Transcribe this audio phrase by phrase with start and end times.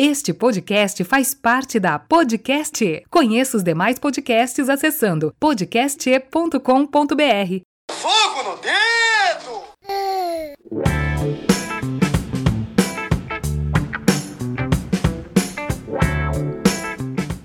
[0.00, 3.02] Este podcast faz parte da Podcast.
[3.10, 6.60] Conheça os demais podcasts acessando podcast.com.br.
[7.90, 9.64] Fogo no dedo!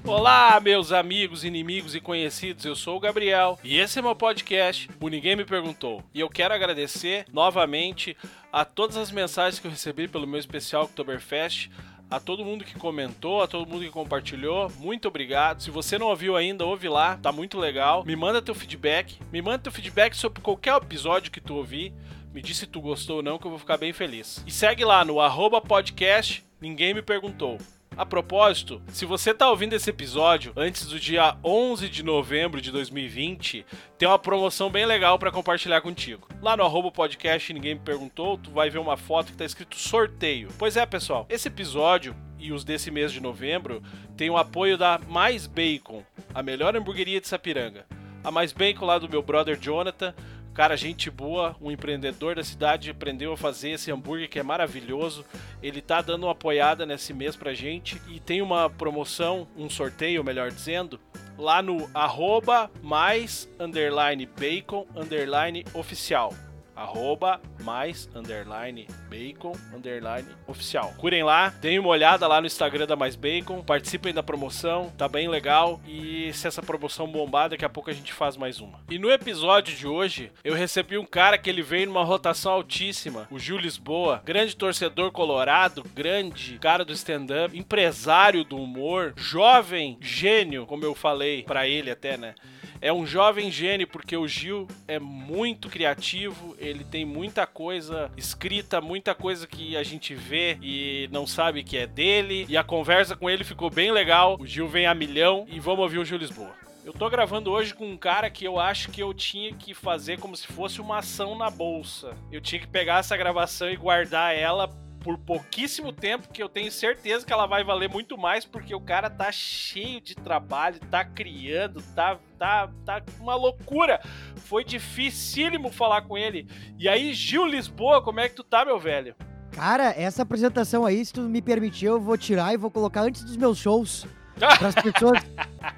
[0.06, 2.64] Olá, meus amigos, inimigos e conhecidos.
[2.66, 4.88] Eu sou o Gabriel e esse é meu podcast.
[5.02, 6.04] O Ninguém Me Perguntou.
[6.14, 8.16] E eu quero agradecer novamente
[8.52, 11.72] a todas as mensagens que eu recebi pelo meu especial Oktoberfest
[12.14, 14.72] a todo mundo que comentou, a todo mundo que compartilhou.
[14.78, 15.64] Muito obrigado.
[15.64, 18.04] Se você não ouviu ainda, ouve lá, tá muito legal.
[18.06, 21.92] Me manda teu feedback, me manda teu feedback sobre qualquer episódio que tu ouvir.
[22.32, 24.44] Me diz se tu gostou ou não, que eu vou ficar bem feliz.
[24.46, 27.58] E segue lá no arroba podcast, ninguém me perguntou.
[27.96, 32.72] A propósito, se você tá ouvindo esse episódio antes do dia 11 de novembro de
[32.72, 33.64] 2020,
[34.00, 36.28] tem uma promoção bem legal para compartilhar contigo.
[36.42, 39.78] Lá no arroba podcast Ninguém Me Perguntou, tu vai ver uma foto que tá escrito
[39.78, 40.50] sorteio.
[40.58, 43.84] Pois é, pessoal, esse episódio e os desse mês de novembro
[44.18, 47.86] tem o apoio da Mais Bacon, a melhor hamburgueria de Sapiranga.
[48.24, 50.16] A Mais Bacon lá do meu brother Jonathan
[50.54, 55.26] Cara, gente boa, um empreendedor da cidade aprendeu a fazer esse hambúrguer que é maravilhoso.
[55.64, 60.24] Ele tá dando uma apoiada nesse mês pra gente e tem uma promoção, um sorteio,
[60.24, 61.00] melhor dizendo,
[61.40, 66.32] lá no arroba mais underline bacon underline oficial
[66.76, 70.94] arroba mais underline bacon underline oficial.
[70.98, 75.08] Curem lá, deem uma olhada lá no Instagram da Mais Bacon, participem da promoção, tá
[75.08, 75.80] bem legal.
[75.88, 78.80] E se essa promoção bombar, daqui a pouco a gente faz mais uma.
[78.90, 83.28] E no episódio de hoje, eu recebi um cara que ele veio numa rotação altíssima,
[83.30, 90.66] o Gil Lisboa, grande torcedor colorado, grande cara do stand-up, empresário do humor, jovem gênio,
[90.66, 92.36] como eu falei para ele até, né?
[92.84, 98.82] É um jovem gênio porque o Gil é muito criativo, ele tem muita coisa escrita,
[98.82, 102.46] muita coisa que a gente vê e não sabe que é dele.
[102.50, 104.36] E a conversa com ele ficou bem legal.
[104.38, 106.52] O Gil vem a milhão e vamos ouvir o Gil Lisboa.
[106.84, 110.20] Eu tô gravando hoje com um cara que eu acho que eu tinha que fazer
[110.20, 112.14] como se fosse uma ação na bolsa.
[112.30, 114.68] Eu tinha que pegar essa gravação e guardar ela
[115.04, 118.80] por pouquíssimo tempo, que eu tenho certeza que ela vai valer muito mais, porque o
[118.80, 124.02] cara tá cheio de trabalho, tá criando, tá, tá, tá uma loucura.
[124.36, 126.48] Foi dificílimo falar com ele.
[126.78, 129.16] E aí, Gil Lisboa, como é que tu tá, meu velho?
[129.52, 133.24] Cara, essa apresentação aí, se tu me permitir, eu vou tirar e vou colocar antes
[133.24, 134.06] dos meus shows.
[134.36, 135.22] Para as pessoas.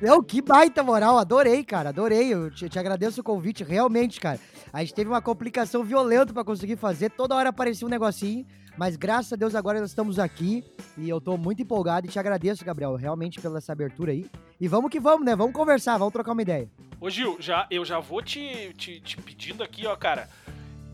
[0.01, 2.33] Meu, que baita moral, adorei, cara, adorei.
[2.33, 4.39] Eu te, te, agradeço o convite, realmente, cara.
[4.75, 8.45] A gente teve uma complicação violenta para conseguir fazer, toda hora aparecia um negocinho.
[8.77, 10.65] Mas graças a Deus agora nós estamos aqui
[10.97, 14.29] e eu tô muito empolgado e te agradeço, Gabriel, realmente pela essa abertura aí.
[14.59, 15.33] E vamos que vamos, né?
[15.33, 16.69] Vamos conversar, vamos trocar uma ideia.
[16.99, 20.27] Ô Gil, já, eu já vou te, te, te pedindo aqui, ó, cara.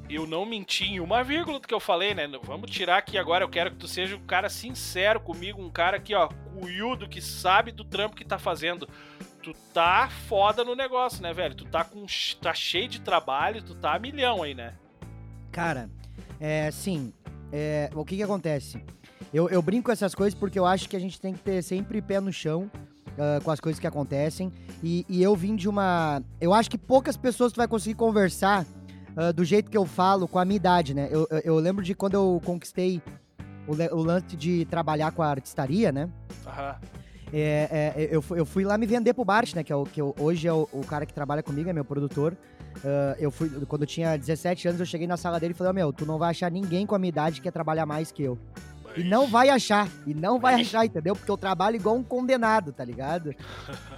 [0.07, 2.29] Eu não menti em uma vírgula do que eu falei, né?
[2.43, 3.43] Vamos tirar aqui agora.
[3.43, 7.19] Eu quero que tu seja um cara sincero comigo, um cara aqui, ó, cuiudo, que
[7.19, 8.87] sabe do trampo que tá fazendo
[9.41, 11.55] tu tá foda no negócio, né, velho?
[11.55, 12.05] Tu tá com
[12.41, 14.73] tá cheio de trabalho, tu tá a milhão aí, né?
[15.51, 15.89] Cara,
[16.39, 17.13] é, sim,
[17.51, 18.81] é, o que que acontece?
[19.33, 21.61] Eu, eu brinco com essas coisas porque eu acho que a gente tem que ter
[21.63, 22.69] sempre pé no chão
[23.11, 24.51] uh, com as coisas que acontecem.
[24.83, 26.21] E, e, eu vim de uma.
[26.39, 28.65] Eu acho que poucas pessoas tu vai conseguir conversar
[29.15, 31.07] uh, do jeito que eu falo com a minha idade, né?
[31.11, 33.01] Eu, eu, eu lembro de quando eu conquistei
[33.67, 36.09] o, o, lance de trabalhar com a artistaria, né?
[36.45, 36.75] Aham.
[37.33, 39.63] É, é, eu, eu fui lá me vender pro Bart, né?
[39.63, 41.85] Que, é o, que eu, hoje é o, o, cara que trabalha comigo, é meu
[41.85, 42.33] produtor.
[42.77, 45.71] Uh, eu fui, quando eu tinha 17 anos, eu cheguei na sala dele e falei,
[45.71, 48.11] oh, meu, tu não vai achar ninguém com a minha idade que quer trabalhar mais
[48.11, 48.37] que eu.
[48.95, 51.15] E não vai achar, e não vai achar, entendeu?
[51.15, 53.33] Porque eu trabalho igual um condenado, tá ligado?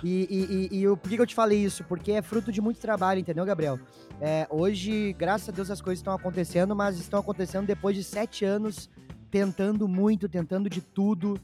[0.03, 1.81] E, e, e, e por que, eu te falei isso?
[1.85, 3.79] Porque é fruto de muito trabalho, entendeu, Gabriel?
[4.19, 8.43] É, hoje, graças a Deus, as coisas estão acontecendo, mas estão acontecendo depois de sete
[8.43, 8.89] anos
[9.31, 11.39] tentando muito, tentando de tudo,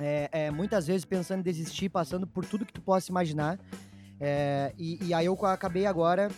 [0.00, 3.58] é, é, muitas vezes pensando em desistir, passando por tudo que tu possa imaginar.
[4.20, 6.28] É, e, e, aí eu acabei agora,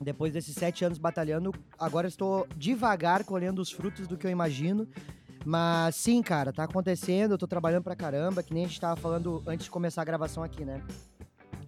[0.00, 4.86] depois desses sete anos batalhando, agora estou devagar colhendo os frutos do que eu imagino.
[5.44, 8.96] Mas sim, cara, tá acontecendo, eu tô trabalhando pra caramba, que nem a gente tava
[8.96, 10.82] falando antes de começar a gravação aqui, né?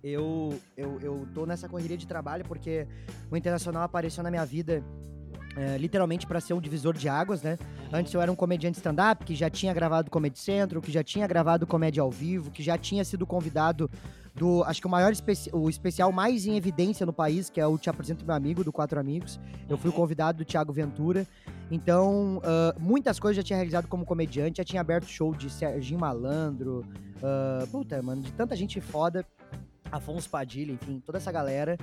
[0.02, 2.86] Eu, eu, eu tô nessa correria de trabalho porque
[3.30, 4.82] o Internacional apareceu na minha vida
[5.58, 7.58] é, literalmente para ser um divisor de águas, né?
[7.92, 11.26] Antes eu era um comediante stand-up que já tinha gravado Comedy Central, que já tinha
[11.26, 13.90] gravado comédia ao vivo, que já tinha sido convidado
[14.36, 17.66] do, acho que o maior especi o especial mais em evidência no país, que é
[17.66, 19.40] o Te Apresento Meu Amigo, do Quatro Amigos.
[19.68, 19.98] Eu fui o uhum.
[19.98, 21.26] convidado do Thiago Ventura.
[21.72, 25.98] Então, uh, muitas coisas já tinha realizado como comediante, já tinha aberto show de Serginho
[25.98, 29.26] Malandro, uh, puta, mano, de tanta gente foda,
[29.90, 31.76] Afonso Padilha, enfim, toda essa galera.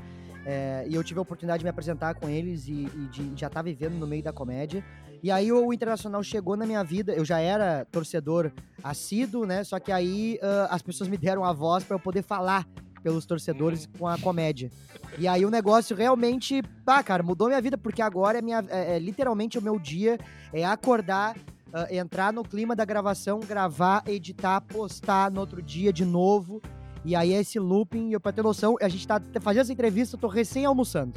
[0.46, 3.48] É, e eu tive a oportunidade de me apresentar com eles e, e de já
[3.48, 4.84] estar tá vivendo no meio da comédia.
[5.24, 8.52] E aí o Internacional chegou na minha vida, eu já era torcedor
[8.84, 9.64] assíduo, né?
[9.64, 12.68] Só que aí uh, as pessoas me deram a voz para eu poder falar
[13.02, 14.72] pelos torcedores com a comédia.
[15.18, 18.96] E aí o negócio realmente, pá, cara, mudou minha vida, porque agora é, minha, é,
[18.96, 20.20] é literalmente o meu dia
[20.54, 26.06] é acordar, uh, entrar no clima da gravação, gravar, editar, postar no outro dia de
[26.06, 26.62] novo.
[27.06, 30.16] E aí é esse looping, eu, pra ter noção, a gente tá fazendo essa entrevista,
[30.16, 31.14] eu tô recém almoçando.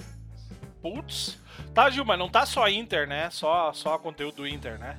[0.82, 1.38] Putz.
[1.72, 3.30] Tá, Gil, mas não tá só Inter, né?
[3.30, 4.98] Só, só conteúdo do Inter, né?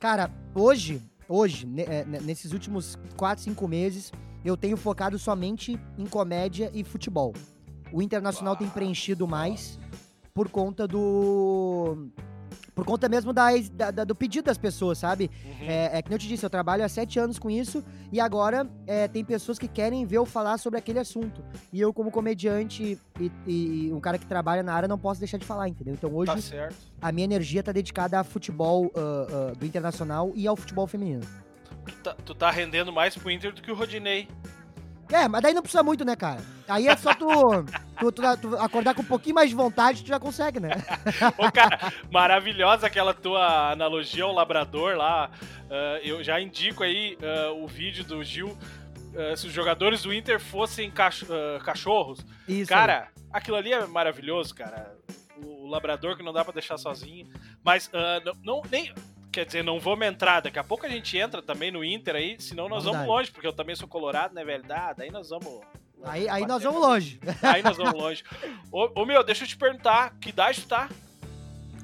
[0.00, 4.12] Cara, hoje, hoje, é, nesses últimos 4, 5 meses,
[4.44, 7.32] eu tenho focado somente em comédia e futebol.
[7.92, 9.78] O Internacional ah, tem preenchido mais
[10.34, 12.08] por conta do
[12.74, 13.50] por conta mesmo da,
[13.92, 15.30] da, do pedido das pessoas, sabe?
[15.44, 15.66] Uhum.
[15.68, 18.68] É, é que eu te disse, eu trabalho há sete anos com isso e agora
[18.86, 21.44] é, tem pessoas que querem ver eu falar sobre aquele assunto.
[21.72, 25.38] E eu, como comediante e, e, um cara que trabalha na área, não posso deixar
[25.38, 25.94] de falar, entendeu?
[25.94, 30.46] Então hoje tá a minha energia tá dedicada a futebol uh, uh, do internacional e
[30.46, 31.22] ao futebol feminino.
[31.86, 34.28] Tu tá, tu tá rendendo mais pro Inter do que o Rodinei.
[35.14, 36.40] É, mas daí não precisa muito, né, cara?
[36.66, 37.28] Aí é só tu,
[38.00, 40.70] tu, tu, tu, acordar com um pouquinho mais de vontade, tu já consegue, né?
[41.38, 45.30] Ô, cara, maravilhosa aquela tua analogia ao labrador lá.
[45.66, 48.48] Uh, eu já indico aí uh, o vídeo do Gil.
[48.48, 51.24] Uh, se os jogadores do Inter fossem cach
[51.64, 52.26] cachorros.
[52.48, 53.22] Isso cara, aí.
[53.32, 54.96] aquilo ali é maravilhoso, cara.
[55.36, 57.28] O, o labrador que não dá para deixar sozinho.
[57.64, 57.88] Mas
[58.24, 58.92] não, não, nem
[59.34, 60.40] Quer dizer, não vamos entrar.
[60.40, 63.04] Daqui a pouco a gente entra também no Inter aí, senão nós Verdade.
[63.04, 65.02] vamos longe, porque eu também sou colorado, né, verdade?
[65.02, 65.60] Aí nós vamos.
[66.04, 67.18] Aí, aí nós vamos longe.
[67.42, 68.22] Aí nós vamos longe.
[68.70, 70.88] ô, ô, meu, deixa eu te perguntar, que idade tu tá?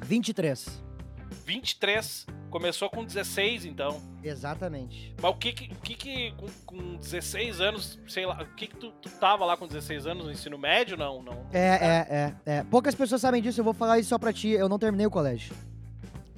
[0.04, 0.80] 23.
[1.44, 2.26] 23.
[2.50, 4.00] Começou com 16, então.
[4.22, 5.12] Exatamente.
[5.20, 8.68] Mas o que que, o que, que com, com 16 anos, sei lá, o que
[8.68, 10.96] que tu, tu tava lá com 16 anos no ensino médio?
[10.96, 11.46] Não, não.
[11.52, 12.06] É, é,
[12.46, 12.64] é, é.
[12.64, 14.50] Poucas pessoas sabem disso, eu vou falar isso só pra ti.
[14.50, 15.52] Eu não terminei o colégio.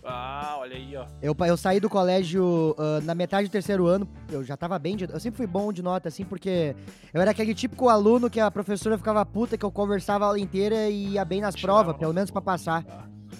[0.04, 1.06] Ah, olha aí, ó.
[1.22, 4.96] Eu, eu saí do colégio uh, na metade do terceiro ano, eu já tava bem
[4.96, 6.74] de, Eu sempre fui bom de nota, assim, porque
[7.14, 10.40] eu era aquele típico aluno que a professora ficava puta, que eu conversava a aula
[10.40, 12.84] inteira e ia bem nas provas, pelo menos para passar.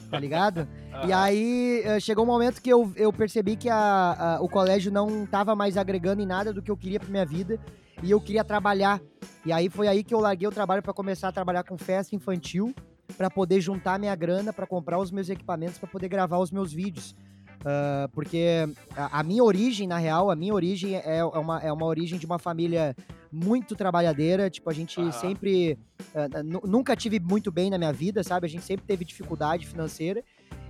[0.08, 0.68] Tá ligado?
[0.92, 1.06] ah.
[1.06, 4.92] E aí uh, chegou um momento que eu, eu percebi que a, a, o colégio
[4.92, 7.58] não tava mais agregando em nada do que eu queria pra minha vida
[8.02, 9.00] e eu queria trabalhar.
[9.44, 12.14] E aí foi aí que eu larguei o trabalho para começar a trabalhar com festa
[12.14, 12.72] infantil
[13.16, 16.72] para poder juntar minha grana para comprar os meus equipamentos para poder gravar os meus
[16.72, 17.14] vídeos.
[17.62, 21.72] Uh, porque a, a, minha origem, na real, a minha origem é, é, uma, é
[21.72, 22.96] uma origem de uma família
[23.30, 24.50] muito trabalhadeira.
[24.50, 25.12] Tipo, a gente uhum.
[25.12, 25.78] sempre.
[26.12, 28.46] Uh, nunca tive muito bem na minha vida, sabe?
[28.46, 30.24] A gente sempre teve dificuldade financeira.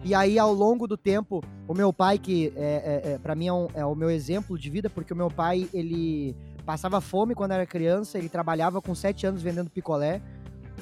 [0.05, 3.47] E aí, ao longo do tempo, o meu pai, que é, é, é para mim
[3.47, 6.37] é, um, é, o meu exemplo de vida, porque o meu pai, ele
[6.67, 10.21] passava fome quando era criança, ele trabalhava com sete anos vendendo picolé.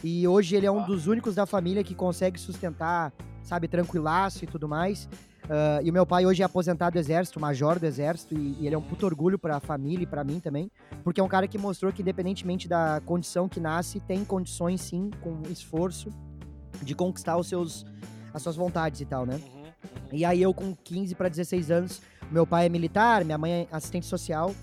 [0.02, 3.12] E hoje ele é um dos únicos da família que consegue sustentar,
[3.42, 5.08] sabe, tranquilaço e tudo mais.
[5.44, 8.66] Uh, e o meu pai hoje é aposentado do exército, major do exército, e, e
[8.66, 10.70] ele é um puto orgulho para a família e para mim também,
[11.02, 15.10] porque é um cara que mostrou que independentemente da condição que nasce, tem condições sim,
[15.20, 16.08] com esforço,
[16.82, 17.84] de conquistar os seus,
[18.32, 19.40] as suas vontades e tal, né?
[19.42, 19.70] Uhum, uhum.
[20.12, 22.00] E aí eu com 15 para 16 anos,
[22.30, 24.54] meu pai é militar, minha mãe é assistente social,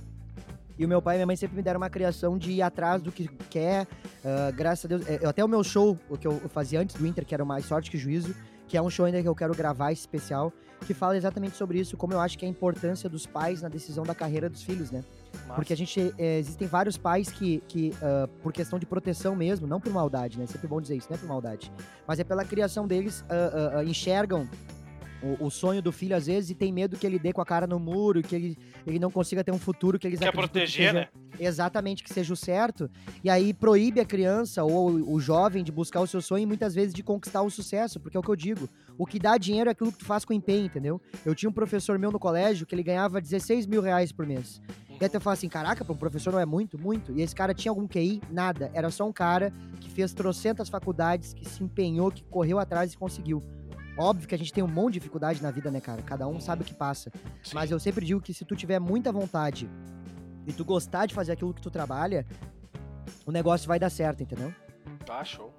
[0.78, 3.02] e o meu pai e minha mãe sempre me deram uma criação de ir atrás
[3.02, 3.84] do que quer.
[4.24, 5.08] Uh, graças a Deus.
[5.08, 7.44] É, eu, até o meu show, o que eu fazia antes do Inter, que era
[7.44, 8.36] Mais Sorte que Juízo,
[8.68, 10.52] que é um show ainda que eu quero gravar especial,
[10.86, 13.70] que fala exatamente sobre isso, como eu acho que é a importância dos pais na
[13.70, 15.04] decisão da carreira dos filhos, né?
[15.34, 15.54] Nossa.
[15.56, 16.14] Porque a gente.
[16.18, 20.38] É, existem vários pais que, que uh, por questão de proteção mesmo, não por maldade,
[20.38, 20.44] né?
[20.44, 21.72] É sempre bom dizer isso, não é por maldade.
[22.06, 24.48] Mas é pela criação deles, uh, enxergam
[25.22, 27.46] o, o, sonho do filho, às vezes, e tem medo que ele dê com a
[27.46, 30.68] cara no muro, que ele, ele não consiga ter um futuro que eles Quer proteger,
[30.68, 31.08] que seja, né?
[31.40, 32.90] Exatamente, que seja o certo.
[33.24, 36.76] E aí proíbe a criança ou o jovem de buscar o seu sonho e muitas
[36.76, 38.70] vezes de conquistar o sucesso, porque é o que eu digo.
[38.98, 41.02] O que dá dinheiro é aquilo que tu faz com empenho, entendeu?
[41.26, 44.62] Eu tinha um professor meu no colégio que ele ganhava 16 mil reais por mês.
[45.00, 46.78] E até eu falo assim, caraca, para um professor não é muito?
[46.80, 47.12] Muito.
[47.12, 48.20] E esse cara tinha algum QI?
[48.32, 48.72] Nada.
[48.74, 52.98] Era só um cara que fez trocentas faculdades, que se empenhou, que correu atrás e
[52.98, 53.44] conseguiu.
[53.98, 56.02] Óbvio que a gente tem um monte de dificuldade na vida, né, cara?
[56.02, 57.12] Cada um sabe o que passa.
[57.44, 57.56] Sim.
[57.56, 59.70] Mas eu sempre digo que se tu tiver muita vontade
[60.46, 62.26] e tu gostar de fazer aquilo que tu trabalha,
[63.26, 64.54] o negócio vai dar certo, entendeu?
[65.06, 65.54] Tá, show.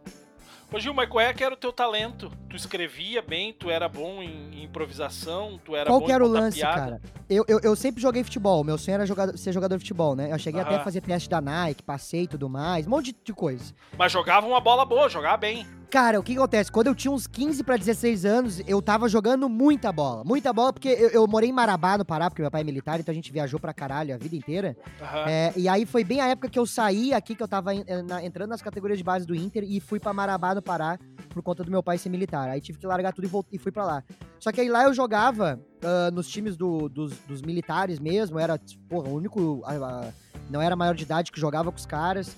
[0.71, 2.31] Ô Gil, mas qual é que era o teu talento?
[2.49, 6.29] Tu escrevia bem, tu era bom em, improvisação, tu era qual bom que era o
[6.29, 6.77] lance, piada?
[6.77, 7.01] cara?
[7.29, 10.31] Eu, eu, eu, sempre joguei futebol, meu sonho era jogar, ser jogador de futebol, né?
[10.31, 13.33] Eu cheguei até a fazer teste da Nike, passei e tudo mais, um monte de
[13.33, 13.73] coisa.
[13.97, 15.67] Mas jogava uma bola boa, jogava bem.
[15.91, 16.71] Cara, o que, acontece?
[16.71, 20.23] Quando eu tinha uns 15 para 16 anos, eu tava jogando muita bola.
[20.23, 23.01] Muita bola, porque eu, eu, morei em Marabá, no Pará, porque meu pai é militar,
[23.01, 24.77] então a gente viajou pra caralho a vida inteira.
[25.01, 25.29] Uhum.
[25.29, 28.03] É, e aí foi bem a época que eu saí aqui, que eu tava eh,
[28.03, 30.99] na, entrando nas categorias de base do Inter, e fui pra Marabá, no Pará,
[31.31, 32.51] por conta do meu pai ser militar.
[32.51, 34.05] Aí tive que largar tudo e, voltei, e fui pra lá.
[34.39, 38.61] Só que aí lá eu jogava uh, nos times do, dos, dos, militares mesmo, era,
[38.91, 39.41] porra, o único.
[39.41, 40.13] Uh,
[40.51, 42.37] não era maior de idade que jogava com os caras.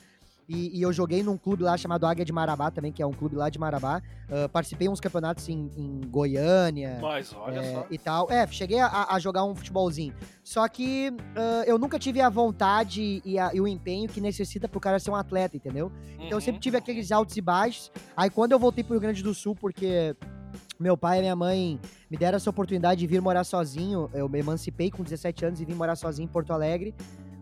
[0.52, 3.12] E, e, eu joguei num clube lá chamado Águia de Marabá também, que é um
[3.12, 4.02] clube lá de Marabá.
[4.28, 6.98] Uh, participei uns campeonatos em, em Goiânia.
[7.00, 7.86] Mas olha é, só.
[7.88, 8.28] E tal.
[8.32, 10.12] É, cheguei a, a jogar um futebolzinho.
[10.42, 14.68] Só que uh, eu nunca tive a vontade e, a, e, o empenho que necessita
[14.68, 15.86] pro cara ser um atleta, entendeu?
[15.86, 16.24] Uhum.
[16.24, 16.62] Então eu sempre uhum.
[16.62, 17.92] tive aqueles altos e baixos.
[18.16, 20.16] Aí quando eu voltei pro Rio Grande do Sul, porque
[20.80, 21.78] meu pai e minha mãe
[22.10, 24.10] me deram essa oportunidade de vir morar sozinho.
[24.12, 26.92] Eu me emancipei com 17 anos e vim morar sozinho em Porto Alegre,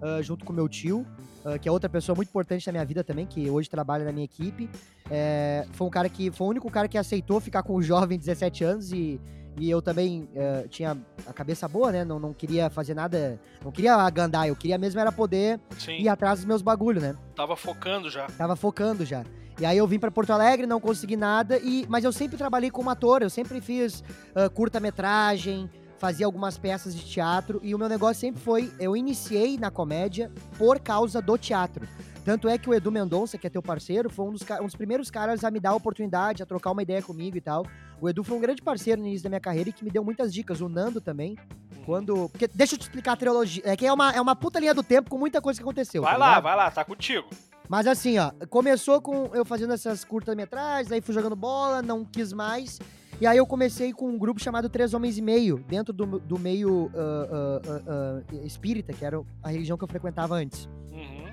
[0.02, 1.06] uh, junto com meu tio
[1.54, 4.12] uh, que é outra pessoa muito importante na minha vida também, que hoje trabalha na
[4.12, 4.68] minha equipe.
[5.10, 8.18] É, foi um cara que foi o único cara que aceitou ficar com o jovem
[8.18, 9.20] de 17 anos e,
[9.58, 12.04] e eu também uh, tinha a cabeça boa, né?
[12.04, 15.98] Não, não queria fazer nada, não queria agandar, eu queria mesmo era poder Sim.
[15.98, 17.16] ir atrás dos meus bagulhos, né?
[17.34, 18.26] Tava focando já.
[18.26, 19.24] Tava focando já.
[19.60, 22.70] E aí eu vim para Porto Alegre, não consegui nada, e mas eu sempre trabalhei
[22.70, 24.04] como ator, eu sempre fiz
[24.36, 29.58] uh, curta-metragem, fazia algumas peças de teatro e o meu negócio sempre foi, eu iniciei
[29.58, 31.86] na comédia por causa do teatro.
[32.24, 34.74] Tanto é que o Edu Mendonça, que é teu parceiro, foi um dos, um dos
[34.74, 37.66] primeiros caras a me dar a oportunidade, a trocar uma ideia comigo e tal.
[38.00, 40.04] O Edu foi um grande parceiro no início da minha carreira e que me deu
[40.04, 40.60] muitas dicas.
[40.60, 41.38] O Nando também.
[41.86, 42.28] Quando.
[42.28, 43.62] Porque, deixa eu te explicar a trilogia.
[43.64, 46.02] É que é uma, é uma puta linha do tempo com muita coisa que aconteceu.
[46.02, 47.26] Vai tá lá, vai lá, tá contigo.
[47.66, 52.32] Mas assim, ó, começou com eu fazendo essas curtas-metragens, aí fui jogando bola, não quis
[52.32, 52.78] mais.
[53.20, 56.38] E aí eu comecei com um grupo chamado Três Homens e Meio, dentro do, do
[56.38, 60.66] meio uh, uh, uh, espírita, que era a religião que eu frequentava antes.
[60.92, 61.26] Uhum.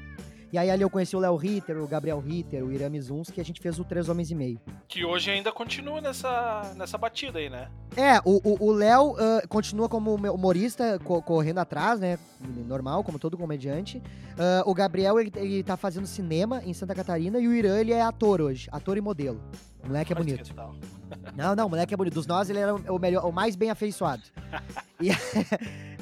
[0.52, 3.40] E aí ali eu conheci o Léo Ritter, o Gabriel Ritter, o Irami Zuns, que
[3.40, 4.60] a gente fez o Três Homens e Meio.
[4.88, 7.70] Que hoje ainda continua nessa, nessa batida aí, né?
[7.96, 12.18] É, o Léo uh, continua como humorista, co correndo atrás, né?
[12.66, 13.98] Normal, como todo comediante.
[13.98, 17.92] Uh, o Gabriel, ele, ele tá fazendo cinema em Santa Catarina e o Irã, ele
[17.92, 19.40] é ator hoje, ator e modelo.
[19.86, 20.56] O moleque é bonito.
[21.36, 22.14] Não, não, o moleque é bonito.
[22.14, 24.24] Dos nós, ele era o melhor, o mais bem afeiçoado.
[25.00, 25.10] e,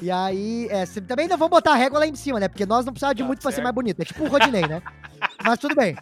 [0.00, 2.48] e aí, é, também não vamos botar a régua lá em cima, né?
[2.48, 3.52] Porque nós não precisávamos de tá muito certo.
[3.52, 4.00] pra ser mais bonito.
[4.00, 4.82] É tipo o Rodinei, né?
[5.44, 5.96] Mas tudo bem.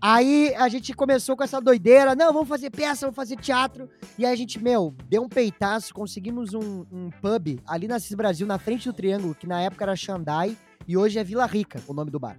[0.00, 3.88] Aí a gente começou com essa doideira, não, vamos fazer peça, vamos fazer teatro.
[4.18, 8.14] E aí a gente, meu, deu um peitaço, conseguimos um, um pub ali na Cis
[8.14, 10.56] Brasil, na frente do Triângulo, que na época era Xandai,
[10.88, 12.38] e hoje é Vila Rica, o nome do bar.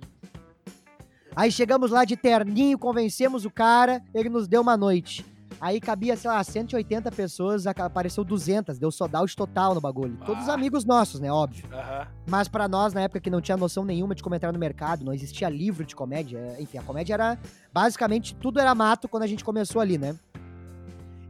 [1.35, 5.25] Aí chegamos lá de terninho, convencemos o cara, ele nos deu uma noite.
[5.61, 10.17] Aí cabia, sei lá, 180 pessoas, apareceu 200, deu sold out total no bagulho.
[10.21, 10.25] Ah.
[10.25, 11.65] Todos amigos nossos, né, óbvio.
[11.65, 12.07] Uhum.
[12.27, 15.05] Mas para nós, na época que não tinha noção nenhuma de como entrar no mercado,
[15.05, 17.39] não existia livro de comédia, enfim, a comédia era,
[17.71, 20.15] basicamente, tudo era mato quando a gente começou ali, né?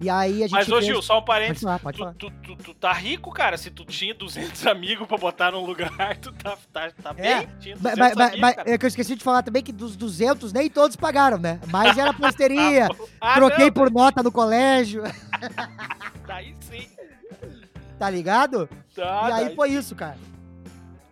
[0.02, 0.52] E aí a gente.
[0.52, 1.64] Mas, ô Gil, só um parênteses.
[1.64, 2.14] Pode falar, pode tu, falar.
[2.16, 3.56] Tu, tu, tu, tá rico, cara.
[3.56, 7.40] Se tu tinha 200 amigos pra botar num lugar, tu tá, tá, tá é.
[7.40, 7.50] bem.
[7.60, 10.52] Tinha 200 mas, amigos, mas, é que eu esqueci de falar também que dos 200,
[10.52, 11.60] nem todos pagaram, né?
[11.68, 12.90] Mas era posteria.
[13.20, 15.04] ah, troquei não, por nota no colégio.
[16.26, 16.88] Daí sim.
[18.00, 18.68] Tá ligado?
[18.96, 20.18] Tá, e aí foi isso, cara.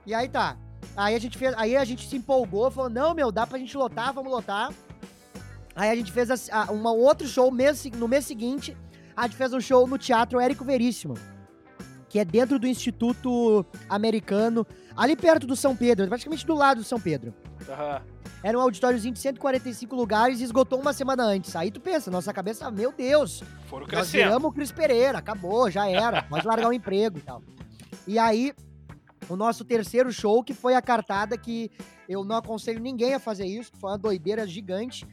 [0.03, 0.57] E aí tá.
[0.97, 3.77] Aí a gente fez, aí a gente se empolgou, falou: "Não, meu, dá pra gente
[3.77, 4.71] lotar, vamos lotar".
[5.75, 8.75] Aí a gente fez a, a, um outro show mês, no mês seguinte.
[9.15, 11.15] A gente fez um show no Teatro Érico Veríssimo,
[12.07, 16.83] que é dentro do Instituto Americano, ali perto do São Pedro, praticamente do lado do
[16.83, 17.33] São Pedro.
[17.67, 18.19] Uhum.
[18.41, 21.55] Era um auditóriozão de 145 lugares e esgotou uma semana antes.
[21.55, 23.43] Aí tu pensa, nossa cabeça, meu Deus.
[23.65, 26.21] Foram nós viramos o Cris Pereira, acabou, já era.
[26.29, 27.41] Pode largar o emprego e tal.
[28.07, 28.53] E aí,
[29.27, 31.69] o nosso terceiro show, que foi a cartada que
[32.07, 35.05] eu não aconselho ninguém a fazer isso, foi uma doideira gigante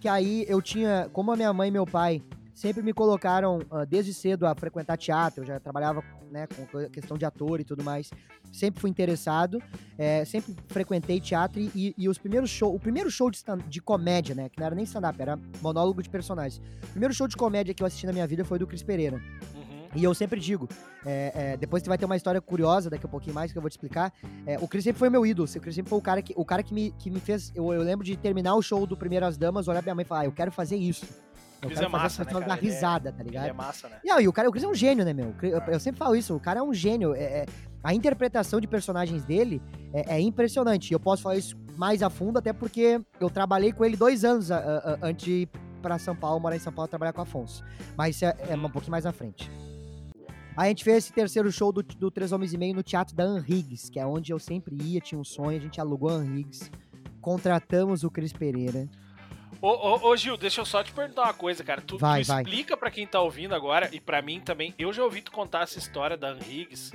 [0.00, 2.22] que aí eu tinha, como a minha mãe e meu pai
[2.54, 7.16] sempre me colocaram uh, desde cedo a frequentar teatro, eu já trabalhava né, com questão
[7.16, 8.10] de ator e tudo mais,
[8.52, 9.62] sempre fui interessado,
[9.96, 14.34] é, sempre frequentei teatro e, e, os primeiros shows, o primeiro show de, de comédia,
[14.34, 17.72] né, que não era nem stand-up, era monólogo de personagens, o primeiro show de comédia
[17.72, 19.22] que eu assisti na minha vida foi do Cris Pereira.
[19.94, 20.68] E eu sempre digo,
[21.04, 23.58] é, é, depois você vai ter uma história curiosa daqui a um pouquinho mais que
[23.58, 24.12] eu vou te explicar.
[24.46, 26.44] É, o Chris sempre foi meu ídolo, o Chris sempre foi o cara que, o
[26.44, 27.50] cara que, me, que me fez.
[27.54, 30.06] Eu, eu lembro de terminar o show do Primeiras Damas, olhar pra minha mãe e
[30.06, 31.06] falar: ah, eu quero fazer isso.
[31.60, 33.44] Eu quero é fazer massa, essa né, dar é- risada, tá ligado?
[33.44, 33.98] Ele é massa, né?
[34.04, 35.34] E aí, o cara, o Chris é um gênio, né, meu?
[35.42, 37.14] Eu, eu sempre falo isso, o cara é um gênio.
[37.14, 37.46] É, é
[37.82, 40.90] a interpretação de personagens dele é, é, impressionante.
[40.90, 44.24] E eu posso falar isso mais a fundo, até porque eu trabalhei com ele dois
[44.24, 45.48] anos a, a, a, antes de ir
[45.80, 47.64] pra São Paulo, morar em São Paulo, trabalhar com o Afonso.
[47.96, 49.50] Mas isso é, é um pouquinho mais à frente.
[50.58, 53.22] A gente fez esse terceiro show do, do Três Homens e Meio no Teatro da
[53.22, 56.68] Anrigues, que é onde eu sempre ia, tinha um sonho, a gente alugou a Anrigues,
[57.20, 58.88] contratamos o Cris Pereira.
[59.62, 61.80] Ô, ô, ô, Gil, deixa eu só te perguntar uma coisa, cara.
[61.80, 65.04] Tu, vai, tu explica para quem tá ouvindo agora, e para mim também, eu já
[65.04, 66.90] ouvi tu contar essa história da Anrigues,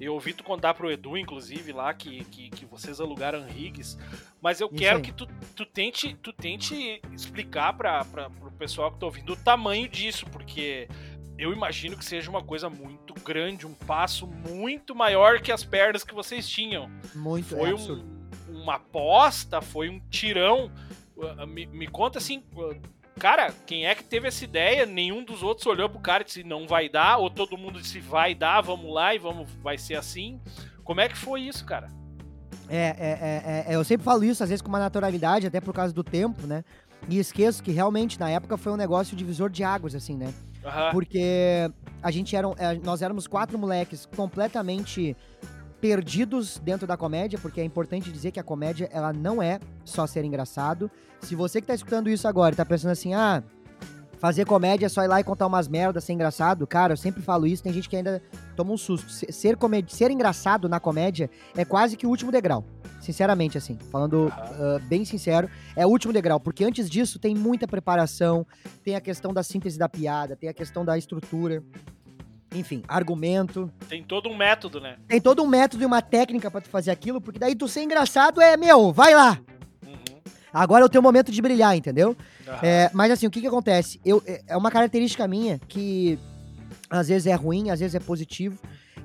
[0.00, 3.96] eu ouvi tu contar pro Edu, inclusive, lá, que, que, que vocês alugaram Anrigues,
[4.42, 5.02] mas eu Isso quero aí.
[5.02, 9.36] que tu, tu, tente, tu tente explicar pra, pra, pro pessoal que tá ouvindo o
[9.36, 10.88] tamanho disso, porque
[11.38, 16.04] eu imagino que seja uma coisa muito grande, um passo muito maior que as pernas
[16.04, 16.88] que vocês tinham.
[17.14, 18.04] Muito Foi é um,
[18.48, 20.70] uma aposta, foi um tirão.
[21.16, 22.76] Uh, Me, me conta assim, uh,
[23.18, 24.86] cara, quem é que teve essa ideia?
[24.86, 28.00] Nenhum dos outros olhou pro cara e disse não vai dar, ou todo mundo disse
[28.00, 30.40] vai dar, vamos lá e vamos, vai ser assim.
[30.84, 31.88] Como é que foi isso, cara?
[32.68, 35.74] É, é, é, é, eu sempre falo isso, às vezes com uma naturalidade, até por
[35.74, 36.64] causa do tempo, né?
[37.08, 40.32] E esqueço que realmente, na época, foi um negócio divisor de águas, assim, né?
[40.92, 41.70] Porque
[42.02, 45.16] a gente era, é, nós éramos quatro moleques completamente
[45.80, 50.06] perdidos dentro da comédia, porque é importante dizer que a comédia, ela não é só
[50.06, 50.90] ser engraçado.
[51.20, 53.42] Se você que tá escutando isso agora tá pensando assim, ah,
[54.18, 57.20] fazer comédia é só ir lá e contar umas merdas, ser engraçado, cara, eu sempre
[57.22, 58.22] falo isso, tem gente que ainda
[58.56, 59.10] toma um susto.
[59.10, 59.92] Se- Ser, comed...
[59.92, 62.64] ser engraçado na comédia é quase que o último degrau.
[63.04, 67.68] Sinceramente, assim, falando ah, bem sincero, é o último degrau, porque antes disso tem muita
[67.68, 68.46] preparação,
[68.82, 71.62] tem a questão da síntese da piada, tem a questão da estrutura,
[72.54, 73.70] enfim, argumento.
[73.90, 74.96] Tem todo um método, né?
[75.06, 77.82] Tem todo um método e uma técnica pra tu fazer aquilo, porque daí tu ser
[77.82, 79.38] engraçado é, meu, vai lá.
[79.86, 80.18] Uhum.
[80.50, 82.16] Agora é o teu momento de brilhar, entendeu?
[82.48, 82.58] Aham.
[82.62, 84.00] É, mas assim, o que que acontece?
[84.02, 86.18] Eu, é é uma característica minha que
[86.88, 88.58] às vezes é ruim, às vezes é positivo,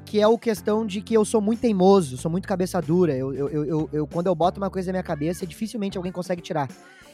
[0.10, 3.16] que é o questão de que eu sou muito teimoso, sou muito cabeça dura.
[3.16, 6.42] Eu, eu, eu, eu- quando eu boto uma coisa na minha cabeça, dificilmente alguém consegue
[6.42, 6.68] tirar.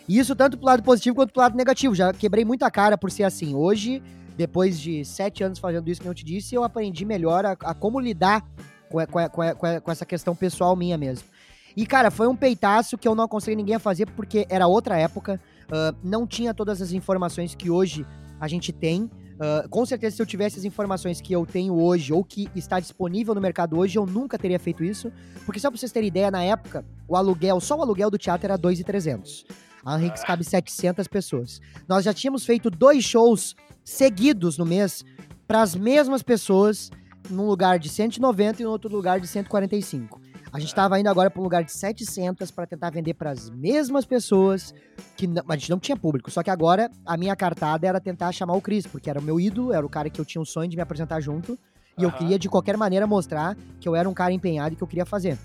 [0.08, 1.94] E isso tanto pro lado positivo quanto pro lado negativo.
[1.94, 3.54] Já quebrei muita cara por ser assim.
[3.54, 4.02] Hoje,
[4.38, 7.74] depois de sete anos fazendo isso que eu te disse, eu aprendi melhor a, a
[7.74, 8.48] como lidar
[8.90, 11.28] com, a- com, a- com, com essa questão pessoal minha mesmo.
[11.76, 14.98] E, cara, foi um peitaço que eu não aconselho ninguém a fazer porque era outra
[14.98, 15.38] época.
[15.70, 18.06] ah, não tinha todas as informações que hoje
[18.40, 19.10] a gente tem.
[19.40, 22.80] Ah, com certeza, se eu tivesse as informações que eu tenho hoje ou que está
[22.80, 25.12] disponível no mercado hoje, eu nunca teria feito isso.
[25.46, 28.48] Porque só pra vocês terem ideia, na época, o aluguel, só o aluguel do teatro
[28.48, 29.46] era 2,300.
[29.86, 31.62] A Henriques cabe 700 pessoas.
[31.88, 35.04] Nós já tínhamos feito dois shows seguidos no mês
[35.48, 36.90] para as mesmas pessoas,
[37.30, 40.25] num lugar de 190 e no outro lugar de 145.
[40.56, 43.50] A gente estava indo agora para um lugar de 700 para tentar vender para as
[43.50, 44.74] mesmas pessoas
[45.18, 46.32] que não- a gente não tinha público.
[46.32, 49.38] Só que agora a minha cartada era tentar chamar o Cris, porque era o meu
[49.38, 51.60] ídolo, era o cara que eu tinha um sonho de me apresentar junto.
[51.98, 52.18] E eu Aham.
[52.18, 55.06] queria, de qualquer maneira, mostrar que eu era um cara empenhado e que eu queria
[55.06, 55.38] fazer.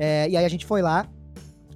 [0.00, 1.06] É, e aí a gente foi lá.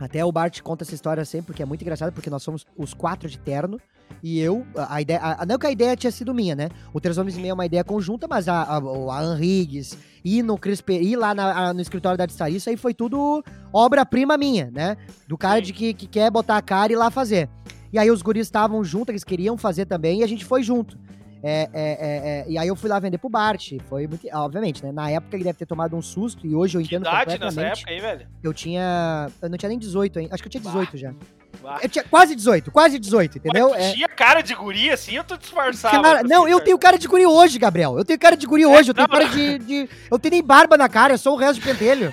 [0.00, 2.92] Até o Bart conta essa história sempre, porque é muito engraçado, porque nós somos os
[2.92, 3.80] quatro de terno.
[4.22, 5.20] E eu, a, ideia.
[5.22, 6.68] a- não que a ideia tinha sido minha, né?
[6.92, 10.42] O Três Homens e Meio é uma ideia conjunta, mas a, a, a Henrigues, ir
[10.42, 13.44] no Cris Pe- ir lá na- a- no escritório da Distaria, isso aí foi tudo
[13.72, 14.96] obra-prima minha, né?
[15.28, 17.48] Do cara de que, que quer botar a cara e ir lá fazer.
[17.92, 20.98] E aí os guris estavam juntos, eles queriam fazer também, e a gente foi junto.
[21.42, 23.74] É, é, é, é, e aí eu fui lá vender pro Bart.
[23.88, 24.26] Foi muito.
[24.32, 24.90] Obviamente, né?
[24.90, 27.38] Na época ele deve ter tomado um susto, e hoje eu Que entendo idade nessa
[27.46, 27.78] completamente.
[27.78, 28.28] época aí, velho?
[28.42, 29.30] Eu tinha.
[29.40, 30.34] Eu não tinha nem 18 ainda.
[30.34, 31.14] Acho que eu tinha 18 já.
[31.62, 31.78] Bah.
[31.82, 33.70] Eu tinha quase 18, quase 18, entendeu?
[33.70, 36.02] Mas É, tinha cara de guri assim, eu tô disfarçado.
[36.02, 37.96] cara, não, eu tenho cara de guri hoje, Gabriel.
[37.98, 38.90] Eu tenho cara de guri hoje.
[38.90, 41.36] Eu tenho não, cara de, de- Eu tenho nem barba na cara, eu sou o
[41.36, 42.12] resto de pentelho.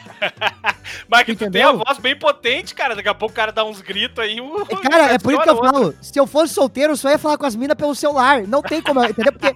[1.07, 2.95] Mas que tu tem a voz bem potente, cara.
[2.95, 4.39] Daqui a pouco o cara dá uns gritos aí.
[4.39, 5.95] o- E, Cara, é por isso que eu falo.
[6.01, 8.47] Se eu fosse solteiro, eu só ia falar com as minas pelo celular.
[8.47, 9.33] Não tem como, entendeu?
[9.33, 9.55] Porque.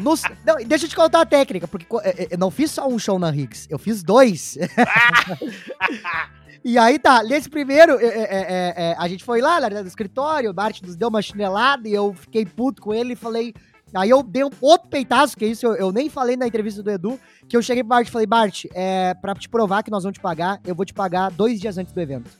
[0.00, 2.86] nos- não, deixa eu te contar a técnica, porque é, é, eu não fiz só
[2.86, 4.56] um show na Higgs, eu fiz dois.
[6.64, 10.50] E aí tá, nesse primeiro, é, é, é, é, a gente foi lá, no escritório,
[10.50, 13.54] o Bart nos deu uma chinelada e eu fiquei puto com ele e falei.
[13.94, 16.90] Aí eu dei um outro peitaço, que isso eu, eu nem falei na entrevista do
[16.90, 17.18] Edu,
[17.48, 20.18] que eu cheguei pro Bart e falei, Bart, é, pra te provar que nós vamos
[20.18, 22.30] te pagar, eu vou te pagar dois dias antes do evento.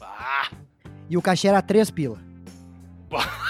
[0.00, 0.48] Ah,
[1.10, 2.18] E o cachê era três pila.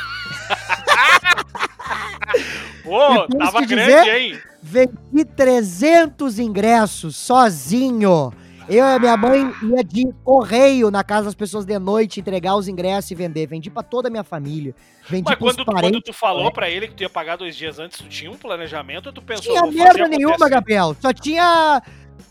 [2.85, 4.39] Ô, E temos tava grande, dizer- hein?
[4.63, 8.33] Vendi 300 ingressos sozinho.
[8.73, 12.57] Eu e a minha mãe ia de correio na casa das pessoas de noite, entregar
[12.57, 13.47] os ingressos e vender.
[13.47, 14.75] Vendi pra toda a minha família.
[15.07, 16.01] Vendi Mas quando, quando parentes.
[16.07, 19.09] tu falou pra ele que tu ia pagar dois dias antes, tu tinha um planejamento
[19.09, 20.55] ou tu pensou, tinha vou merda nenhuma, acontecer?
[20.55, 20.97] Gabriel.
[20.99, 21.83] Só tinha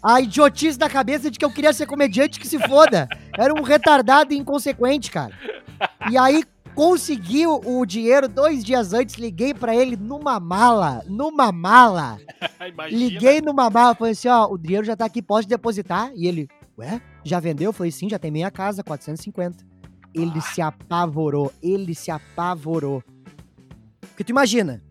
[0.02, 3.08] a idiotice da cabeça de que eu queria ser comediante que se foda.
[3.38, 5.38] Era um retardado e inconsequente, cara.
[6.10, 6.44] E aí
[6.76, 12.20] consegui o, dinheiro dois dias antes, liguei pra ele numa mala, numa mala.
[12.68, 13.00] Imagina.
[13.00, 16.12] Liguei numa mala, falei assim, ó, o dinheiro já tá aqui, pode depositar?
[16.16, 17.70] E ele, ué, já vendeu?
[17.70, 19.64] Eu falei, sim, já tem meia casa, 450.
[20.14, 20.42] Ele Ah.
[20.42, 23.04] se apavorou, ele se apavorou.
[24.02, 24.82] Porque tu imagina,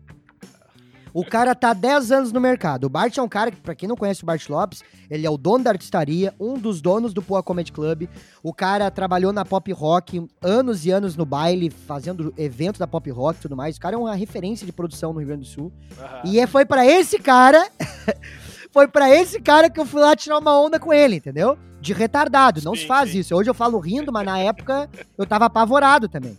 [1.13, 2.85] o cara tá 10 anos no mercado.
[2.85, 5.29] O Bart é um cara que, pra quem não conhece o Bart Lopes, ele é
[5.29, 8.07] o dono da artistaria, um dos donos do Poa Comedy Club.
[8.41, 13.09] O cara trabalhou na pop rock anos e anos no baile, fazendo evento da pop
[13.11, 13.77] rock e tudo mais.
[13.77, 15.71] O cara é uma referência de produção no Rio Grande do Sul.
[15.99, 16.21] Aham.
[16.25, 17.67] E é- foi pra esse cara.
[18.71, 21.57] foi pra esse cara que eu fui lá tirar uma onda com ele, entendeu?
[21.81, 22.61] De retardado.
[22.63, 23.19] Não Sim, se faz sim.
[23.19, 23.35] isso.
[23.35, 26.37] Hoje eu falo rindo, mas na época eu tava apavorado também,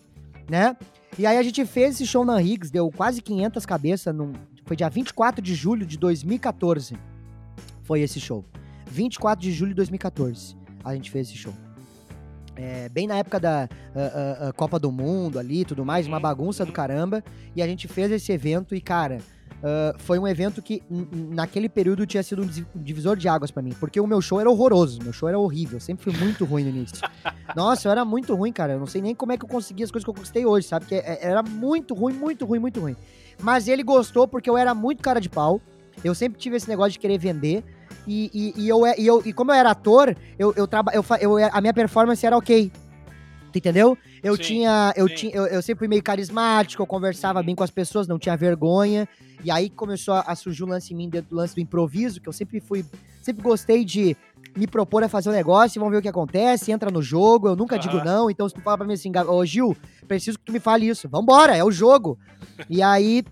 [0.49, 0.77] né?
[1.19, 4.33] E aí a gente fez esse show na Higgs, deu quase 500 cabeças, num,
[4.65, 6.97] foi dia 24 de julho de 2014.
[7.83, 8.45] Foi esse show.
[8.87, 11.55] 24 de julho de 2014 a gente fez esse show.
[12.55, 16.21] É, bem na época da uh, uh, uh, Copa do Mundo ali tudo mais, uma
[16.21, 17.25] bagunça do caramba.
[17.57, 19.19] E a gente fez esse evento e, cara,
[19.99, 23.73] foi um evento que naquele período tinha sido um divisor de águas para mim.
[23.79, 25.79] Porque o meu show era horroroso, meu show era horrível.
[25.79, 26.99] Sempre fui muito ruim no início.
[27.55, 28.73] Nossa, eu era muito ruim, cara.
[28.73, 30.67] Eu não sei nem como é que eu consegui as coisas que eu conquistei hoje,
[30.67, 30.87] sabe?
[30.87, 32.97] Porque é, era muito ruim, muito ruim, muito ruim.
[33.43, 35.61] Mas ele gostou porque eu era muito cara de pau.
[36.03, 37.65] Eu sempre tive esse negócio de querer vender.
[38.07, 41.05] E, e, e, eu, e, eu, e como eu era ator, eu, eu, traba, eu,
[41.21, 42.73] eu, a minha performance era ok.
[43.55, 43.99] Entendeu?
[44.23, 44.95] Eu sim, tinha.
[44.97, 48.19] Eu, tinha eu, eu sempre fui meio carismático, eu conversava bem com as pessoas, não
[48.19, 49.07] tinha vergonha.
[49.45, 52.21] E aí começou a, a surgir o um lance em mim do lance do improviso,
[52.21, 52.85] que eu sempre fui.
[53.21, 54.17] Sempre gostei de
[54.57, 57.57] me propor a fazer um negócio, vamos ver o que acontece, entra no jogo, eu
[57.57, 57.81] nunca uhum.
[57.81, 58.31] digo não.
[58.31, 61.09] Então, se tu fala pra mim assim, ô Gil, preciso que tu me fale isso.
[61.09, 62.19] Vambora, é o jogo.
[62.69, 63.25] e aí,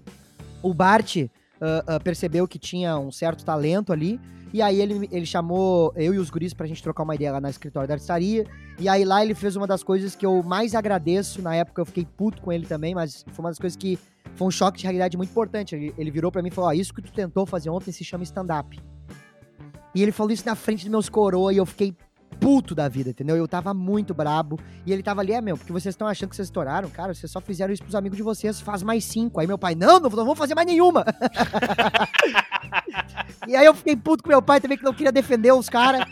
[0.62, 4.20] o Bart uh, uh, percebeu que tinha um certo talento ali.
[4.52, 7.40] E aí ele, ele chamou eu e os guris pra gente trocar uma ideia lá
[7.40, 8.44] na escritório da artistaria.
[8.80, 11.40] E aí lá ele fez uma das coisas que eu mais agradeço.
[11.40, 13.96] Na época eu fiquei puto com ele também, mas foi uma das coisas que
[14.34, 15.76] foi um choque de realidade muito importante.
[15.76, 18.24] Ele, ele virou para mim e falou: isso que tu tentou fazer ontem se chama
[18.24, 18.80] stand-up.
[19.94, 21.94] E ele falou isso na frente dos meus coroa e eu fiquei
[22.40, 23.36] puto da vida, entendeu?
[23.36, 24.58] Eu tava muito brabo.
[24.86, 27.30] E ele tava ali, é, meu, porque vocês estão achando que vocês estouraram, cara, vocês
[27.30, 29.38] só fizeram isso pros amigos de vocês, faz mais cinco.
[29.38, 31.04] Aí meu pai, não, não, não vou fazer mais nenhuma.
[33.46, 36.04] e aí eu fiquei puto com meu pai também, que não queria defender os caras.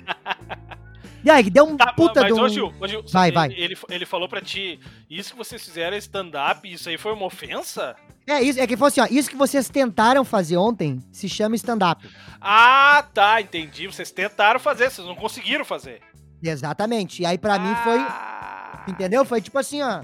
[1.24, 2.48] E aí, deu um tá, puta mas, de um...
[2.48, 2.72] Gil,
[3.12, 3.52] vai, vai.
[3.52, 4.78] Ele, ele falou pra ti,
[5.10, 7.96] isso que vocês fizeram é stand-up, isso aí foi uma ofensa?
[8.28, 11.56] É, isso, é que falou assim, ó, isso que vocês tentaram fazer ontem se chama
[11.56, 12.06] stand-up.
[12.38, 13.86] Ah, tá, entendi.
[13.86, 16.00] Vocês tentaram fazer, vocês não conseguiram fazer.
[16.42, 17.22] Exatamente.
[17.22, 17.58] E aí pra ah.
[17.58, 17.98] mim foi.
[17.98, 18.84] Ah.
[18.88, 19.24] Entendeu?
[19.24, 20.02] Foi tipo assim, ó.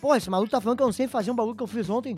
[0.00, 1.88] Pô, esse maluco tá falando que eu não sei fazer um bagulho que eu fiz
[1.88, 2.16] ontem.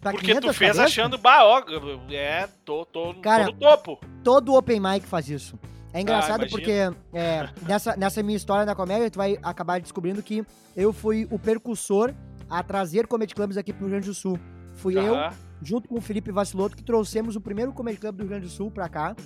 [0.00, 0.78] Porque tu fez cabeças?
[0.78, 1.62] achando baó.
[2.10, 4.00] É, tô, tô, Cara, tô no topo.
[4.22, 5.58] Todo open mic faz isso.
[5.92, 6.72] É engraçado ah, porque
[7.12, 10.44] é, nessa, nessa minha história na comédia, tu vai acabar descobrindo que
[10.76, 12.14] eu fui o percussor
[12.50, 14.38] a trazer comedy clubs aqui pro Rio Grande do Sul.
[14.74, 15.14] Fui eu,
[15.62, 18.50] junto com o Felipe Vaciloto, que trouxemos o primeiro comedy club do Rio Grande do
[18.50, 19.16] Sul pra cá.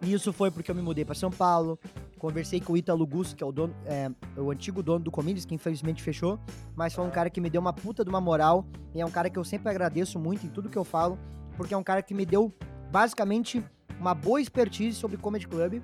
[0.00, 1.78] E isso foi porque eu me mudei para São Paulo,
[2.22, 5.44] conversei com o Ítalo Gusso, que é o dono, é, o antigo dono do Comedies,
[5.44, 6.38] que infelizmente fechou,
[6.76, 9.10] mas foi um cara que me deu uma puta de uma moral, e é um
[9.10, 11.18] cara que eu sempre agradeço muito em tudo que eu falo,
[11.56, 12.54] porque é um cara que me deu
[12.92, 13.60] basicamente
[13.98, 15.82] uma boa expertise sobre Comedy Club,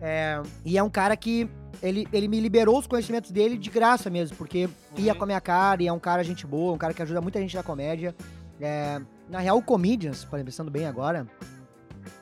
[0.00, 1.48] é, e é um cara que
[1.80, 4.72] ele, ele me liberou os conhecimentos dele de graça mesmo, porque uhum.
[4.98, 7.20] ia com a minha cara, e é um cara gente boa, um cara que ajuda
[7.20, 8.12] muita gente na comédia.
[8.60, 11.28] É, na real, o Comedians, pensando bem agora,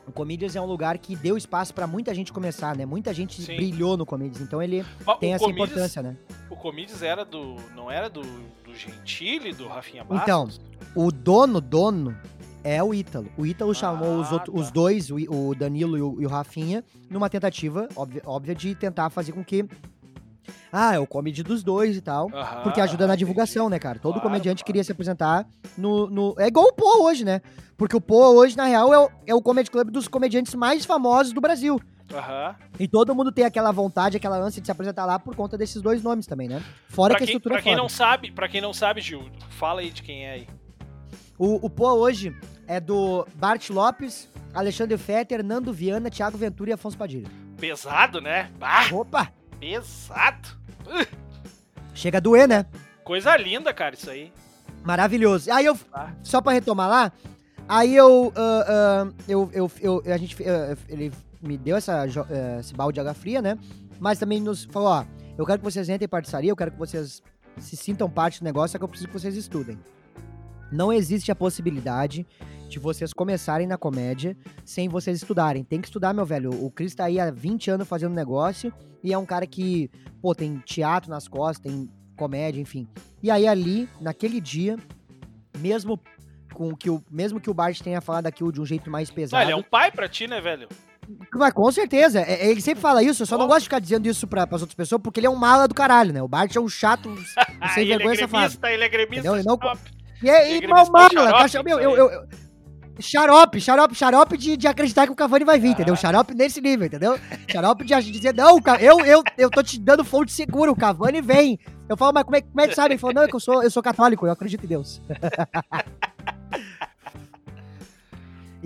[0.06, 2.84] o Comedians é um lugar que deu espaço para muita gente começar, né?
[2.84, 3.56] Muita gente Sim.
[3.56, 6.16] brilhou no Comedians, então ele Mas tem essa Comedians, importância, né?
[6.50, 7.56] O Comedians era do.
[7.74, 10.22] não era do, do Gentili, do Rafinha Bastos?
[10.22, 10.48] Então,
[10.94, 12.16] o dono, dono,
[12.64, 13.28] é o Ítalo.
[13.36, 14.58] O Ítalo ah, chamou os, outro, tá.
[14.58, 18.74] os dois, o, o Danilo e o, e o, Rafinha, numa tentativa óbvia, óbvia de
[18.74, 19.66] tentar fazer com que
[20.72, 22.30] ah, é o comedy dos dois e tal.
[22.62, 23.98] porque ajuda na divulgação, né, cara?
[23.98, 26.34] Todo claro, comediante queria se apresentar no, no.
[26.38, 27.40] É igual o Pô hoje, né?
[27.76, 30.84] Porque o Pô hoje, na real, é o, é o comedy club dos comediantes mais
[30.84, 31.80] famosos do Brasil.
[32.12, 32.54] Uhum.
[32.78, 35.80] E todo mundo tem aquela vontade, aquela ânsia de se apresentar lá por conta desses
[35.80, 36.62] dois nomes também, né?
[36.88, 39.80] Fora pra que a estrutura pra quem não sabe, Pra quem não sabe, Gil, fala
[39.80, 40.48] aí de quem é aí.
[41.38, 46.72] O, o Pô hoje é do Bart Lopes, Alexandre Fetter, Nando Viana, Thiago Ventura e
[46.72, 47.28] Afonso Padilha.
[47.58, 48.50] Pesado, né?
[48.58, 48.88] Bah.
[48.92, 49.32] Opa!
[49.64, 50.48] Pesado!
[51.94, 52.66] Chega a doer, né?
[53.02, 54.30] Coisa linda, cara, isso aí.
[54.82, 55.50] Maravilhoso.
[55.50, 56.12] Aí eu, ah.
[56.22, 57.12] só pra retomar lá,
[57.66, 62.04] aí eu, uh, uh, eu, eu, eu, a gente, uh, ele me deu essa,
[62.60, 63.58] esse balde de água fria, né?
[63.98, 65.04] Mas também nos falou, ó,
[65.38, 67.22] eu quero que vocês entrem em participaria, eu quero que vocês
[67.58, 69.78] se sintam parte do negócio, é que eu preciso que vocês estudem.
[70.70, 72.26] Não existe a possibilidade
[72.74, 75.62] de vocês começarem na comédia sem vocês estudarem.
[75.62, 76.50] Tem que estudar, meu velho.
[76.64, 80.34] O Chris tá aí há 20 anos fazendo negócio e é um cara que, pô,
[80.34, 82.88] tem teatro nas costas, tem comédia, enfim.
[83.22, 84.76] E aí ali, naquele dia,
[85.58, 86.00] mesmo
[86.52, 89.40] com que o mesmo que o Bart tenha falado aquilo de um jeito mais pesado.
[89.40, 90.68] Ah, ele é um pai pra ti, né, velho?
[91.34, 93.38] Mas com certeza, é, é, ele sempre fala isso, eu só oh.
[93.38, 95.68] não gosto de ficar dizendo isso pra, pras outras pessoas, porque ele é um mala
[95.68, 96.22] do caralho, né?
[96.22, 97.14] O Bart é um chato,
[97.74, 99.58] sem vergonha ele é gremista, ele é gremista, ele não...
[100.22, 102.28] E, é, e mal mala, caixa, meu, eu, eu, eu,
[103.00, 105.72] Xarope, xarope, xarope de, de acreditar que o Cavani vai vir, ah.
[105.72, 105.96] entendeu?
[105.96, 107.18] Xarope nesse nível, entendeu?
[107.50, 111.58] Xarope de dizer, não, eu, eu, eu tô te dando fonte segura, o Cavani vem.
[111.88, 112.94] Eu falo, mas como é, como é que sabe?
[112.94, 115.02] Ele falou, não, é que eu sou, eu sou católico, eu acredito em Deus.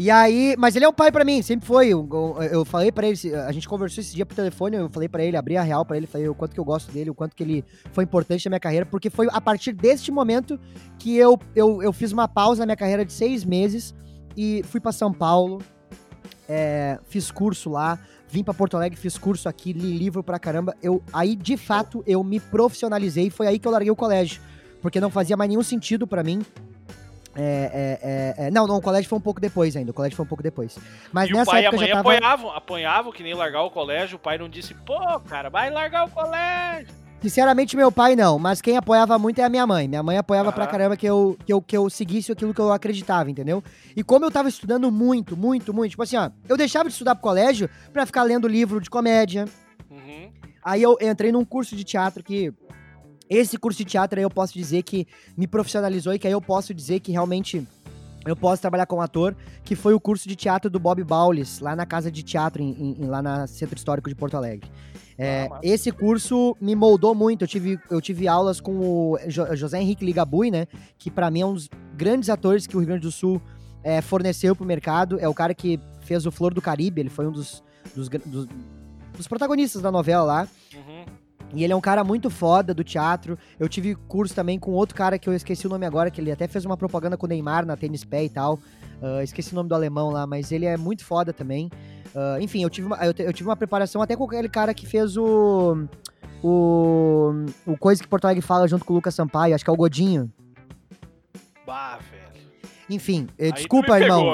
[0.00, 1.88] E aí, mas ele é um pai pra mim, sempre foi.
[1.88, 2.08] Eu,
[2.52, 5.36] eu- falei pra ele, a gente conversou esse dia por telefone, eu falei pra ele,
[5.36, 7.42] abri a real pra ele, falei o quanto que eu gosto dele, o quanto que
[7.42, 10.56] ele foi importante na minha carreira, porque foi a partir deste momento
[11.00, 13.92] que eu, eu, eu fiz uma pausa na minha carreira de seis meses
[14.36, 15.62] e fui pra São Paulo,
[16.48, 20.74] é, fiz curso lá, vim pra Porto Alegre, fiz curso aqui, li livro pra caramba.
[20.82, 24.40] Eu, aí, de fato, eu me profissionalizei, foi aí que eu larguei o colégio,
[24.80, 26.42] porque não fazia mais nenhum sentido pra mim.
[27.40, 29.92] É, é, é, é, não, não, o colégio foi um pouco depois ainda.
[29.92, 30.76] O colégio foi um pouco depois.
[31.12, 32.10] Mas e o nessa pai e a época mãe já tava.
[32.10, 34.16] apoiavam, apoiavam que nem largar o colégio.
[34.16, 36.92] O pai não disse, pô, cara, vai largar o colégio.
[37.20, 39.88] Sinceramente, meu pai não, mas quem apoiava muito é a minha mãe.
[39.88, 40.70] Minha mãe apoiava pra Aham.
[40.70, 43.62] caramba que eu, que, eu, que eu seguisse aquilo que eu acreditava, entendeu?
[43.96, 47.16] E como eu tava estudando muito, muito, muito, tipo assim, ó, eu deixava de estudar
[47.16, 49.46] pro colégio pra ficar lendo livro de comédia.
[49.90, 50.30] Uhum.
[50.62, 52.52] Aí eu entrei num curso de teatro que.
[53.28, 56.40] Esse curso de teatro aí eu posso dizer que me profissionalizou e que aí eu
[56.40, 57.66] posso dizer que realmente
[58.28, 61.74] eu posso trabalhar como ator, que foi o curso de teatro do Bob Baulis, lá
[61.74, 64.70] na Casa de Teatro, em, em- lá na Centro Histórico de Porto Alegre.
[65.16, 67.42] É, Ah, esse curso me moldou muito.
[67.42, 70.66] Eu tive, eu tive aulas com o Jo- José Henrique Ligabui, né?
[70.96, 73.42] Que pra mim é um dos grandes atores que o Rio Grande do Sul
[73.82, 75.18] é, forneceu pro mercado.
[75.18, 77.64] É o cara que fez o Flor do Caribe, ele foi um dos,
[77.96, 78.46] dos, dos-
[79.16, 80.48] dos protagonistas da novela lá.
[80.74, 80.97] Uhum.
[81.54, 83.38] E ele é um cara muito foda do teatro.
[83.58, 86.30] Eu tive curso também com outro cara que eu esqueci o nome agora, que ele
[86.30, 88.58] até fez uma propaganda com o Neymar na Tênis Pé e tal.
[89.02, 91.70] Ah, esqueci o nome do alemão lá, mas ele é muito foda também.
[92.14, 94.86] Ah, enfim, eu tive, uma, eu, eu tive uma preparação até com aquele cara que
[94.86, 95.86] fez o.
[96.42, 97.46] O.
[97.66, 99.76] O Coisa que Porto Alegre fala junto com o Lucas Sampaio, acho que é o
[99.76, 100.30] Godinho.
[101.66, 101.98] Bah.
[102.90, 104.24] Enfim, eh, desculpa, irmão.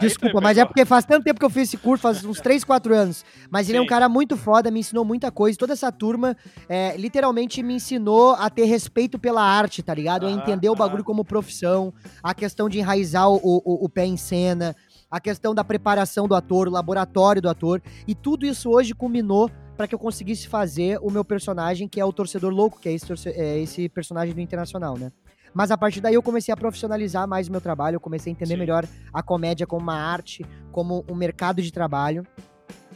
[0.00, 2.64] Desculpa, mas é porque faz tanto tempo que eu fiz esse curso, faz uns 3,
[2.64, 3.24] 4 anos.
[3.50, 3.88] Mas ele é um Sim.
[3.88, 5.56] cara muito foda, me ensinou muita coisa.
[5.56, 6.36] Toda essa turma,
[6.68, 10.26] é, literalmente, me ensinou a ter respeito pela arte, tá ligado?
[10.26, 14.06] A Aham, entender o bagulho como profissão, a questão de enraizar o, o, o pé
[14.06, 14.74] em cena,
[15.10, 17.80] a questão da preparação do ator, o laboratório do ator.
[18.06, 22.04] E tudo isso hoje culminou para que eu conseguisse fazer o meu personagem, que é
[22.04, 25.10] o Torcedor Louco, que é esse, é esse personagem do Internacional, né?
[25.52, 28.32] Mas a partir daí eu comecei a profissionalizar mais o meu trabalho, eu comecei a
[28.32, 28.60] entender Sim.
[28.60, 32.24] melhor a comédia como uma arte, como um mercado de trabalho.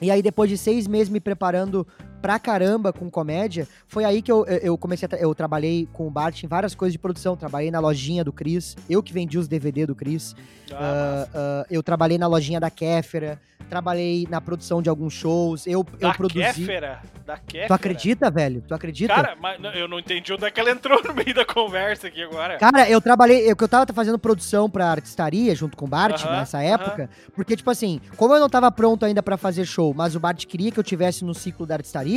[0.01, 1.87] E aí, depois de seis meses me preparando
[2.25, 5.09] pra caramba com comédia, foi aí que eu, eu eu comecei a.
[5.11, 7.37] tra- Eu trabalhei com o Bart em várias coisas de produção.
[7.37, 10.35] Trabalhei na lojinha do Cris, eu que vendi os DVD do Cris.
[10.73, 11.31] Ah, massa.
[11.35, 15.67] ah, eu trabalhei na lojinha da Kéfera, trabalhei na produção de alguns shows.
[15.67, 16.43] Eu, eu da produzi.
[16.47, 17.03] Kéfera.
[17.27, 17.69] Da Kéfera.
[17.69, 18.63] Tu acredita, velho?
[18.67, 19.15] Tu acredita?
[19.15, 22.23] Cara, mas eu não entendi onde é que ela entrou no meio da conversa aqui
[22.23, 22.59] agora.
[22.59, 26.33] Cara, eu trabalhei, eu eu tava fazendo produção pra artistaria junto com o Bart Aham,
[26.39, 26.67] nessa aham.
[26.67, 30.21] época, porque tipo assim, como eu não tava pronto ainda pra fazer show, mas o
[30.21, 32.14] Bart queria que eu tivesse no ciclo da artistaria,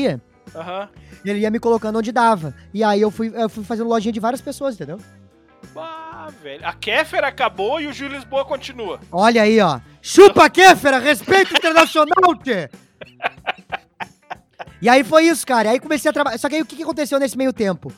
[0.56, 0.90] Aham.
[1.26, 2.54] ele ia me colocando onde dava.
[2.74, 5.00] E aí eu fui, eu fui fazendo lojinha de várias pessoas, entendeu?
[5.74, 6.66] Bah, velho.
[6.66, 9.00] A Kéfera acabou e o Gil Lisboa continua.
[9.12, 9.80] Olha aí, ó.
[10.02, 12.70] Chupa Kéfera, respeito internacional, tchê!
[14.80, 15.72] E aí foi isso, cara.
[15.72, 16.38] Aí comecei a trabalhar.
[16.38, 17.92] Só que aí o que aconteceu nesse meio tempo?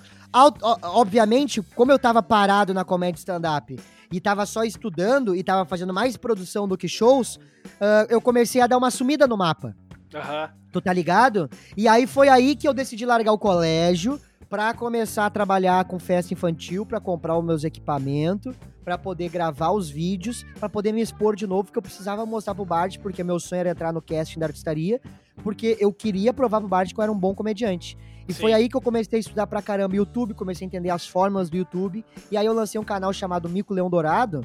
[0.82, 3.78] Obviamente, como eu tava parado na comédia stand-up
[4.12, 7.38] e tava só estudando e tava fazendo mais produção do que shows,
[7.82, 9.76] ah, eu comecei a dar uma sumida no mapa.
[10.13, 10.50] Aham.
[10.72, 11.50] Tu tá ligado?
[11.76, 14.19] E aí foi aí que eu decidi largar o colégio
[14.50, 19.72] pra começar a trabalhar com festa infantil, pra comprar os meus equipamentos, pra poder gravar
[19.72, 23.24] os vídeos, pra poder me expor de novo, porque eu precisava mostrar pro Bart, porque
[23.24, 25.00] meu sonho era entrar no casting da artistaria,
[25.43, 27.95] porque eu queria provar pro Bart que eu era um bom comediante.
[28.28, 28.41] E Sim.
[28.41, 31.50] foi aí que eu comecei a estudar pra caramba YouTube, comecei a entender as formas
[31.50, 34.43] do YouTube, e aí eu lancei um canal chamado Mico Leão Dourado,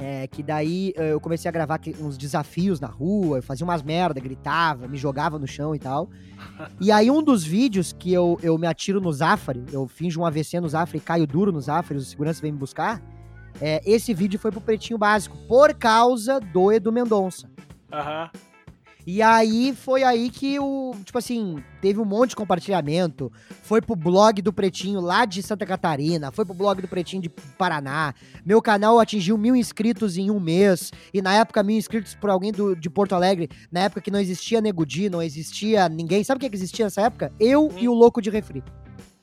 [0.00, 3.82] é, que daí eh, eu comecei a gravar uns desafios na rua, eu fazia umas
[3.82, 6.08] merda, gritava, me jogava no chão e tal.
[6.80, 10.24] E aí um dos vídeos que eu, eu me atiro no Zafari, eu finjo um
[10.24, 13.02] AVC no Zafari caio duro no Zafari, o segurança vem me buscar,
[13.60, 17.50] é, esse vídeo foi pro Pretinho Básico, por causa do Edu Mendonça.
[17.92, 18.30] Aham.
[19.06, 23.32] E aí foi aí que o, tipo assim, teve um monte de compartilhamento.
[23.62, 27.28] Foi pro blog do Pretinho lá de Santa Catarina, foi pro blog do Pretinho de
[27.28, 28.14] Paraná.
[28.44, 30.92] Meu canal atingiu mil inscritos em um mês.
[31.12, 34.20] E na época, mil inscritos por alguém do, de Porto Alegre, na época que não
[34.20, 36.22] existia Negudi, não existia ninguém.
[36.22, 37.32] Sabe o que, que existia nessa época?
[37.40, 38.62] Eu e o louco de refri.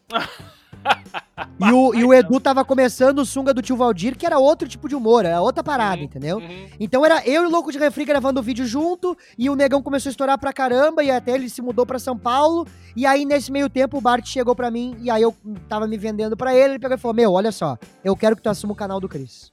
[1.59, 4.67] E o, e o Edu tava começando o sunga do tio Valdir, que era outro
[4.67, 6.37] tipo de humor, era outra parada, Uhum, entendeu?
[6.37, 6.67] uhum.
[6.79, 9.81] Então era eu e o Louco de Refri gravando o vídeo junto, e o Negão
[9.81, 13.25] começou a estourar pra caramba, e até ele se mudou pra São Paulo, e aí
[13.25, 15.35] nesse meio tempo o Bart chegou pra mim, e aí eu
[15.67, 18.41] tava me vendendo pra ele, ele pegou e falou, meu, olha só, eu quero que
[18.41, 19.51] tu assuma o canal do Cris.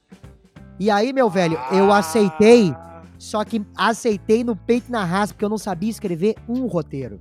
[0.79, 2.73] E aí, meu velho, eu aceitei,
[3.17, 7.19] só que aceitei no peito e na raça, porque eu não sabia escrever um roteiro.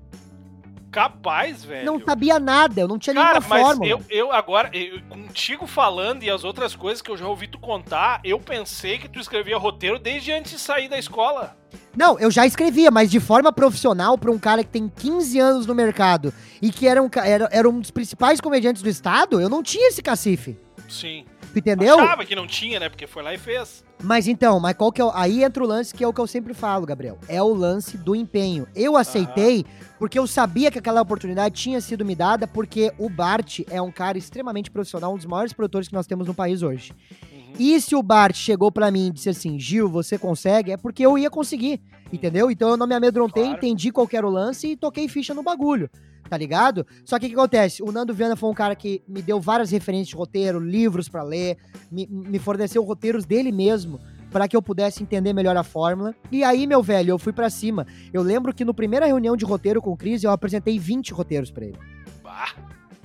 [0.95, 1.85] Capaz, velho.
[1.85, 3.91] Não sabia nada, eu não tinha Cara, nenhuma mas fórmula.
[3.91, 7.59] eu, eu agora, eu- contigo falando e as outras coisas que eu já ouvi tu
[7.59, 11.57] contar, eu pensei que tu escrevia roteiro desde antes de sair da escola.
[11.97, 15.67] Não, eu já escrevia, mas de forma profissional pra um cara que tem 15 anos
[15.67, 19.49] no mercado e que era um, era, era um dos principais comediantes do estado, eu
[19.49, 20.57] não tinha esse cacife.
[20.89, 21.25] Sim.
[21.55, 21.99] Entendeu?
[21.99, 22.89] Achava que não tinha, né?
[22.89, 23.85] Porque foi lá e fez.
[24.03, 26.21] Mas então, mas qual que é o, aí entra o lance que é o que
[26.21, 27.19] eu sempre falo, Gabriel.
[27.29, 28.67] É o lance do empenho.
[28.75, 29.65] Eu aceitei
[29.99, 33.91] porque eu sabia que aquela oportunidade tinha sido me dada porque o Bart é um
[33.91, 36.93] cara extremamente profissional, um dos maiores produtores que nós temos no país hoje.
[37.59, 40.73] E se o Bart chegou pra mim e disse assim, Gil, você consegue?
[40.73, 41.81] É porque eu ia conseguir,
[42.13, 42.51] entendeu?
[42.51, 43.57] Então eu não me amedrontei, Claro.
[43.59, 45.89] entendi qual era o lance e toquei ficha no bagulho,
[46.29, 46.85] tá ligado?
[47.05, 47.81] Só que o que acontece?
[47.81, 51.23] O Nando Viana foi um cara que me deu várias referências de roteiro, livros pra
[51.23, 51.57] ler,
[51.93, 54.01] me, me forneceu roteiros dele mesmo
[54.33, 56.13] para que eu pudesse entender melhor a fórmula.
[56.33, 57.87] E aí, meu velho, eu fui pra cima.
[58.13, 61.53] Eu lembro que no primeira reunião de roteiro com o Cris, eu apresentei 20 roteiros
[61.53, 61.79] pra ele
[62.21, 62.53] Bah.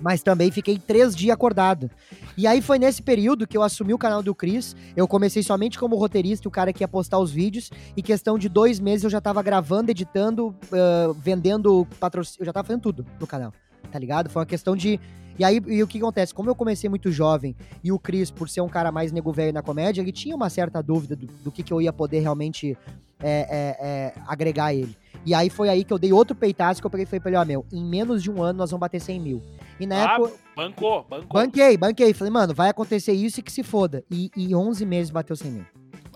[0.01, 1.89] Mas também fiquei três dias acordado.
[2.38, 4.75] E aí foi nesse período que eu assumi o canal do Cris.
[4.95, 7.69] Eu comecei somente como roteirista, o cara que ia postar os vídeos.
[7.95, 12.43] E questão de dois meses eu já tava gravando, editando, ah, vendendo patrocínio.
[12.43, 13.53] Eu já tava fazendo tudo no canal,
[13.91, 14.29] tá ligado?
[14.29, 14.99] Foi uma questão de.
[15.38, 16.33] E aí, e o que acontece?
[16.33, 19.53] Como eu comecei muito jovem e o Cris, por ser um cara mais nego velho
[19.53, 22.77] na comédia, ele tinha uma certa dúvida do, do que, que eu ia poder realmente
[23.21, 24.95] é, é, é, agregar ele.
[25.25, 27.29] E aí foi aí que eu dei outro peitaço que eu peguei e falei pra
[27.29, 29.43] ele, ó, meu, em menos de um ano nós vamos bater 100 mil.
[29.79, 31.27] E na Ah, época, bancou, bancou.
[31.41, 32.13] banquei, banquei.
[32.13, 34.03] Falei, mano, vai acontecer isso e que se foda.
[34.11, 35.65] E em 11 meses bateu 100 mil,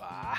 [0.00, 0.38] Ah,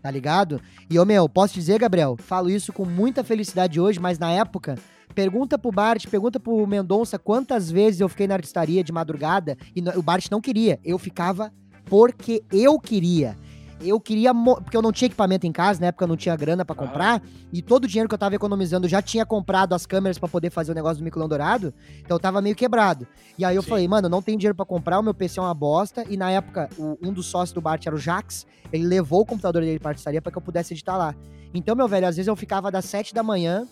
[0.00, 0.60] tá ligado?
[0.88, 4.76] E, ô, meu, posso dizer, Gabriel, falo isso com muita felicidade hoje, mas na época,
[5.14, 9.80] pergunta pro Bart, pergunta pro Mendonça quantas vezes eu fiquei na artistaria de madrugada e
[9.96, 10.78] o Bart não queria.
[10.84, 11.52] Eu ficava
[11.86, 13.36] porque eu queria.
[13.82, 16.64] Eu queria, porque eu não tinha equipamento em casa, na época eu não tinha grana
[16.64, 16.86] pra Aham.
[16.86, 20.18] comprar, e todo o dinheiro que eu tava economizando eu já tinha comprado as câmeras
[20.18, 23.06] pra poder fazer o negócio do Micolão Dourado, então eu tava meio quebrado.
[23.38, 23.68] E aí eu Sim.
[23.70, 26.30] falei, mano, não tenho dinheiro pra comprar, o meu PC é uma bosta, e na
[26.30, 29.78] época o- um dos sócios do Bart era o Jax, ele levou o computador dele
[29.78, 31.14] pra artistaria pra que eu pudesse editar lá.
[31.54, 33.66] Então, meu velho, às vezes eu ficava das 7 da manhã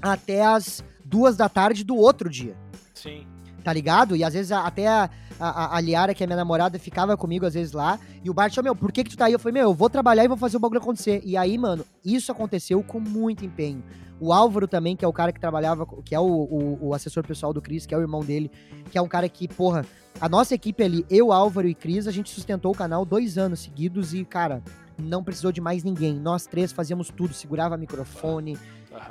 [0.00, 2.54] até as duas da tarde do outro dia
[2.94, 3.26] sim.
[3.64, 4.14] tá ligado?
[4.16, 7.72] E às vezes até a, a, Liara, que é minha namorada, ficava comigo às vezes
[7.72, 7.98] lá.
[8.22, 9.32] E o Bart falou, meu, por que que tu tá aí?
[9.32, 11.22] Eu falei, meu, eu vou trabalhar e vou fazer o bagulho acontecer.
[11.24, 13.82] E aí, mano, isso aconteceu com muito empenho.
[14.20, 17.26] O Álvaro também, que é o cara que trabalhava, que é o, o, o assessor
[17.26, 18.50] pessoal do Cris, que é o irmão dele,
[18.90, 19.86] que é um cara que, porra,
[20.20, 23.60] a nossa equipe ali, eu, Álvaro e Cris, a gente sustentou o canal dois anos
[23.60, 24.62] seguidos e, cara,
[24.98, 26.14] não precisou de mais ninguém.
[26.14, 28.58] Nós três fazíamos tudo, segurava microfone.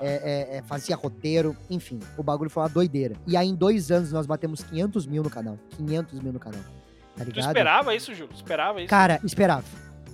[0.02, 0.08] É,
[0.54, 3.16] é, é, fazia roteiro, enfim, o bagulho foi uma doideira.
[3.26, 5.58] E aí, em dois anos, nós batemos 500 mil no canal.
[5.78, 6.62] 500 mil no canal.
[7.16, 7.48] Tá Tu ligado?
[7.48, 8.30] esperava isso, Gil?
[8.34, 8.90] Esperava isso?
[8.90, 9.64] Cara, esperava.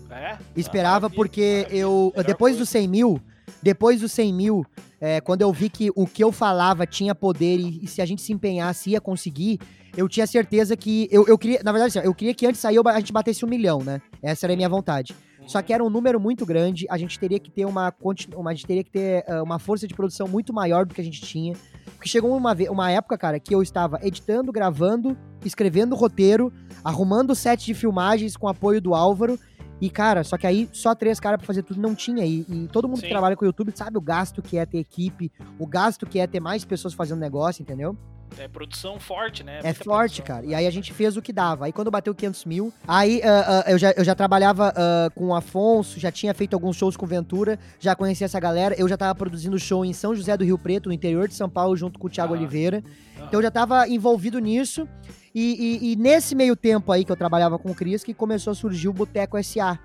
[0.09, 0.37] É?
[0.55, 3.21] Esperava Ah, porque maravilha, eu, melhor depois dos 100 mil,
[3.61, 4.65] depois dos 100 mil,
[5.01, 8.05] é, quando eu vi que o que eu falava tinha poder e, e se a
[8.05, 9.59] gente se empenhasse ia conseguir,
[9.97, 12.83] eu tinha certeza que, eu, eu queria, na verdade, assim, eu queria que antes eu-
[12.87, 14.01] a gente batesse um milhão, né?
[14.21, 15.15] Essa era a minha vontade.
[15.47, 17.93] Só que era um número muito grande, a gente teria que ter uma,
[18.35, 21.01] uma- a gente teria que ter ah, uma força de produção muito maior do que
[21.01, 21.53] a gente tinha.
[21.95, 26.51] Porque chegou uma, uma época, cara, que eu estava editando, gravando, escrevendo roteiro,
[26.83, 29.39] arrumando o set de filmagens com apoio do Álvaro.
[29.79, 32.25] E, cara, só que aí só três caras pra fazer tudo não tinha.
[32.25, 33.03] E, e todo mundo Sim.
[33.03, 36.17] que trabalha com o YouTube sabe o gasto que é ter equipe, o gasto que
[36.19, 37.95] é ter mais pessoas fazendo negócio, entendeu?
[38.37, 39.59] É produção forte, né?
[39.63, 40.25] É forte, produção.
[40.25, 40.45] cara.
[40.45, 41.65] E aí a gente fez o que dava.
[41.65, 45.27] Aí quando bateu 500 mil, aí ah, ah, eu, já, eu já trabalhava ah, com
[45.27, 48.75] o Afonso, já tinha feito alguns shows com o Ventura, já conhecia essa galera.
[48.77, 51.49] Eu já tava produzindo show em São José do Rio Preto, no interior de São
[51.49, 52.37] Paulo, junto com o Thiago Ah.
[52.37, 52.83] Oliveira.
[53.17, 53.25] Aham.
[53.27, 54.87] Então eu já tava envolvido nisso.
[55.33, 58.51] E, e- e nesse meio tempo aí que eu trabalhava com o Cris, que começou
[58.51, 59.77] a surgir o Boteco SA,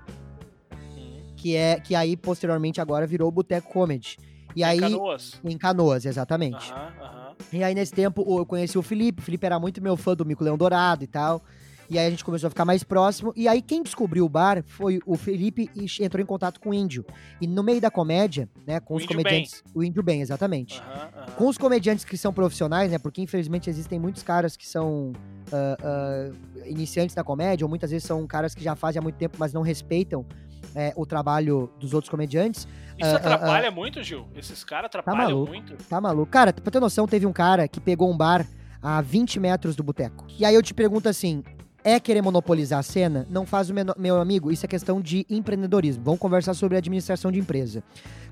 [0.72, 1.32] Uhum.
[1.36, 4.16] que é que aí posteriormente agora virou o Boteco Comedy.
[4.54, 5.40] E aí Em Canoas.
[5.44, 6.72] em Canoas, exatamente.
[6.72, 7.19] Aham, aham.
[7.52, 9.20] E aí, nesse tempo, eu conheci o Felipe.
[9.20, 11.42] O Felipe era muito meu fã do Mico Leão Dourado e tal.
[11.90, 13.32] E aí a gente começou a ficar mais próximo.
[13.34, 16.74] E aí, quem descobriu o bar foi o Felipe e entrou em contato com o
[16.74, 17.04] Índio.
[17.40, 19.64] E no meio da comédia, né, com O os comediantes.
[19.74, 20.80] O Índio Bem, exatamente.
[21.36, 22.98] Com os comediantes que são profissionais, né?
[22.98, 25.12] Porque infelizmente existem muitos caras que são
[25.52, 26.30] ah, ah,
[26.66, 29.52] iniciantes da comédia, ou muitas vezes são caras que já fazem há muito tempo, mas
[29.52, 30.24] não respeitam
[30.74, 32.66] é, o trabalho dos outros comediantes.
[32.98, 34.26] Isso ah, atrapalha muito, Gil?
[34.36, 35.52] Esses caras atrapalham maluco.
[35.52, 35.76] muito?
[35.84, 36.30] Tá maluco?
[36.30, 38.46] Cara, pra ter noção, teve um cara que pegou um bar
[38.82, 40.26] a 20 metros do boteco.
[40.38, 41.42] E aí eu te pergunto assim.
[41.82, 43.26] É querer monopolizar a cena?
[43.30, 46.04] Não faz o menor, meu amigo, isso é questão de empreendedorismo.
[46.04, 47.82] Vamos conversar sobre administração de empresa.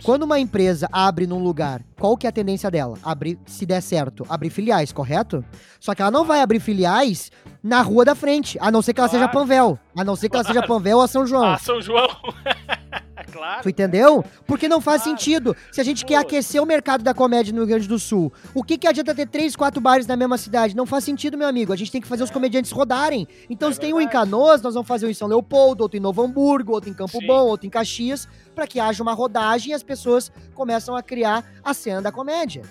[0.03, 2.97] Quando uma empresa abre num lugar, qual que é a tendência dela?
[3.03, 5.43] Abrir, se der certo, abrir filiais, correto?
[5.81, 7.33] Só que ela não vai abrir filiais
[7.63, 9.39] na rua da frente, a não ser que ela seja Claro.
[9.49, 9.79] Panvel.
[9.97, 10.69] A não ser que ela seja Claro.
[10.69, 11.45] Panvel ou São João.
[11.45, 12.07] Ah, São João.
[13.33, 13.63] claro.
[13.63, 14.25] Tu entendeu?
[14.47, 15.19] Porque não faz Claro.
[15.19, 15.57] sentido.
[15.73, 16.09] Se a gente Pô.
[16.09, 19.15] quer aquecer o mercado da comédia no Rio Grande do Sul, o que, que adianta
[19.15, 20.75] ter três, quatro bares na mesma cidade?
[20.77, 21.73] Não faz sentido, meu amigo.
[21.73, 23.27] A gente tem que fazer os comediantes rodarem.
[23.49, 24.31] Então, É se tem um em verdade.
[24.31, 27.19] Canoas, nós vamos fazer um em São Leopoldo, outro em Novo Hamburgo, outro em Campo
[27.21, 27.27] Sim.
[27.27, 31.45] Bom, outro em Caxias, para que haja uma rodagem e as pessoas começam a criar
[31.63, 32.63] a cena da comédia.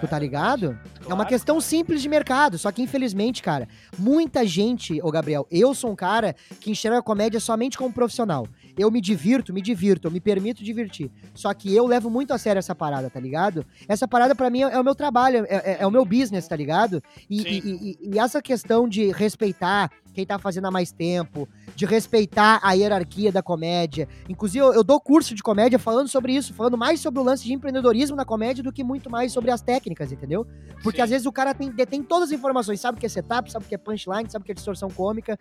[0.00, 0.66] Tu tá ligado?
[1.00, 1.60] é uma Claro, questão claro.
[1.68, 3.68] simples de mercado, só que infelizmente, cara,
[3.98, 8.46] muita gente, ô Gabriel, eu sou um cara que enxerga a comédia somente como profissional.
[8.78, 11.10] Eu me divirto, me divirto, eu me permito divertir.
[11.34, 13.64] Só que eu levo muito a sério essa parada, tá ligado?
[13.88, 16.46] Essa parada pra mim é, é o meu trabalho, é, é- é o meu business,
[16.48, 17.02] tá ligado?
[17.28, 21.86] E, e- e- e essa questão de respeitar quem tá fazendo há mais tempo, de
[21.86, 24.06] respeitar a hierarquia da comédia.
[24.28, 27.44] Inclusive, eu, eu dou curso de comédia falando sobre isso, falando mais sobre o lance
[27.44, 30.46] de empreendedorismo na comédia do que muito mais sobre as técnicas, entendeu?
[30.82, 31.02] Porque Sim.
[31.02, 33.64] às vezes o cara tem, detém todas as informações, sabe o que é setup, sabe
[33.64, 35.38] o que é punchline, sabe o que é distorção cômica,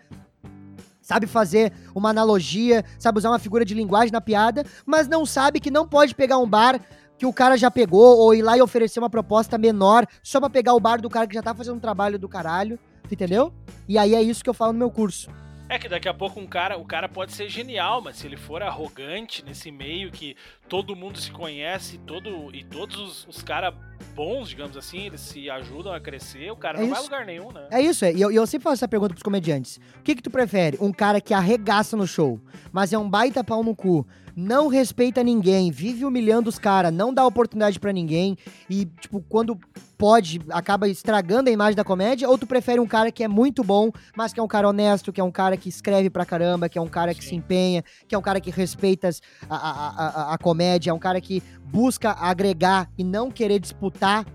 [1.02, 5.60] sabe fazer uma analogia, sabe usar uma figura de linguagem na piada, mas não sabe
[5.60, 6.80] que não pode pegar um bar
[7.18, 10.50] que o cara já pegou ou ir lá e oferecer uma proposta menor só pra
[10.50, 12.80] pegar o bar do cara que já tá fazendo um trabalho do caralho,
[13.12, 13.54] entendeu?
[13.88, 15.30] E aí é isso que eu falo no meu curso.
[15.74, 18.36] É que daqui a pouco um cara, o cara pode ser genial, mas se ele
[18.36, 20.36] for arrogante nesse meio que
[20.68, 23.74] todo mundo se conhece todo, e todos os, os caras
[24.14, 27.10] bons, digamos assim, eles se ajudam a crescer, o cara É não vai a isso.
[27.10, 27.68] lugar nenhum, né?
[27.72, 28.12] É isso, é.
[28.12, 29.78] E eu, eu sempre faço essa pergunta pros comediantes.
[30.00, 30.78] O que que tu prefere?
[30.82, 32.38] Um cara que arregaça no show,
[32.70, 34.06] mas é um baita pau no cu,
[34.36, 38.38] não respeita ninguém, vive humilhando os caras, não dá oportunidade pra ninguém
[38.70, 39.58] e, tipo, quando
[39.98, 42.28] pode, acaba estragando a imagem da comédia?
[42.30, 45.12] Ou tu prefere um cara que é muito bom, mas que é um cara honesto,
[45.14, 47.30] que é um cara que escreve pra caramba, que é um cara que Sim.
[47.30, 49.10] se empenha, que é um cara que respeita
[49.50, 54.26] a, a, a- a comédia, é um cara que busca agregar e não querer disputar?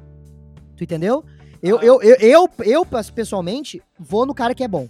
[0.76, 1.24] Tu entendeu?
[1.62, 1.84] Eu, Ah.
[1.84, 4.88] eu, eu, eu, eu, pessoalmente, vou no cara que é bom.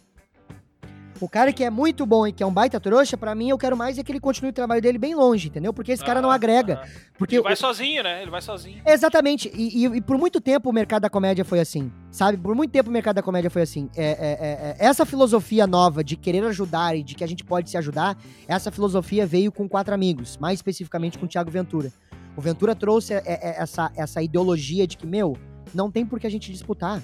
[1.21, 3.57] O cara que é muito bom e que é um baita trouxa, pra mim, eu
[3.57, 5.73] quero mais é que ele continue o trabalho dele bem longe, entendeu?
[5.73, 6.75] Porque esse cara não Aham, agrega.
[6.75, 6.89] aham.
[7.17, 8.21] Porque Ele vai o- sozinho, né?
[8.21, 8.83] Ele vai sozinho.
[8.87, 9.51] Exatamente.
[9.55, 12.37] E, e- e por muito tempo o mercado da comédia foi assim, sabe?
[12.37, 13.89] Por muito tempo o mercado da comédia foi assim.
[13.97, 17.43] É, é, é, é, essa filosofia nova de querer ajudar e de que a gente
[17.45, 21.91] pode se ajudar, essa filosofia veio com quatro amigos, mais especificamente com o Thiago Ventura.
[22.37, 25.35] O Ventura trouxe é, é, essa, essa ideologia de que, meu,
[25.75, 27.01] não tem por que a gente disputar.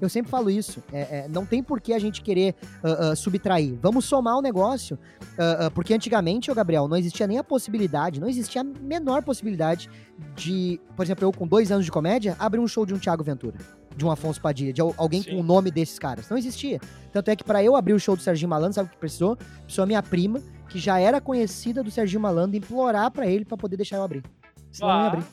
[0.00, 0.82] Eu sempre falo isso.
[0.92, 3.76] é, é, não tem por que a gente querer ah, ah, subtrair.
[3.82, 4.98] Vamos somar o negócio.
[5.38, 9.22] ah, ah, porque antigamente, ô Gabriel, não existia nem a possibilidade, não existia a menor
[9.22, 9.90] possibilidade
[10.36, 13.22] de, por exemplo, eu com dois anos de comédia, abrir um show de um Thiago
[13.24, 13.56] Ventura,
[13.96, 15.30] de um Afonso Padilha, de al- alguém Sim.
[15.32, 16.28] com o nome desses caras.
[16.28, 16.80] Não existia.
[17.12, 19.36] Tanto é que pra eu abrir o show do Serginho Malandro, sabe o que precisou?
[19.64, 23.56] Precisou a minha prima, que já era conhecida do Serginho Malandro, implorar pra ele pra
[23.56, 24.22] poder deixar eu abrir.
[24.70, 25.24] Senão eu não ia abrir.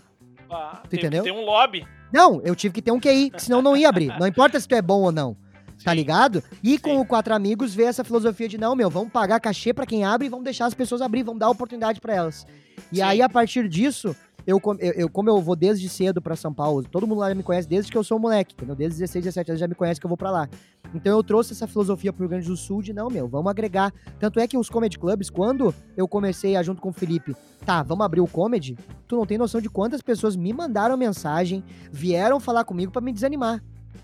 [0.49, 1.23] Ah, Tu tem entendeu?
[1.23, 1.85] ter um lobby.
[2.11, 4.17] Não, eu tive que ter um QI, senão não ia abrir.
[4.19, 5.35] Não importa se tu é bom ou não.
[5.83, 5.97] Tá Sim.
[5.97, 6.43] ligado?
[6.63, 6.97] E com Sim.
[6.97, 10.25] o Quatro Amigos veio essa filosofia de não, meu, vamos pagar cachê pra quem abre
[10.27, 12.47] e vamos deixar as pessoas abrir, vamos dar oportunidade pra elas.
[12.91, 13.01] E Sim.
[13.03, 16.81] aí, a partir disso, eu, com- eu, como eu vou desde cedo pra São Paulo,
[16.83, 18.75] todo mundo lá já me conhece desde que eu sou moleque, entendeu?
[18.75, 20.49] Desde 16, 17 anos já me conhece que eu vou pra lá.
[20.93, 23.93] Então eu trouxe essa filosofia pro Rio Grande do Sul de não, meu, vamos agregar.
[24.19, 27.35] Tanto é que os comedy clubs, quando eu comecei a junto com o Felipe,
[27.65, 28.77] tá, vamos abrir o comedy,
[29.07, 33.11] tu não tem noção de quantas pessoas me mandaram mensagem, vieram falar comigo pra me
[33.13, 33.61] desanimar.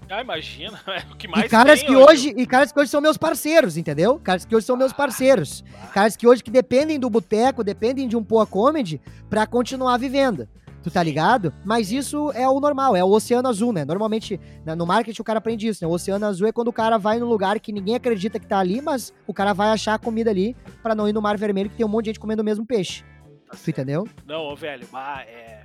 [0.10, 0.80] Ah, imagina.
[0.88, 3.78] É o que mais E caras que hoje, e caras que hoje são meus parceiros,
[3.78, 4.20] entendeu?
[4.24, 5.64] Caras que hoje são meus parceiros.
[5.94, 10.48] Caras que hoje que dependem do boteco, dependem de um Poa Comedy pra continuar vivendo.
[10.84, 11.54] Tu tá ligado?
[11.64, 13.86] Mas isso é o normal, é o oceano azul, né?
[13.86, 15.90] Normalmente, né, no marketing o cara aprende isso, né?
[15.90, 18.60] O oceano azul é quando o cara vai num lugar que ninguém acredita que tá
[18.60, 21.70] ali, mas o cara vai achar a comida ali pra não ir no mar vermelho
[21.70, 23.04] que tem um monte de gente comendo o mesmo peixe.
[23.50, 24.06] Tá Tu entendeu?
[24.26, 25.64] Não, ô, velho, bah, é,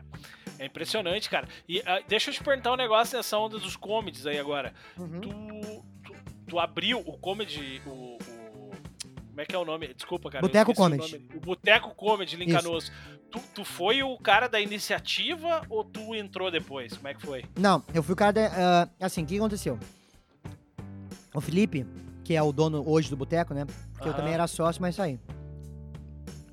[0.58, 1.48] é impressionante, cara.
[1.68, 4.72] E ah, deixa eu te perguntar um negócio nessa onda dos comedies aí agora.
[4.96, 5.20] Uhum.
[5.20, 5.28] Tu,
[6.04, 6.14] tu,
[6.46, 8.18] tu abriu o comedy, o, o-
[9.38, 9.94] Como é que é o nome?
[9.94, 10.44] Desculpa, cara.
[10.44, 11.12] eu Boteco o Comedy.
[11.12, 11.30] nome.
[11.36, 12.48] O Boteco Comedy em.
[12.48, 12.90] Canoas.
[13.30, 16.96] Tu, tu foi o cara da iniciativa ou tu entrou depois?
[16.96, 17.44] Como é que foi?
[17.56, 18.32] Não, eu fui o cara.
[18.32, 19.78] da- ah, assim, o que aconteceu?
[21.32, 21.86] O Felipe,
[22.24, 23.64] que é o dono hoje do boteco, né?
[23.92, 24.16] Porque eu Aham.
[24.18, 25.20] também era sócio, mas saí.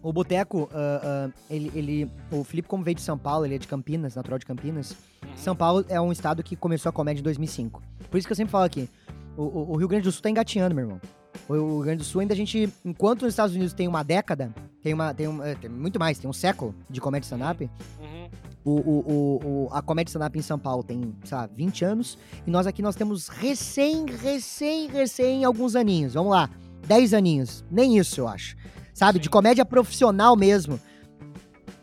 [0.04, 2.12] O boteco, ah, ah, ele, ele.
[2.30, 4.92] O Felipe, como veio de São Paulo, ele é de Campinas, natural de Campinas.
[5.24, 5.36] Uhum.
[5.38, 7.82] São Paulo é um estado que começou a comédia em 2005.
[8.12, 8.88] Por isso que eu sempre falo aqui:
[9.36, 11.02] o, o- o Rio Grande do Sul tá engatinhando, meu irmão.
[11.48, 14.54] O Rio Grande do Sul ainda a gente, enquanto nos Estados Unidos tem uma década,
[14.82, 17.70] tem uma, tem, um, eh, tem muito mais, tem um século de comédia stand-up,
[18.00, 18.30] Uhum.
[18.64, 22.18] o, o, o, a comédia stand-up em São Paulo tem, sei lá, 20 anos.
[22.48, 26.14] E nós aqui nós temos recém, recém, recém alguns aninhos.
[26.16, 26.50] Vamos lá,
[26.88, 27.64] 10 aninhos.
[27.70, 28.56] Nem isso, eu acho.
[28.94, 29.20] Sabe?
[29.20, 29.32] De Sim.
[29.32, 30.80] comédia profissional mesmo.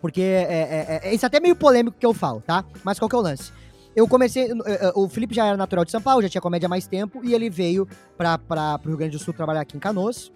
[0.00, 2.64] Porque é, é, é- isso é até meio polêmico que eu falo, tá?
[2.82, 3.53] Mas qual que é o lance?
[3.95, 4.45] Eu comecei.
[4.45, 6.86] eh, eh, O Felipe já era natural de São Paulo, já tinha comédia há mais
[6.86, 7.86] tempo, e ele veio
[8.16, 10.32] pra, pro Rio Grande do Sul trabalhar aqui em Canoas.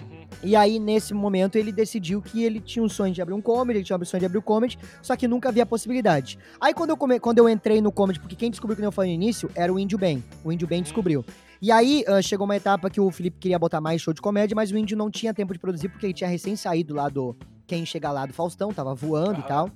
[0.00, 0.26] Uhum.
[0.42, 3.78] E aí, nesse momento, ele decidiu que ele tinha um sonho de abrir um comedy,
[3.78, 6.38] ele tinha um sonho de abrir um comedy, só que nunca havia possibilidade.
[6.60, 7.18] Aí, quando eu, come...
[7.18, 9.78] quando eu entrei no comedy, porque quem descobriu que eu falei no início era o
[9.78, 10.22] Índio Ben.
[10.44, 11.24] O Índio Ben descobriu.
[11.60, 14.54] E aí, uh, chegou uma etapa que o Felipe queria botar mais show de comédia,
[14.54, 17.36] mas o Índio não tinha tempo de produzir, porque ele tinha recém saído lá do
[17.66, 19.68] Quem Chega Lá do Faustão, tava voando e tal.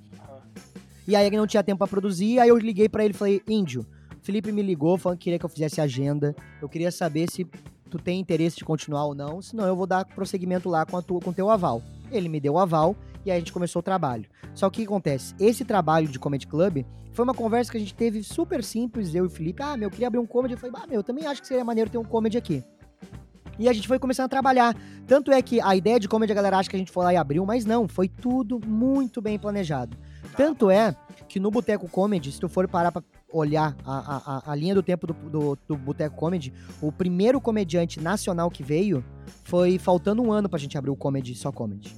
[1.07, 3.41] E aí ele não tinha tempo pra produzir, aí eu liguei para ele e falei,
[3.47, 3.85] Índio,
[4.21, 6.35] Felipe me ligou falando que queria que eu fizesse agenda.
[6.61, 7.45] Eu queria saber se
[7.91, 11.01] tu tem interesse de continuar ou não, senão eu vou dar prosseguimento lá com, a
[11.01, 11.81] tua, com teu aval.
[12.11, 14.25] Ele me deu o aval e aí a gente começou o trabalho.
[14.53, 15.35] Só que o que acontece?
[15.39, 19.25] Esse trabalho de Comedy Club foi uma conversa que a gente teve super simples, eu
[19.25, 19.61] e o Felipe.
[19.63, 20.55] Ah, meu, eu queria abrir um comedy.
[20.55, 22.63] Eu falei, ah, meu, eu também acho que seria maneiro ter um comedy aqui.
[23.57, 24.75] E a gente foi começando a trabalhar.
[25.07, 27.13] Tanto é que a ideia de comedy a galera acha que a gente foi lá
[27.13, 29.95] e abriu, mas não, foi tudo muito bem planejado.
[30.35, 30.95] Tanto é
[31.27, 34.83] que no Boteco Comedy, se tu for parar pra olhar a, a, a linha do
[34.83, 39.03] tempo do, do, do Boteco Comedy, o primeiro comediante nacional que veio
[39.43, 41.95] foi faltando um ano pra gente abrir o Comedy Só Comedy.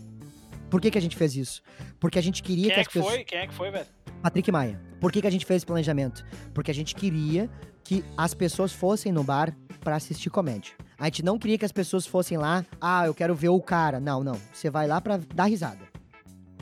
[0.70, 1.62] Por que, que a gente fez isso?
[2.00, 3.14] Porque a gente queria Quem que é as que pessoas.
[3.16, 3.24] foi?
[3.24, 3.86] Quem é que foi, velho?
[4.22, 4.82] Patrick Maia.
[5.00, 6.26] Por que, que a gente fez esse planejamento?
[6.54, 7.50] Porque a gente queria
[7.84, 10.74] que as pessoas fossem no bar pra assistir comédia.
[11.00, 14.00] A gente não queria que as pessoas fossem lá, ah, eu quero ver o cara.
[14.00, 14.38] Não, não.
[14.52, 15.88] Você vai lá pra dar risada.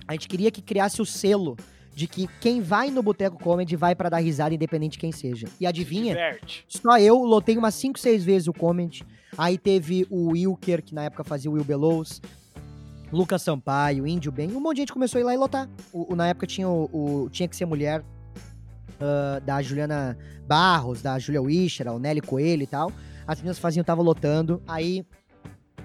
[0.08, 1.56] A gente queria que criasse o selo
[1.94, 5.48] de que quem vai no Boteco Comedy vai pra dar risada, independente de quem seja.
[5.60, 6.14] E adivinha?
[6.14, 6.66] Diverte.
[6.68, 9.04] Só eu lotei umas 5, 6 vezes o Comedy.
[9.38, 12.22] Aí teve o Wilker, que na época fazia o Will Belows.
[13.12, 14.52] Lucas Sampaio, Índio Bem.
[14.54, 15.70] Um monte de gente começou a ir lá e lotar.
[15.94, 16.90] O, o- na época tinha o,
[17.26, 18.04] o Tinha Que Ser Mulher,
[19.00, 22.92] ah, da Juliana Barros, da Julia Wischer, o Nelly Coelho e tal.
[23.26, 24.62] As meninas faziam, tava lotando.
[24.68, 25.06] Aí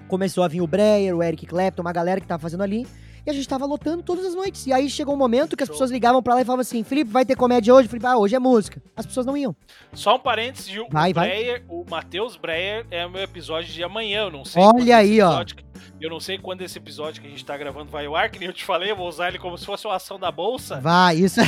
[0.07, 2.85] começou a vir o Breyer, o Eric Clapton, uma galera que tava fazendo ali.
[3.25, 4.65] E a gente tava lotando todas as noites.
[4.65, 7.11] E aí chegou um momento que as pessoas ligavam pra lá e falavam assim: Felipe,
[7.11, 7.87] vai ter comédia hoje?
[7.87, 8.81] Felipe, ah, hoje é música.
[8.95, 9.55] As pessoas não iam.
[9.93, 11.29] Só um parênteses, o Vai, vai.
[11.29, 14.61] Breyer, o Matheus Breyer é o meu episódio de amanhã, eu não sei.
[14.61, 15.27] Olha aí, ó.
[15.41, 15.57] episódio
[15.99, 18.39] Eu não sei quando esse episódio que a gente tá gravando vai ao ar, que
[18.39, 20.79] nem eu te falei, eu vou usar ele como se fosse uma ação da bolsa.
[20.79, 21.39] Vai, isso.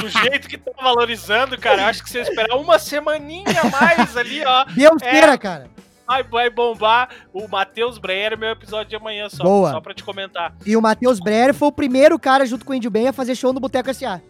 [0.00, 4.44] Do jeito que tá valorizando, cara, acho que você esperar uma semaninha a mais ali,
[4.44, 5.10] ó, Deus É.
[5.10, 5.70] queira, cara.
[6.10, 7.08] Vai, vai bombar.
[7.32, 9.70] O Matheus Breyer meu episódio de amanhã só, Boa.
[9.70, 10.54] só pra te comentar.
[10.66, 13.36] E o Matheus Breyer foi o primeiro cara, junto com o Índio Bem, a fazer
[13.36, 14.20] show no Boteco S.A.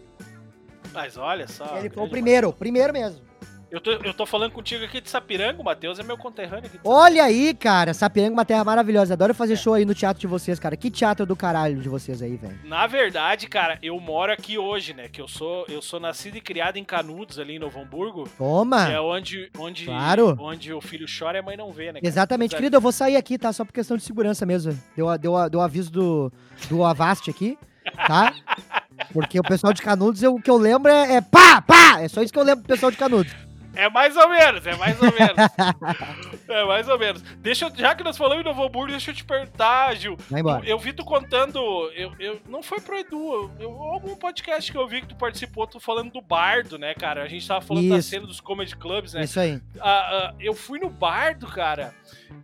[0.93, 1.77] Mas olha só.
[1.77, 3.30] Ele foi o primeiro, o primeiro mesmo.
[3.71, 6.77] Eu tô, eu tô falando contigo aqui de Sapiranga, o Matheus é meu conterrâneo aqui.
[6.83, 9.13] Olha aí, cara, Sapiranga é uma terra maravilhosa.
[9.13, 10.75] Adoro fazer show aí no teatro de vocês, cara.
[10.75, 12.59] Que teatro do caralho de vocês aí, velho.
[12.65, 15.07] Na verdade, cara, eu moro aqui hoje, né?
[15.07, 18.27] Que eu sou, eu sou nascido e criado em Canudos, ali em Novo Hamburgo.
[18.37, 18.87] Toma!
[18.87, 20.35] Que é onde, onde, Claro.
[20.37, 22.01] onde o filho chora e a mãe não vê, né?
[22.01, 22.07] cara?
[22.07, 23.53] Exatamente, querido, eu vou sair aqui, tá?
[23.53, 24.77] Só por questão de segurança mesmo.
[24.97, 26.33] Deu, deu, deu aviso do,
[26.67, 27.57] do Avast aqui,
[28.05, 28.33] tá?
[29.13, 32.01] Porque o pessoal de Canudos, eu- o que eu lembro é, é pá, pá!
[32.01, 33.31] É só isso que eu lembro do pessoal de Canudos.
[33.73, 35.37] É mais ou menos, é mais ou menos.
[36.49, 37.21] é mais ou menos.
[37.37, 40.17] Deixa eu, já que nós falamos em Novo Hamburgo, deixa eu te perguntar, Gil.
[40.29, 40.65] Vai embora.
[40.65, 41.59] Eu vi tu contando.
[41.95, 43.33] Eu, eu, não foi pro Edu.
[43.33, 46.93] Eu, eu- algum podcast que eu vi que tu participou, tu falando do Bardo, né,
[46.93, 47.23] cara?
[47.23, 48.09] A gente tava falando da Isso.
[48.09, 49.23] cena dos comedy clubs, né?
[49.23, 49.61] Isso aí.
[49.79, 51.93] Ah, ah, eu fui no Bardo, cara,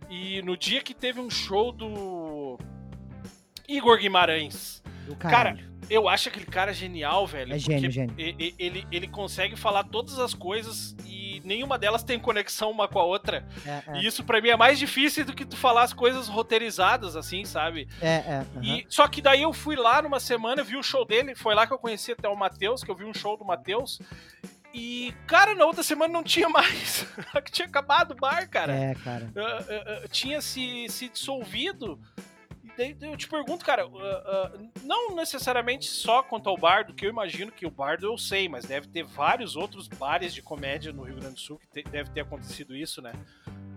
[0.08, 2.58] e no dia que teve um show do
[3.68, 4.82] Igor Guimarães.
[5.06, 5.58] Do Cara.
[5.90, 7.54] Eu acho aquele cara genial, velho.
[7.54, 8.14] É gênio, gênio.
[8.18, 12.86] e- e- Ele, ele consegue falar todas as coisas e nenhuma delas tem conexão uma
[12.88, 13.46] com a outra.
[13.64, 16.28] É, é, E isso pra mim é mais difícil do que tu falar as coisas
[16.28, 17.88] roteirizadas, assim, sabe?
[18.00, 18.46] é, é.
[18.62, 21.66] E, só que daí eu fui lá numa semana, vi o show dele, foi lá
[21.66, 24.00] que eu conheci até o Matheus, que eu vi um show do Matheus.
[24.74, 27.06] E, cara, na outra semana não tinha mais.
[27.50, 28.74] tinha acabado o bar, cara.
[28.74, 29.32] É, cara.
[29.36, 29.64] Ah,
[30.04, 31.98] ah, tinha se, se dissolvido.
[33.00, 34.22] Eu te pergunto, cara, ah,
[34.54, 38.48] ah, não necessariamente só quanto ao Bardo, que eu imagino que o Bardo eu sei,
[38.48, 41.88] mas deve ter vários outros bares de comédia no Rio Grande do Sul que te-
[41.90, 43.12] deve ter acontecido isso, né?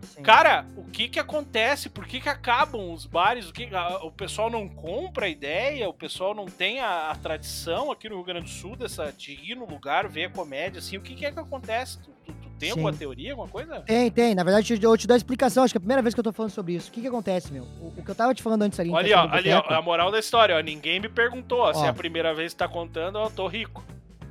[0.04, 0.24] Sim.
[0.24, 1.88] Cara, o que que acontece?
[1.89, 3.47] Por que que acabam os bares?
[3.49, 5.88] O, que, a- o pessoal não compra a ideia?
[5.88, 9.34] O pessoal não tem a, a tradição aqui no Rio Grande do Sul dessa, de
[9.34, 10.97] ir no lugar, ver a comédia, assim?
[10.97, 11.99] O que que é que acontece?
[11.99, 13.82] Tu, tu- tu tem alguma teoria, alguma coisa?
[13.82, 14.34] Tem, tem.
[14.36, 15.64] Na verdade, eu te- dou a explicação.
[15.64, 16.89] Acho que é a primeira vez que eu tô falando sobre isso.
[16.89, 17.64] O que que acontece, meu?
[17.82, 18.89] O, o que eu tava te falando antes ali.
[18.91, 20.59] Olha ali, ó, ali, ó, a moral da história, ó.
[20.62, 21.86] Ninguém me perguntou, ó, se Ó.
[21.86, 23.84] é a primeira vez que tá contando, ó, eu tô rico.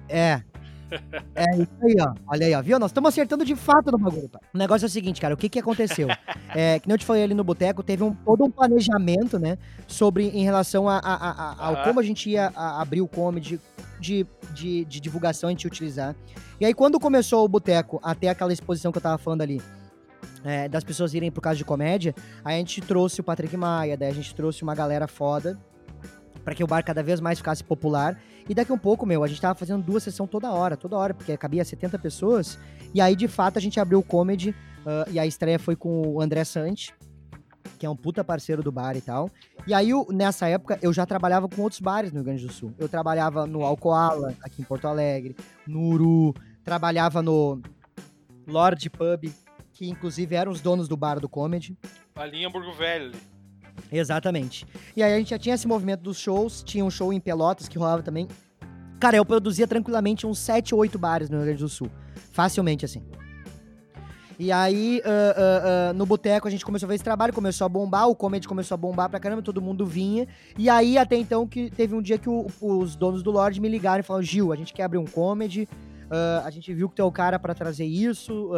[0.09, 0.43] É.
[1.37, 2.12] É isso aí, ó.
[2.26, 2.61] Olha aí, ó.
[2.62, 2.76] Viu?
[2.78, 4.41] Nós estamos acertando de fato no bagulho, pai.
[4.53, 5.35] O negócio é o seguinte, cara.
[5.35, 6.09] O que que aconteceu?
[6.55, 9.57] é, que nem eu te falei ali no boteco, teve um, todo um planejamento, né?
[9.87, 13.61] Sobre, em relação a, a- a- a- como a gente ia abrir o comedy,
[14.01, 16.17] de, de, de divulgação a gente utilizar.
[16.61, 19.61] E aí, quando começou o boteco, até aquela exposição que eu tava falando ali,
[20.45, 23.97] é, das pessoas irem por causa de comédia, aí a gente trouxe o Patrick Maia,
[23.97, 25.59] daí a gente trouxe uma galera foda
[26.45, 28.19] pra que o bar cada vez mais ficasse popular.
[28.49, 30.97] E daqui a um pouco, meu, a gente tava fazendo duas sessões toda hora, toda
[30.97, 32.59] hora, porque cabia 70 pessoas.
[32.95, 34.55] E aí, de fato, a gente abriu o comedy
[34.87, 36.95] ah, e a estreia foi com o André Sante.
[37.79, 39.31] Que é um puta parceiro do bar e tal.
[39.67, 42.75] E aí, nessa época, eu já trabalhava com outros bares no Rio Grande do Sul.
[42.79, 45.37] Eu trabalhava no Alcoala, aqui em Porto Alegre,
[45.67, 46.35] no Uru,
[46.65, 47.61] trabalhava no
[48.47, 49.33] Lord Pub,
[49.73, 51.77] que inclusive eram os donos do bar do Comedy.
[52.15, 53.13] Ali em Hamburgo Velho.
[53.91, 54.67] Exatamente.
[54.95, 57.69] E aí a gente já tinha esse movimento dos shows, tinha um show em Pelotas
[57.69, 58.29] que rolava também.
[59.01, 61.91] Cara, eu produzia tranquilamente uns 7 ou 8 bares no Rio Grande do Sul.
[62.33, 63.03] Facilmente, assim.
[64.41, 67.66] E aí, uh, uh, uh, no boteco, a gente começou a ver esse trabalho, começou
[67.66, 70.26] a bombar, o comedy começou a bombar pra caramba, todo mundo vinha.
[70.57, 73.68] E aí, até então, que teve um dia que o, os donos do Lorde me
[73.68, 75.68] ligaram e falaram: Gil, a gente quer abrir um comedy.
[76.45, 78.51] A gente viu que tu é o cara para trazer isso.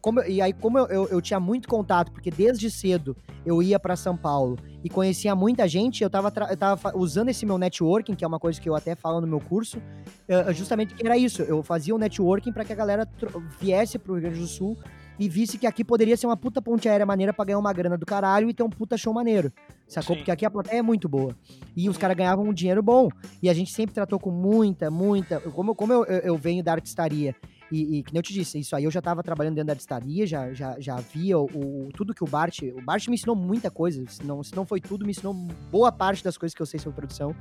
[0.00, 3.16] Como, e aí, como eu, eu, eu, tinha muito contato, porque desde cedo
[3.46, 7.46] eu ia para São Paulo e conhecia muita gente, eu tava, eu tava usando esse
[7.46, 9.80] meu networking, que é uma coisa que eu até falo no meu curso,
[10.52, 11.42] justamente que era isso.
[11.42, 13.08] Eu fazia o um networking para que a galera
[13.60, 14.76] viesse pro Rio Grande do Sul
[15.20, 17.98] e visse que aqui poderia ser uma puta ponte aérea maneira pra ganhar uma grana
[17.98, 19.52] do caralho e ter um puta show maneiro.
[19.86, 20.16] Sacou?
[20.16, 20.20] Sim.
[20.20, 21.36] Porque aqui a plateia é muito boa.
[21.76, 23.10] E os caras ganhavam um dinheiro bom.
[23.42, 25.38] E a gente sempre tratou com muita, muita.
[25.38, 27.36] Como, como eu, eu, eu venho da artistaria.
[27.70, 29.74] E, e, que nem eu te disse, isso aí eu já tava trabalhando dentro da
[29.74, 32.62] artistaria, já, já, já via o, o, tudo que o Bart.
[32.62, 34.02] O Bart me ensinou muita coisa.
[34.08, 35.34] Se não, se não foi tudo, me ensinou
[35.70, 37.36] boa parte das coisas que eu sei sobre produção.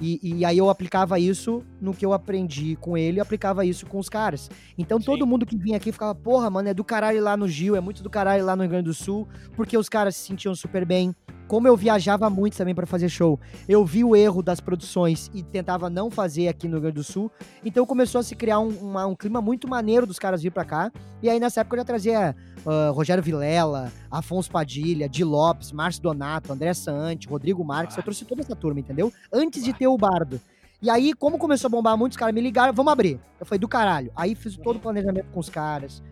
[0.00, 3.98] E, e, aí eu aplicava isso no que eu aprendi com ele, aplicava isso com
[3.98, 4.50] os caras.
[4.76, 5.04] Então Sim.
[5.04, 7.80] todo mundo que vinha aqui ficava, porra, mano, é do caralho lá no Gil, é
[7.80, 10.84] muito do caralho lá no Rio Grande do Sul, porque os caras se sentiam super
[10.86, 11.14] bem.
[11.52, 13.38] Como eu viajava muito também para fazer show,
[13.68, 17.04] eu vi o erro das produções e tentava não fazer aqui no Rio Grande do
[17.04, 17.30] Sul.
[17.62, 20.64] Então começou a se criar um, uma, um clima muito maneiro dos caras vir para
[20.64, 20.90] cá.
[21.22, 22.34] E aí nessa época eu já trazia
[22.64, 27.98] uh, Rogério Vilela, Afonso Padilha, Di Lopes, Márcio Donato, André Sante, Rodrigo Marques.
[27.98, 29.12] Eu trouxe toda essa turma, entendeu?
[29.30, 30.40] Antes de ter o Bardo.
[30.80, 33.20] E aí, como começou a bombar, muitos caras me ligaram, vamos abrir.
[33.38, 34.10] Eu falei, do caralho.
[34.16, 36.02] Aí fiz todo o planejamento com os caras,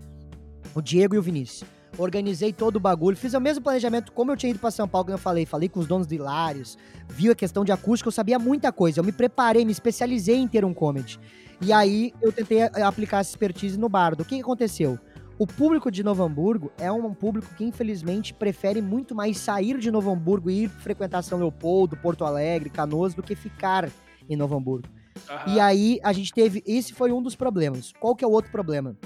[0.75, 1.67] o Diego e o Vinícius
[1.99, 5.07] organizei todo o bagulho, fiz o mesmo planejamento como eu tinha ido para São Paulo,
[5.07, 6.79] que eu falei, falei com os donos do Hilários,
[7.09, 10.49] vi a questão de acústica, eu sabia muita coisa, eu me preparei, me especializei em
[10.49, 11.19] ter um comedy.
[11.61, 14.23] E aí eu tentei eh, aplicar essa expertise no bardo.
[14.23, 14.99] O que, que aconteceu?
[15.39, 19.91] O público de Novo Hamburgo é um público que, infelizmente, prefere muito mais sair de
[19.91, 23.91] Novo Hamburgo e ir frequentar São Leopoldo, Porto Alegre, Canoas, do que ficar
[24.29, 24.89] em Novo Hamburgo.
[25.29, 25.55] Uhum.
[25.55, 26.63] E aí a gente teve.
[26.67, 27.93] Esse foi um dos problemas.
[27.99, 28.97] Qual que é o outro problema?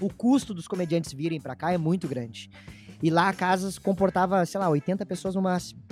[0.00, 2.50] O custo dos comediantes virem para cá é muito grande.
[3.02, 5.82] E lá a casa comportava, sei lá, 80 pessoas no máximo.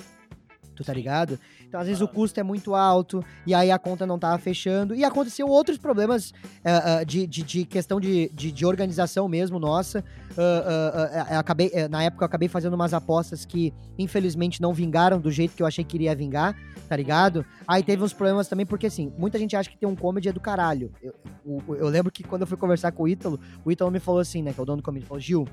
[0.75, 1.39] Tu tá ligado?
[1.71, 4.95] Então, às vezes, o custo é muito alto, e aí a conta não tava fechando.
[4.95, 9.59] E aconteceu outros problemas uh, uh, de, de, de, questão de, de, de, organização mesmo,
[9.59, 10.05] nossa.
[10.33, 15.55] Uh, acabei, na época, eu acabei fazendo umas apostas que, infelizmente, não vingaram do jeito
[15.55, 16.57] que eu achei que iria vingar,
[16.89, 17.45] tá ligado?
[17.69, 20.33] Aí teve uns problemas também, porque, assim, muita gente acha que ter um comedy é
[20.33, 20.91] do caralho.
[21.03, 21.15] Eu,
[21.47, 24.21] eu, eu lembro que quando eu fui conversar com o Ítalo, o Ítalo me falou
[24.21, 25.47] assim, né, que é o dono do comedy, falou, Gil,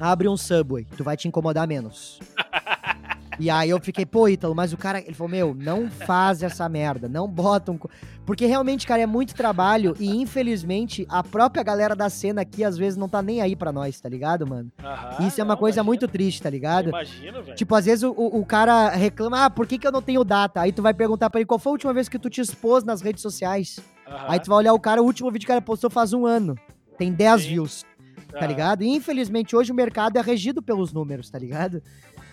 [0.00, 2.18] abre um Subway, tu vai te incomodar menos.
[3.38, 6.68] E aí eu fiquei, pô, Ítalo, mas o cara, ele falou, meu, não faz essa
[6.68, 7.78] merda, não bota um.
[8.24, 12.76] Porque realmente, cara, é muito trabalho e infelizmente a própria galera da cena aqui às
[12.76, 14.70] vezes não tá nem aí pra nós, tá ligado, mano?
[14.82, 15.84] Aham, Isso é uma não, coisa imagina.
[15.84, 16.88] muito triste, tá ligado?
[16.88, 17.56] Imagina, velho.
[17.56, 20.60] Tipo, às vezes o, o cara reclama, ah, por que, que eu não tenho data?
[20.60, 22.84] Aí tu vai perguntar pra ele qual foi a última vez que tu te expôs
[22.84, 23.78] nas redes sociais.
[24.06, 24.26] Aham.
[24.28, 26.24] Aí tu vai olhar o cara, o último vídeo que o cara postou faz um
[26.24, 26.56] ano.
[26.96, 27.84] Tem 10 views
[28.38, 28.82] tá ligado?
[28.82, 31.82] E infelizmente hoje o mercado é regido pelos números, tá ligado?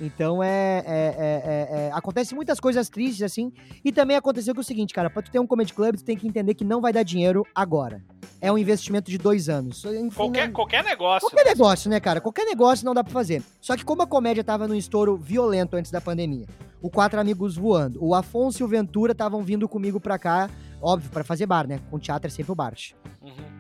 [0.02, 3.54] Então é, é, é, é, Acontece muitas coisas tristes, assim.
[3.86, 6.04] E também aconteceu que é o seguinte, cara, pra tu ter um comedy club, tu
[6.04, 8.04] tem que entender que não vai dar dinheiro agora.
[8.42, 9.86] É um investimento de dois anos.
[9.86, 10.54] Enfim, qualquer, não...
[10.54, 11.30] qualquer negócio.
[11.30, 11.52] Qualquer né?
[11.52, 12.20] negócio, né, cara?
[12.20, 13.44] Qualquer negócio não dá pra fazer.
[13.62, 16.48] Só que como a comédia tava num estouro violento antes da pandemia,
[16.82, 20.50] o Quatro Amigos voando, o Afonso e o Ventura estavam vindo comigo pra cá,
[20.82, 21.80] óbvio, para fazer bar, né?
[21.92, 22.94] Com teatro é sempre o Bart.
[23.22, 23.51] Uhum.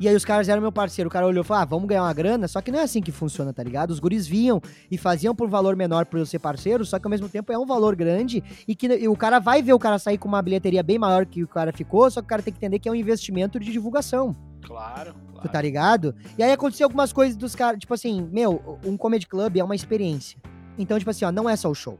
[0.00, 1.08] E aí os caras eram meu parceiro.
[1.08, 2.46] O cara olhou e falou: ah, vamos ganhar uma grana.
[2.46, 3.90] Só que não é assim que funciona, tá ligado?
[3.90, 7.10] Os guris vinham e faziam por valor menor por eu ser parceiro, só que ao
[7.10, 9.98] mesmo tempo é um valor grande e que e o cara vai ver o cara
[9.98, 12.52] sair com uma bilheteria bem maior que o cara ficou, só que o cara tem
[12.52, 14.34] que entender que é um investimento de divulgação.
[14.62, 15.40] Claro, claro.
[15.42, 16.14] Tu tá ligado?
[16.36, 19.74] E aí aconteceu algumas coisas dos caras, tipo assim, meu, um comedy club é uma
[19.74, 20.38] experiência.
[20.78, 21.98] Então, tipo assim, ó, não é só o show.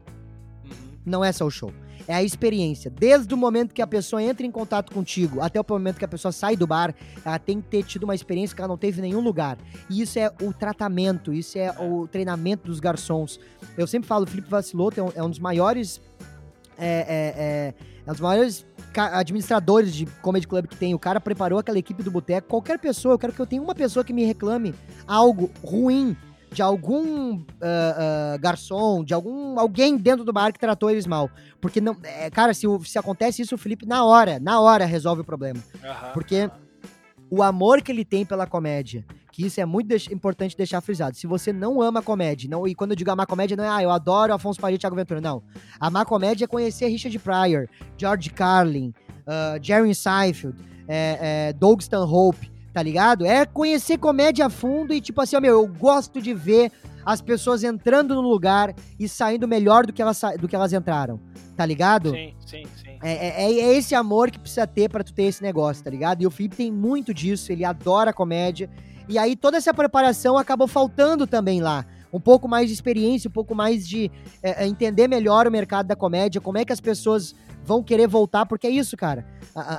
[1.05, 1.71] Não é só o show
[2.09, 2.89] é a experiência.
[2.89, 6.07] Desde o momento que a pessoa entra em contato contigo até o momento que a
[6.07, 8.97] pessoa sai do bar, ela tem que ter tido uma experiência que ela não teve
[8.97, 9.59] em nenhum lugar.
[9.87, 13.39] E isso é o tratamento, isso é o treinamento dos garçons.
[13.77, 16.01] Eu sempre falo, o Felipe Vaciloto é um, é um dos maiores.
[16.79, 17.73] É, é, é,
[18.07, 18.65] é um dos maiores
[19.13, 20.95] administradores de comedy club que tem.
[20.95, 22.47] O cara preparou aquela equipe do boteco.
[22.47, 24.73] Qualquer pessoa, eu quero que eu tenha uma pessoa que me reclame
[25.05, 26.17] algo ruim
[26.51, 31.29] de algum uh, uh, garçom, de algum alguém dentro do bar que tratou eles mal.
[31.61, 35.21] Porque, não, é, cara, se, se acontece isso, o Felipe, na hora, na hora, resolve
[35.21, 35.59] o problema.
[35.75, 36.13] Uhum.
[36.13, 36.49] Porque
[37.29, 39.05] o amor que ele tem pela comédia
[39.39, 41.15] que isso é muito de importante deixar frisado.
[41.15, 43.81] Se você não ama comédia, não, e quando eu digo amar comédia, não é, ah,
[43.81, 45.41] eu adoro Afonso Padilha e Thiago Ventura, não.
[45.79, 48.93] Amar comédia é conhecer Richard Pryor, George Carlin,
[49.25, 50.57] uh, Jerry Seinfeld,
[50.89, 53.25] é, é, Doug Stanhope, tá ligado?
[53.25, 56.71] É conhecer comédia a fundo e tipo assim, ó, meu, eu gosto de ver
[57.05, 61.19] as pessoas entrando no lugar e saindo melhor do que elas, do que elas entraram,
[61.57, 62.11] tá ligado?
[62.11, 62.97] Sim, sim, sim.
[63.03, 66.21] É, é, é esse amor que precisa ter para tu ter esse negócio, tá ligado?
[66.21, 68.69] E o Felipe tem muito disso, ele adora comédia.
[69.09, 71.85] E aí toda essa preparação acabou faltando também lá.
[72.11, 75.87] Um pouco mais de experiência, um pouco mais de é, é entender melhor o mercado
[75.87, 79.25] da comédia, como é que as pessoas vão querer voltar, porque é isso, cara.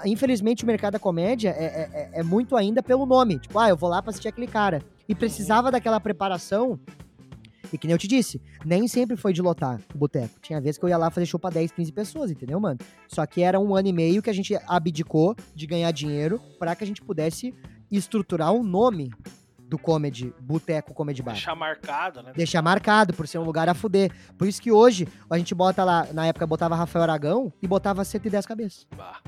[0.04, 3.38] infelizmente o mercado da comédia é, é, é, é muito ainda pelo nome.
[3.38, 4.82] Tipo, ah, eu vou lá pra assistir aquele cara.
[5.08, 6.78] E precisava daquela preparação
[7.72, 10.40] e que nem eu te disse, nem sempre foi de lotar o boteco.
[10.40, 12.78] Tinha vezes que eu ia lá fazer show pra 10, 15 pessoas, entendeu, mano?
[13.08, 16.74] Só que era um ano e meio que a gente abdicou de ganhar dinheiro para
[16.74, 17.54] que a gente pudesse
[17.90, 19.10] estruturar um nome
[19.70, 21.34] do comedy, boteco comedy bar.
[21.34, 22.32] Deixar marcado, né?
[22.34, 24.10] Deixar marcado, por ser um lugar a fuder.
[24.36, 28.04] Por isso que hoje a gente bota lá, na época botava Rafael Aragão e botava
[28.04, 28.86] 110 cabeças.
[28.96, 29.20] Bah.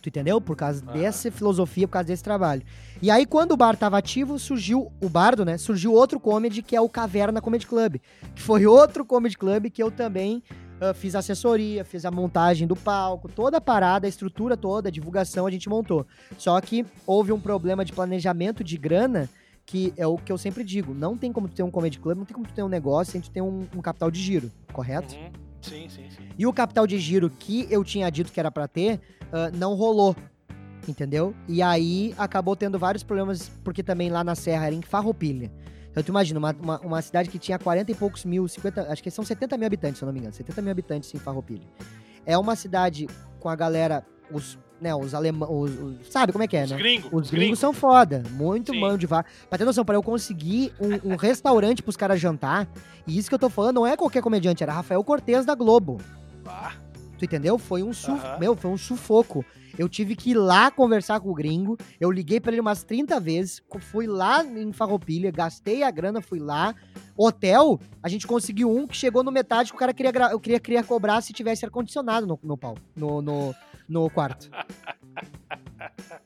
[0.00, 0.40] Tu entendeu?
[0.40, 0.92] Por causa ah.
[0.92, 2.62] dessa filosofia, por causa desse trabalho.
[3.02, 5.58] E aí, quando o bar tava ativo, surgiu o Bardo, né?
[5.58, 7.96] Surgiu outro comedy que é o Caverna Comedy Club.
[8.36, 10.44] Que foi outro comedy club que eu também
[10.80, 14.92] uh, fiz assessoria, fiz a montagem do palco, toda a parada, a estrutura toda, a
[14.92, 16.06] divulgação a gente montou.
[16.36, 19.28] Só que houve um problema de planejamento de grana
[19.68, 22.16] que é o que eu sempre digo, não tem como tu ter um comedy club,
[22.16, 24.50] não tem como tu ter um negócio sem tu ter um, um capital de giro,
[24.72, 25.14] correto?
[25.14, 25.30] Uhum.
[25.60, 26.28] Sim, sim, sim.
[26.38, 29.74] E o capital de giro que eu tinha dito que era para ter, uh, não
[29.74, 30.16] rolou.
[30.88, 31.34] Entendeu?
[31.46, 35.52] E aí acabou tendo vários problemas, porque também lá na Serra era em Farroupilha.
[35.90, 39.02] Então tu imagina, uma, uma, uma, cidade que tinha 40 e poucos mil, 50, acho
[39.02, 40.32] que são 70 mil habitantes, se eu não me engano.
[40.32, 41.68] 70 mil habitantes em Farroupilha.
[42.24, 43.06] É uma cidade
[43.38, 45.48] com a galera, os né, os alemães,
[46.10, 46.76] sabe como é que é, os né?
[46.76, 48.80] Gringos, os, gringos, são foda, muito Sim.
[48.80, 49.30] mão de vaca.
[49.48, 52.68] Pra ter noção, pra eu conseguir um, um restaurante pros caras jantar,
[53.06, 56.00] e isso que eu tô falando não é qualquer comediante, era Rafael Cortez da Globo.
[56.46, 56.72] Ah.
[57.18, 57.58] Tu entendeu?
[57.58, 59.44] Foi um su meu, foi um sufoco.
[59.76, 61.76] Eu tive que ir lá conversar com o gringo.
[62.00, 63.62] Eu liguei para ele umas 30 vezes.
[63.78, 66.74] Fui lá em Farroupilha, gastei a grana, fui lá.
[67.16, 70.58] Hotel, a gente conseguiu um que chegou no metade que o cara queria, eu queria,
[70.58, 72.76] queria cobrar se tivesse ar-condicionado no, no pau.
[72.96, 73.54] No, no,
[73.88, 74.50] no quarto.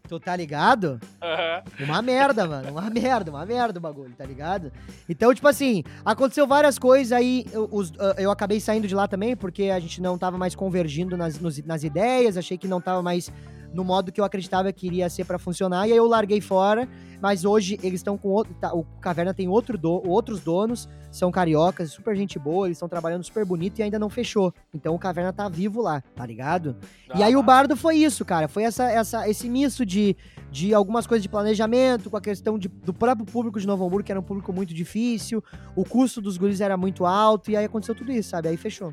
[0.09, 1.01] tu tá ligado?
[1.23, 1.87] Uhum.
[1.87, 2.71] Uma merda, mano.
[2.71, 4.73] Uma merda, uma merda o bagulho, tá ligado?
[5.09, 7.47] Então, tipo assim, aconteceu várias coisas aí.
[7.53, 10.55] Eu, os, ah, eu acabei saindo de lá também, porque a gente não tava mais
[10.55, 13.33] convergindo nas, nos, nas ideias, achei que não tava mais
[13.75, 16.89] no modo que eu acreditava que iria ser para funcionar, e aí eu larguei fora,
[17.21, 21.31] mas hoje eles estão com outro, tá, o Caverna tem outro do, outros donos, são
[21.31, 24.53] cariocas, super gente boa, eles estão trabalhando super bonito e ainda não fechou.
[24.75, 26.77] Então o Caverna tá vivo lá, tá ligado?
[27.11, 30.17] Ah, e aí o Bardo foi isso, cara, foi essa, essa esse misto de,
[30.51, 34.05] de algumas coisas de planejamento, com a questão de, do próprio público de Novo Hamburgo,
[34.05, 35.45] que era um público muito difícil,
[35.77, 38.49] o custo dos guris era muito alto, e aí aconteceu tudo isso, sabe?
[38.49, 38.93] Aí fechou.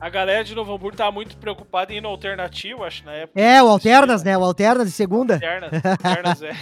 [0.00, 3.40] A galera de Novo Hamburgo tava muito preocupada em ir no alternativo, acho, na época.
[3.40, 4.38] É, o Alternas, né?
[4.38, 5.34] O Alternas de segunda.
[5.34, 6.52] Alternas, alternas é.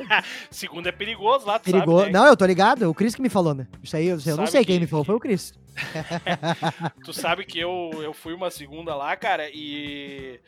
[0.50, 1.98] segunda é perigoso lá, tu perigoso.
[1.98, 2.18] sabe, né?
[2.18, 3.66] Não, eu tô ligado, é o Cris que me falou, né?
[3.82, 4.72] Isso aí, eu, eu não sei que...
[4.72, 5.52] quem me falou, foi o Cris.
[7.04, 10.40] tu sabe que eu, eu fui uma segunda lá, cara, e...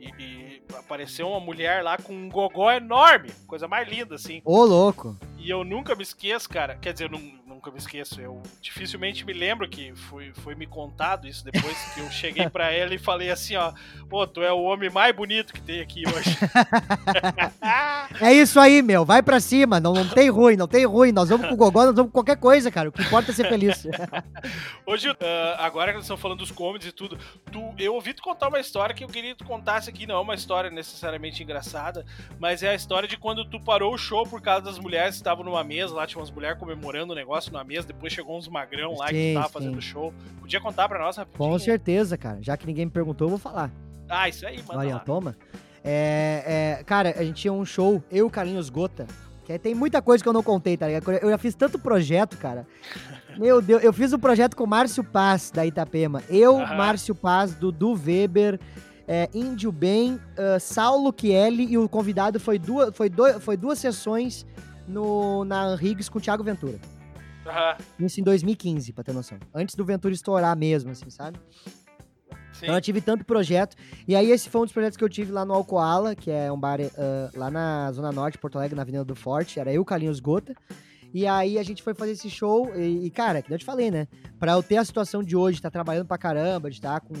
[0.00, 4.40] E, e, apareceu uma mulher lá com um gogó enorme, coisa mais linda, assim.
[4.44, 5.16] Ô, louco.
[5.36, 6.76] E eu nunca me esqueço, cara.
[6.76, 8.20] Quer dizer, eu não, nunca me esqueço.
[8.20, 12.70] Eu dificilmente me lembro que foi, foi me contado isso depois que eu cheguei para
[12.72, 13.72] ela e falei assim, ó,
[14.08, 16.38] pô, tu é o homem mais bonito que tem aqui hoje.
[18.22, 19.04] é isso aí, meu.
[19.04, 19.80] Vai para cima.
[19.80, 21.10] Não, não tem ruim, não tem ruim.
[21.10, 22.88] Nós vamos com o gogó, nós vamos com qualquer coisa, cara.
[22.88, 23.84] O que importa é ser feliz.
[24.86, 25.16] hoje, uh,
[25.58, 27.18] agora que nós estamos falando dos comedies e tudo,
[27.50, 30.06] tu, eu ouvi tu contar uma história que eu queria que tu contasse aqui.
[30.06, 32.06] Não é uma história necessariamente engraçada,
[32.38, 35.20] mas é a história de quando tu parou o show por causa das mulheres que
[35.20, 38.48] estavam numa mesa lá, tinha umas mulheres comemorando o negócio na mesa, depois chegou uns
[38.48, 39.52] magrão lá sim, que tava sim.
[39.52, 40.12] fazendo show.
[40.40, 41.50] Podia contar pra nós rapidinho?
[41.50, 42.38] Com certeza, cara.
[42.40, 43.70] Já que ninguém me perguntou, eu vou falar.
[44.08, 44.80] Ah, isso aí, mano.
[44.80, 45.36] Olha, toma.
[45.84, 49.06] É, é, cara, a gente tinha um show, eu e o Carlinhos Gota,
[49.44, 51.10] que tem muita coisa que eu não contei, tá ligado?
[51.12, 52.66] Eu já fiz tanto projeto, cara.
[53.38, 56.22] Meu Deus, eu fiz um projeto com o Márcio Paz, da Itapema.
[56.28, 56.76] Eu, uhum.
[56.76, 58.58] Márcio Paz, Dudu Weber,
[59.06, 63.78] é, Índio Bem, uh, Saulo Chielli e o convidado foi duas, foi, do, foi duas
[63.78, 64.44] sessões
[64.86, 66.78] no, na Riggs com o Thiago Ventura.
[67.48, 68.06] Uhum.
[68.06, 69.38] Isso em 2015, pra ter noção.
[69.54, 71.38] Antes do Ventura estourar mesmo, assim, sabe?
[72.52, 72.64] Sim.
[72.64, 73.76] Então eu tive tanto projeto.
[74.06, 76.50] E aí esse foi um dos projetos que eu tive lá no Alcoala, que é
[76.50, 79.58] um bar uh, lá na Zona Norte, Porto Alegre, na Avenida do Forte.
[79.58, 80.54] Era eu, Carlinhos Gota.
[81.14, 83.90] E aí a gente foi fazer esse show e, e, cara, que eu te falei,
[83.90, 84.06] né?
[84.38, 87.06] Pra eu ter a situação de hoje, estar tá trabalhando pra caramba, de estar tá
[87.06, 87.14] com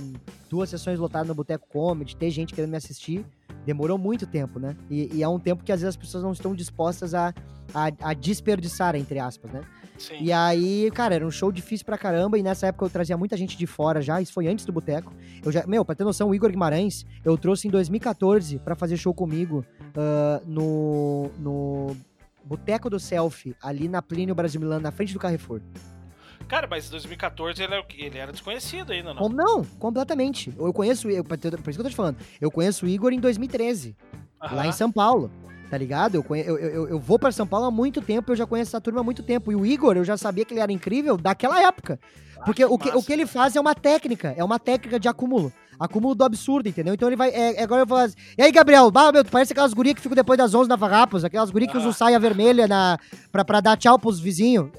[0.50, 3.24] duas sessões lotadas no Boteco Comedy, ter gente querendo me assistir,
[3.68, 4.74] Demorou muito tempo, né?
[4.88, 7.34] E, e, é um tempo que às vezes as pessoas não estão dispostas a,
[7.74, 9.60] a, a desperdiçar, entre aspas, né?
[9.98, 10.18] Sim.
[10.20, 12.38] E aí, cara, era um show difícil pra caramba.
[12.38, 14.20] E nessa época eu trazia muita gente de fora já.
[14.20, 15.12] Isso foi antes do Boteco.
[15.44, 18.96] Eu já, meu, pra ter noção, o Igor Guimarães eu trouxe em 2014 para fazer
[18.96, 21.96] show comigo uh, no, no
[22.44, 25.60] Boteco do Selfie, ali na Plínio Brasil Milano, na frente do Carrefour.
[26.48, 29.28] Cara, mas em 2014 ele era, ele era desconhecido ainda, não?
[29.28, 30.52] Não, completamente.
[30.58, 33.20] Eu conheço, eu, por isso que eu tô te falando, eu conheço o Igor em
[33.20, 33.94] 2013,
[34.42, 34.56] Aham.
[34.56, 35.30] lá em São Paulo.
[35.70, 36.14] Tá ligado?
[36.14, 38.70] Eu, conhe, eu, eu, eu vou para São Paulo há muito tempo, eu já conheço
[38.70, 39.52] essa turma há muito tempo.
[39.52, 42.00] E o Igor, eu já sabia que ele era incrível daquela época.
[42.38, 44.98] Ah, Porque que o, que, o que ele faz é uma técnica, é uma técnica
[44.98, 46.92] de acúmulo acúmulo do absurdo, entendeu?
[46.94, 47.30] Então ele vai.
[47.30, 50.02] É, agora eu vou assim, E aí, Gabriel, bah, meu, tu parece aquelas gurias que
[50.02, 52.98] ficam depois das 11 na Farrapos, aquelas gurias que usam saia vermelha na,
[53.30, 54.70] pra, pra dar tchau pros vizinhos.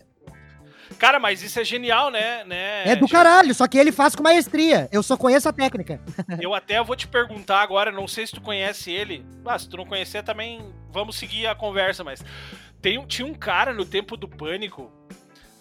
[1.00, 2.43] Cara, mas isso é genial, né?
[2.43, 4.88] né é do caralho, só que ele faz com maestria.
[4.91, 6.00] Eu só conheço a técnica.
[6.39, 9.26] Eu até vou te perguntar agora, não sei se tu conhece ele.
[9.45, 12.24] Ah, se tu não conhecer também, vamos seguir a conversa, mas.
[12.82, 14.91] Tem, tinha um cara no tempo do pânico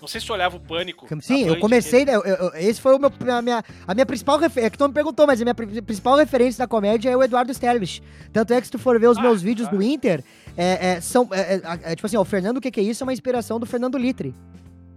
[0.00, 1.06] não sei se tu olhava o Pânico.
[1.20, 2.04] Sim, eu comecei.
[2.04, 4.68] Eu, eu, esse foi o meu, a, minha, a minha principal referência.
[4.68, 7.50] É que tu me perguntou, mas a minha principal referência da comédia é o Eduardo
[7.50, 8.00] Sterlich.
[8.32, 9.70] Tanto é que se tu for ver os ah, meus vídeos ah.
[9.72, 10.22] do Inter,
[10.56, 11.28] é, é são.
[11.32, 13.02] É, é, é, tipo assim, ó, o Fernando, o que, que é isso?
[13.02, 14.34] É uma inspiração do Fernando Litre.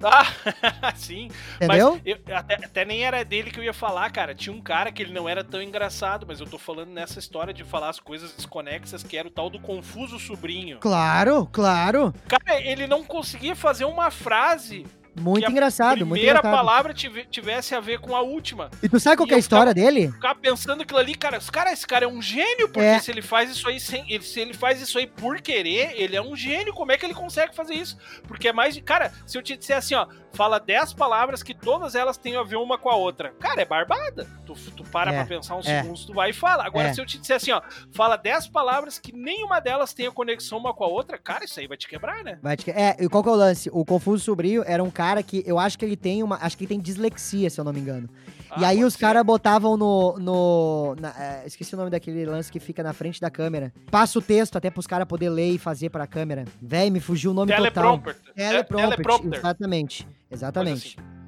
[0.04, 1.30] Ah, sim.
[1.56, 1.94] Entendeu?
[1.94, 4.34] Mas eu, até, até, nem era dele que eu ia falar, cara.
[4.36, 7.54] Tinha um cara que ele não era tão engraçado, mas eu tô falando nessa história
[7.54, 10.80] de falar as coisas desconexas, que era o tal do confuso sobrinho.
[10.80, 12.14] Claro, claro.
[12.28, 14.86] Cara, ele não conseguia fazer uma frase
[15.20, 16.38] muito engraçado, muito engraçado.
[16.38, 18.70] A primeira palavra tivesse a ver com a última.
[18.82, 20.12] E tu sabe qual é a história ficava, dele?
[20.12, 23.00] Ficar pensando aquilo ali, cara, cara, esse cara é um gênio, porque é.
[23.00, 26.22] se ele faz isso aí sem, se ele faz isso aí por querer, ele é
[26.22, 26.74] um gênio.
[26.74, 27.98] Como é que ele consegue fazer isso?
[28.28, 31.96] Porque é mais, cara, se eu te disser assim, ó, fala 10 palavras que todas
[31.96, 33.34] elas têm a ver uma com a outra.
[33.40, 34.28] Cara, é barbada.
[34.46, 35.16] Tu, tu para é.
[35.16, 35.82] pra pensar uns é.
[35.82, 36.66] segundos, tu vai e fala.
[36.66, 36.94] Agora, é.
[36.94, 37.62] se eu te disser assim, ó,
[37.92, 41.60] fala 10 palavras que nenhuma delas tem a conexão uma com a outra, cara, isso
[41.60, 42.40] aí vai te quebrar, né?
[42.42, 42.72] Vai te que...
[42.72, 43.70] É, e qual que é o lance?
[43.74, 46.38] O Confuso Sobrinho era um cara que eu acho que ele tem uma.
[46.42, 48.10] Acho que ele tem dislexia, se eu não me engano.
[48.50, 50.18] Ah, e aí os caras botavam no.
[50.20, 53.74] no na, é, esqueci o nome daquele lance que fica na frente da câmera.
[53.90, 56.46] Passa o texto até pros caras poder ler e fazer pra câmera.
[56.62, 58.16] Véi, me fugiu o nome Teleprompter.
[58.16, 58.34] total.
[58.36, 58.90] Teleprompter.
[58.90, 59.40] Teleprompter.
[59.40, 60.08] Exatamente.
[60.32, 60.98] Exatamente.
[60.98, 61.22] Assim.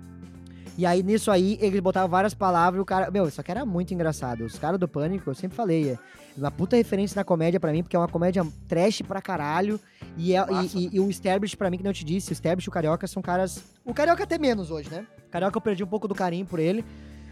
[0.78, 3.12] E aí, nisso aí, eles botavam várias palavras e o cara.
[3.12, 4.44] Meu, isso aqui era muito engraçado.
[4.44, 5.98] Os caras do Pânico, eu sempre falei, é
[6.36, 9.80] uma puta referência na comédia para mim, porque é uma comédia trash pra caralho.
[10.18, 12.68] E, é, e, e, e, o Sterbich, pra mim, que não te disse, o Sterbich
[12.68, 13.64] e o Carioca são caras.
[13.86, 15.06] O Carioca até menos hoje, né?
[15.28, 16.84] O Carioca eu perdi um pouco do carinho por ele,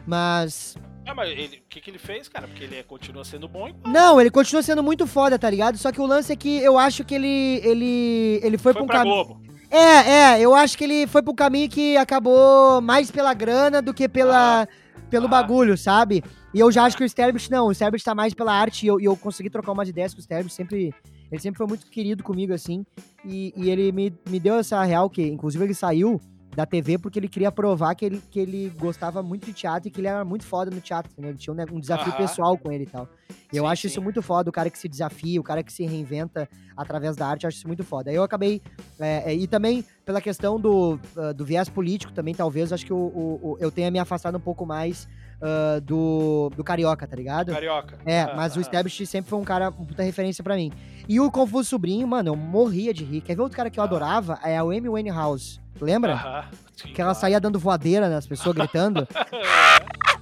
[0.05, 0.77] mas.
[1.07, 1.35] Ah, mas o
[1.67, 2.47] que, que ele fez, cara?
[2.47, 3.91] Porque ele é, continua sendo bom igual.
[3.91, 5.79] Não, ele continua sendo muito foda, tá ligado?
[5.79, 7.59] Só que o lance é que eu acho que ele.
[7.63, 9.50] Ele, ele foi, foi pra um caminho.
[9.71, 13.93] É, é, eu acho que ele foi pro caminho que acabou mais pela grana do
[13.93, 14.67] que pela, ah,
[15.09, 15.29] pelo ah.
[15.29, 16.21] bagulho, sabe?
[16.53, 18.87] E eu já acho que o Sterbich não, o Sterbich tá mais pela arte e
[18.87, 20.93] eu, e eu consegui trocar umas ideias com o Sterbich, sempre,
[21.31, 22.85] ele sempre foi muito querido comigo, assim,
[23.23, 26.19] e, e ele me, me deu essa real que, inclusive, ele saiu
[26.55, 29.91] da TV porque ele queria provar que ele, que ele gostava muito de teatro e
[29.91, 31.31] que ele era muito foda no teatro, entendeu?
[31.31, 33.07] Ele tinha um, um desafio pessoal com ele e tal.
[33.51, 33.87] E eu acho sim.
[33.87, 37.27] isso muito foda, o cara que se desafia, o cara que se reinventa através da
[37.27, 38.09] arte, eu acho isso muito foda.
[38.09, 38.61] Aí eu acabei.
[38.99, 42.93] É, é, e também pela questão do, uh, do viés político, também talvez, acho que
[42.93, 45.07] o, o, o, eu tenha me afastado um pouco mais
[45.41, 47.51] uh, do, do Carioca, tá ligado?
[47.51, 47.97] Carioca.
[48.05, 50.71] É, ah, mas ah, o Stablish sempre foi um cara, uma puta referência para mim.
[51.11, 53.19] E o Confuso Sobrinho, mano, eu morria de rir.
[53.19, 53.85] Quer ver outro cara que eu ah.
[53.85, 54.39] adorava?
[54.45, 55.59] É a Amy Winehouse.
[55.81, 56.13] Lembra?
[56.13, 59.05] Ah, sim, que ela saía dando voadeira nas pessoas gritando.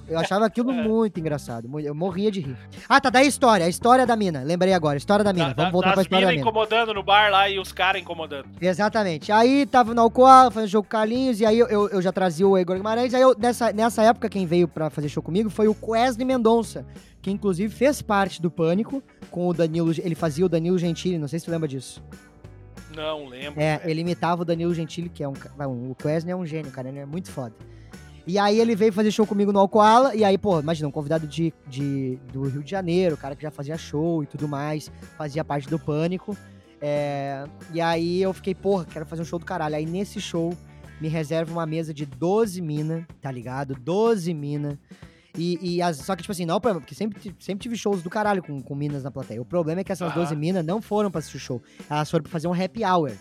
[0.08, 0.82] Eu achava aquilo é.
[0.82, 1.70] muito engraçado.
[1.78, 2.56] Eu morria de rir.
[2.88, 3.10] Ah, tá.
[3.10, 3.64] Daí a história.
[3.64, 4.42] A história da mina.
[4.42, 4.98] Lembrei agora.
[4.98, 5.54] História da mina.
[5.54, 6.42] Da, Vamos voltar pra história da mina.
[6.42, 8.46] incomodando no bar lá e os caras incomodando.
[8.60, 9.30] Exatamente.
[9.30, 11.38] Aí tava no Alcoa, fazendo jogo com Carlinhos.
[11.38, 13.14] E aí eu, eu, eu, já trazia o Igor Guimarães.
[13.14, 16.84] Aí eu, nessa, nessa época, quem veio pra fazer show comigo foi o Wesley Mendonça.
[17.22, 19.92] Que inclusive fez parte do Pânico com o Danilo.
[19.98, 21.18] Ele fazia o Danilo Gentili.
[21.18, 22.02] Não sei se tu lembra disso.
[22.94, 23.60] Não, lembro.
[23.60, 25.34] É, ele imitava o Danilo Gentili, que é um.
[25.90, 26.88] O Wesley é um gênio, cara.
[26.88, 27.54] Ele é muito foda.
[28.26, 31.26] E aí ele veio fazer show comigo no Alcoala, e aí, pô, imagina, um convidado
[31.26, 35.42] de, de, do Rio de Janeiro, cara que já fazia show e tudo mais, fazia
[35.42, 36.36] parte do Pânico.
[36.80, 39.74] É, e aí eu fiquei, porra, quero fazer um show do caralho.
[39.74, 40.56] Aí nesse show
[41.00, 43.74] me reserva uma mesa de 12 mina, tá ligado?
[43.74, 44.78] 12 mina.
[45.36, 48.42] E, e as, só que, tipo assim, não, porque sempre, sempre tive shows do caralho
[48.42, 49.40] com, com minas na plateia.
[49.40, 50.22] O problema é que essas uhum.
[50.22, 51.62] 12 minas não foram pra assistir o show.
[51.88, 53.12] Elas foram pra fazer um happy hour.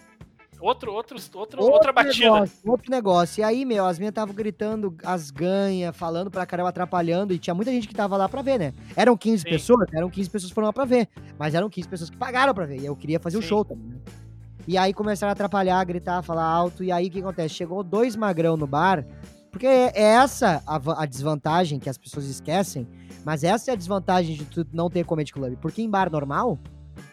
[0.60, 2.26] Outro, outro, outro, outra batida.
[2.26, 3.42] Negócio, outro negócio.
[3.42, 7.34] E aí, meu, as minhas estavam gritando as ganhas, falando pra caramba, atrapalhando.
[7.34, 8.74] E tinha muita gente que tava lá pra ver, né?
[8.96, 9.50] Eram 15 Sim.
[9.50, 9.88] pessoas?
[9.94, 11.08] Eram 15 pessoas que foram lá pra ver.
[11.38, 12.82] Mas eram 15 pessoas que pagaram pra ver.
[12.82, 14.00] E eu queria fazer o show também, né?
[14.68, 16.84] E aí começaram a atrapalhar, gritar, falar alto.
[16.84, 17.56] E aí o que acontece?
[17.56, 19.06] Chegou dois magrão no bar
[19.52, 22.88] Porque é essa a, a, desvantagem que as pessoas esquecem,
[23.26, 25.58] mas essa é a desvantagem de tu não ter comedy club.
[25.58, 26.60] Porque em bar normal,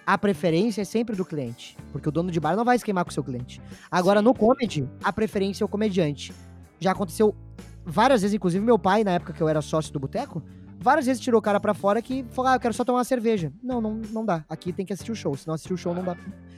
[0.07, 1.77] a preferência é sempre do cliente.
[1.93, 3.61] Porque o dono de bar não vai esquemar com o seu cliente.
[3.91, 4.25] Agora, Sim.
[4.25, 6.33] no comedy, a preferência é o comediante.
[6.79, 7.35] Já aconteceu
[7.85, 10.43] várias vezes, inclusive meu pai, na época que eu era sócio do boteco,
[10.79, 13.05] várias vezes tirou o cara pra fora que falou, ah, eu quero só tomar uma
[13.05, 13.53] cerveja.
[13.63, 14.45] Não, não, não dá.
[14.49, 15.37] Aqui tem que assistir o show.
[15.37, 16.17] Se não assistir o show, não dá.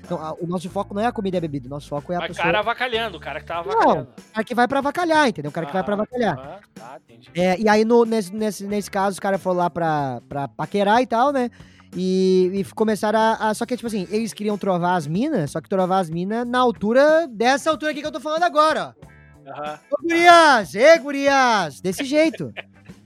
[0.09, 1.66] Não, a, o nosso foco não é a comida e a bebida.
[1.66, 2.45] O nosso foco é a Mas pessoa...
[2.45, 3.95] o cara avacalhando, o cara que tava avacalhando.
[3.95, 5.51] Não, o cara que vai pra avacalhar, entendeu?
[5.51, 6.39] O cara que vai pra avacalhar.
[6.39, 7.31] Ah, tá, entendi.
[7.35, 11.01] É, e aí, no, nesse, nesse, nesse caso, o cara foi lá pra, pra paquerar
[11.03, 11.51] e tal, né?
[11.95, 15.61] E, e começaram a, a, Só que, tipo assim, eles queriam trovar as minas, só
[15.61, 19.09] que trovar as minas na altura dessa altura aqui que eu tô falando agora, ó.
[19.49, 19.79] Uhum.
[19.91, 20.75] Ô, gurias!
[20.75, 21.81] Ê, gurias!
[21.81, 22.53] Desse jeito.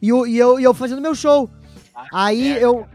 [0.02, 1.48] E, eu, e, eu, e eu fazendo meu show.
[1.94, 2.86] Ah, aí é, eu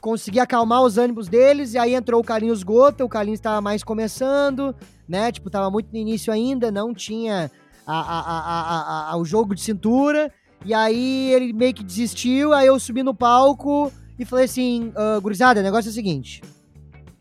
[0.00, 3.82] consegui acalmar os ânimos deles, e aí entrou o Carlinhos Gota, o Carlinhos tava mais
[3.82, 4.74] começando,
[5.08, 5.32] né?
[5.32, 7.50] Tipo, tava muito no início ainda, não tinha
[7.86, 10.32] a, a, a, o jogo de cintura.
[10.64, 15.20] E aí ele meio que desistiu, aí eu subi no palco e falei assim, uh,
[15.20, 16.40] gurizada, o negócio é o seguinte.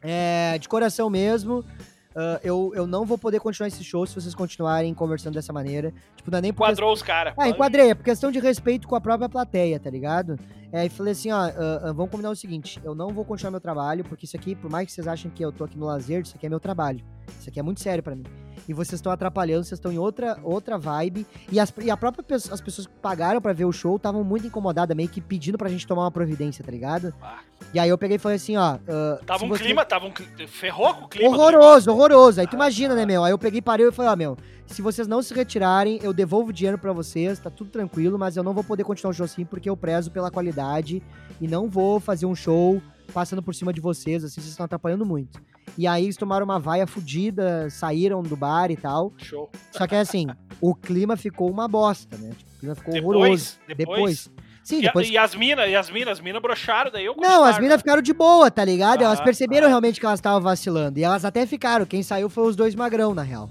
[0.01, 1.63] É, de coração mesmo,
[2.11, 5.93] Uh, eu, eu não vou poder continuar esse show se vocês continuarem conversando dessa maneira.
[6.15, 7.33] Tipo, não é nem por Enquadrou os caras.
[7.37, 7.91] É, enquadrei.
[7.91, 10.37] É por questão de respeito com a própria plateia, tá ligado?
[10.71, 13.51] É, e falei assim, ó, uh, uh, vamos combinar o seguinte, eu não vou continuar
[13.51, 15.85] meu trabalho, porque isso aqui, por mais que vocês achem que eu tô aqui no
[15.85, 17.03] lazer, isso aqui é meu trabalho.
[17.39, 18.23] Isso aqui é muito sério para mim.
[18.67, 21.25] E vocês estão atrapalhando, vocês estão em outra, outra vibe.
[21.51, 24.47] E, as, e a própria as pessoas que pagaram para ver o show estavam muito
[24.47, 27.13] incomodadas, meio que pedindo pra gente tomar uma providência, tá ligado?
[27.21, 27.39] Ah.
[27.73, 28.75] E aí eu peguei e falei assim, ó.
[28.75, 29.63] Uh, tava um você...
[29.63, 30.13] clima, tava um.
[30.47, 31.29] Ferrou com o clima.
[31.29, 32.41] Horroroso, horroroso.
[32.41, 33.23] Aí tu imagina, né, meu?
[33.23, 34.37] Aí eu peguei, parei e falei, ó, meu,
[34.71, 38.37] se vocês não se retirarem, eu devolvo o dinheiro para vocês, tá tudo tranquilo, mas
[38.37, 41.03] eu não vou poder continuar o show assim porque eu prezo pela qualidade
[41.39, 42.81] e não vou fazer um show
[43.13, 45.41] passando por cima de vocês, assim, vocês estão atrapalhando muito.
[45.77, 49.13] E aí eles tomaram uma vaia fodida, saíram do bar e tal.
[49.17, 49.49] Show.
[49.71, 50.27] Só que assim,
[50.59, 52.31] o clima ficou uma bosta, né?
[52.37, 53.59] Tipo, o clima ficou depois, horroroso.
[53.67, 54.25] Depois.
[54.25, 54.31] depois.
[54.63, 55.09] Sim, e, depois...
[55.09, 58.01] e as minas, e as minas, as minas broxaram, daí eu Não, as minas ficaram
[58.01, 59.01] de boa, tá ligado?
[59.01, 59.69] Ah, elas perceberam ah.
[59.69, 60.99] realmente que elas estavam vacilando.
[60.99, 61.85] E elas até ficaram.
[61.85, 63.49] Quem saiu foi os dois magrão, na real.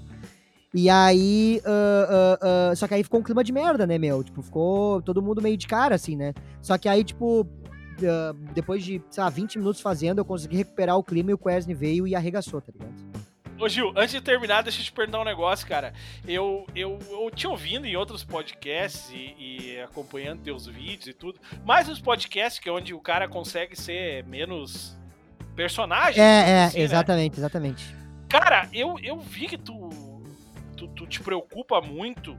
[0.73, 1.61] E aí.
[1.65, 4.23] Uh, uh, uh, só que aí ficou um clima de merda, né, meu?
[4.23, 6.33] Tipo, ficou todo mundo meio de cara, assim, né?
[6.61, 7.45] Só que aí, tipo,
[8.53, 11.73] depois de, sei lá, 20 minutos fazendo, eu consegui recuperar o clima e o Quesne
[11.73, 13.11] veio e arregaçou, tá ligado?
[13.59, 15.93] Ô Gil, antes de terminar, deixa eu te perguntar um negócio, cara.
[16.27, 21.39] Eu, eu, eu te ouvindo em outros podcasts e, e, acompanhando teus vídeos e tudo,
[21.63, 24.97] mais os podcasts que é onde o cara consegue ser menos
[25.55, 26.23] personagem.
[26.23, 26.83] É, é, assim, né?
[26.83, 27.37] exatamente, né?
[27.39, 27.95] exatamente.
[28.27, 29.91] Cara, eu, eu vi que tu,
[30.81, 32.37] tu, tu te preocupa muito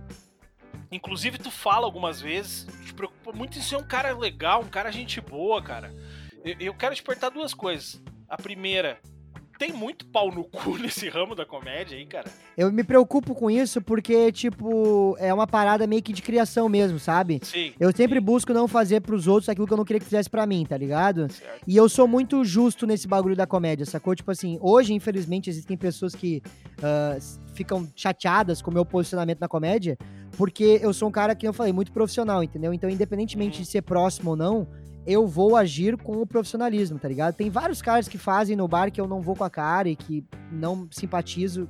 [0.90, 4.90] Inclusive, tu fala algumas vezes, te preocupa muito em ser um cara legal, um cara
[4.90, 5.90] gente boa, cara.
[6.45, 8.03] Eu, eu quero te perguntar duas coisas.
[8.28, 8.99] A primeira,
[9.59, 12.30] tem muito pau no cu nesse ramo da comédia aí, cara?
[12.59, 16.99] Eu me preocupo com isso porque, tipo, é uma parada meio que de criação mesmo,
[16.99, 17.40] sabe?
[17.43, 17.72] Sim.
[17.78, 18.24] Eu sempre sim.
[18.24, 20.76] busco não fazer pros outros aquilo que eu não queria que fizesse para mim, tá
[20.76, 21.32] ligado?
[21.32, 21.62] Certo.
[21.66, 24.14] E eu sou muito justo nesse bagulho da comédia, sacou?
[24.14, 26.43] Tipo assim, hoje, infelizmente, existem pessoas que
[26.78, 29.96] uh, ficam chateadas com o meu posicionamento na comédia,
[30.36, 32.72] porque eu sou um cara que eu falei, muito profissional, entendeu?
[32.72, 34.66] Então, independentemente de ser próximo ou não,
[35.07, 37.34] eu vou agir com o profissionalismo, tá ligado?
[37.34, 39.96] Tem vários caras que fazem no bar que eu não vou com a cara e
[39.96, 41.68] que não simpatizo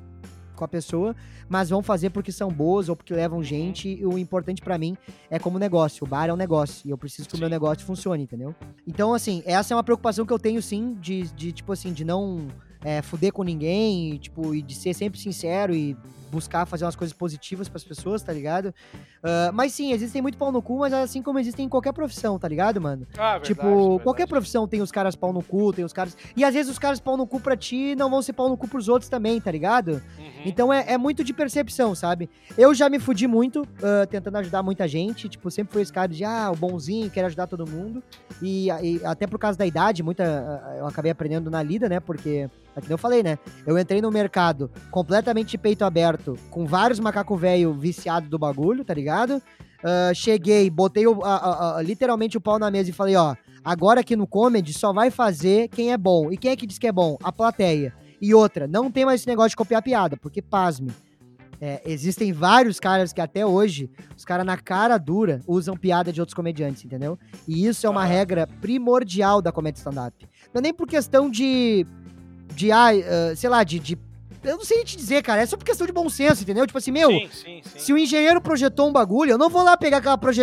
[0.55, 1.17] com a pessoa,
[1.49, 3.45] mas vão fazer porque são boas ou porque levam uhum.
[3.45, 3.89] gente.
[3.89, 4.97] E o importante para mim
[5.31, 6.05] é como negócio.
[6.05, 7.39] O bar é um negócio e eu preciso que sim.
[7.39, 8.55] o meu negócio funcione, entendeu?
[8.87, 12.05] Então, assim, essa é uma preocupação que eu tenho sim, de, de tipo assim, de
[12.05, 12.49] não
[12.85, 15.97] é, fuder com ninguém, e, tipo, e de ser sempre sincero e
[16.33, 18.75] buscar fazer umas coisas positivas para as pessoas, tá ligado?
[19.23, 22.39] Uh, mas sim, existem muito pau no cu, mas assim como existem em qualquer profissão,
[22.39, 23.07] tá ligado, mano?
[23.13, 24.03] Ah, verdade, tipo, verdade.
[24.03, 26.17] qualquer profissão tem os caras pau no cu, tem os caras.
[26.35, 28.57] E às vezes os caras pau no cu pra ti não vão ser pau no
[28.57, 30.03] cu pros outros também, tá ligado?
[30.19, 30.43] Uhum.
[30.47, 32.31] Então é, é, muito de percepção, sabe?
[32.57, 36.09] Eu já me fudi muito uh, tentando ajudar muita gente, tipo, sempre fui esse cara
[36.09, 38.03] de, ah, o bonzinho, quero ajudar todo mundo.
[38.41, 42.01] E, e até por causa da idade, muita, uh, eu acabei aprendendo na lida, né?
[42.01, 43.39] Porque é que eu falei, né?
[43.67, 48.85] Eu entrei no mercado completamente de peito aberto, com vários macaco velho viciado do bagulho,
[48.85, 49.43] tá ligado?
[49.83, 54.01] Uh, cheguei, botei o, uh, uh, literalmente o pau na mesa e falei, ó, agora
[54.01, 56.31] aqui no comedy só vai fazer quem é bom.
[56.31, 57.19] E quem é que diz que é bom?
[57.23, 57.93] A plateia.
[58.21, 60.93] E outra, não tem mais esse negócio de copiar piada, porque pasme.
[61.61, 66.21] É, existem vários caras que até hoje, os caras na cara dura usam piada de
[66.21, 67.17] outros comediantes, entendeu?
[67.47, 70.29] E isso é uma regra primordial da comédia stand-up.
[70.53, 71.87] Não é nem por questão de
[72.55, 72.91] de, ah,
[73.37, 73.97] sei lá, de, de
[74.45, 75.43] eu não sei te dizer, cara.
[75.43, 76.67] É só por questão de bom senso, entendeu?
[76.67, 77.79] Tipo assim, meu, sim, sim, sim.
[77.79, 80.43] se o engenheiro projetou um bagulho, eu não vou lá pegar aquela proje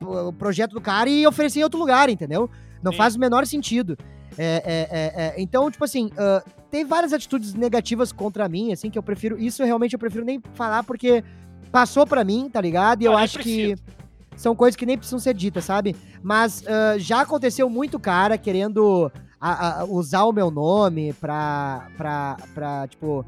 [0.00, 2.48] o projeto do cara e oferecer em outro lugar, entendeu?
[2.82, 3.96] Não faz o menor sentido.
[4.36, 8.90] É, é, é, é, então, tipo assim, uh, tem várias atitudes negativas contra mim, assim,
[8.90, 9.38] que eu prefiro.
[9.38, 11.22] Isso realmente eu prefiro nem falar, porque
[11.70, 13.02] passou pra mim, tá ligado?
[13.02, 13.74] E eu acho que
[14.36, 15.94] são coisas que nem precisam ser ditas, sabe?
[16.22, 19.10] Mas uh, já aconteceu muito cara querendo
[19.44, 23.26] a, a, usar o meu nome pra, pra, pra tipo,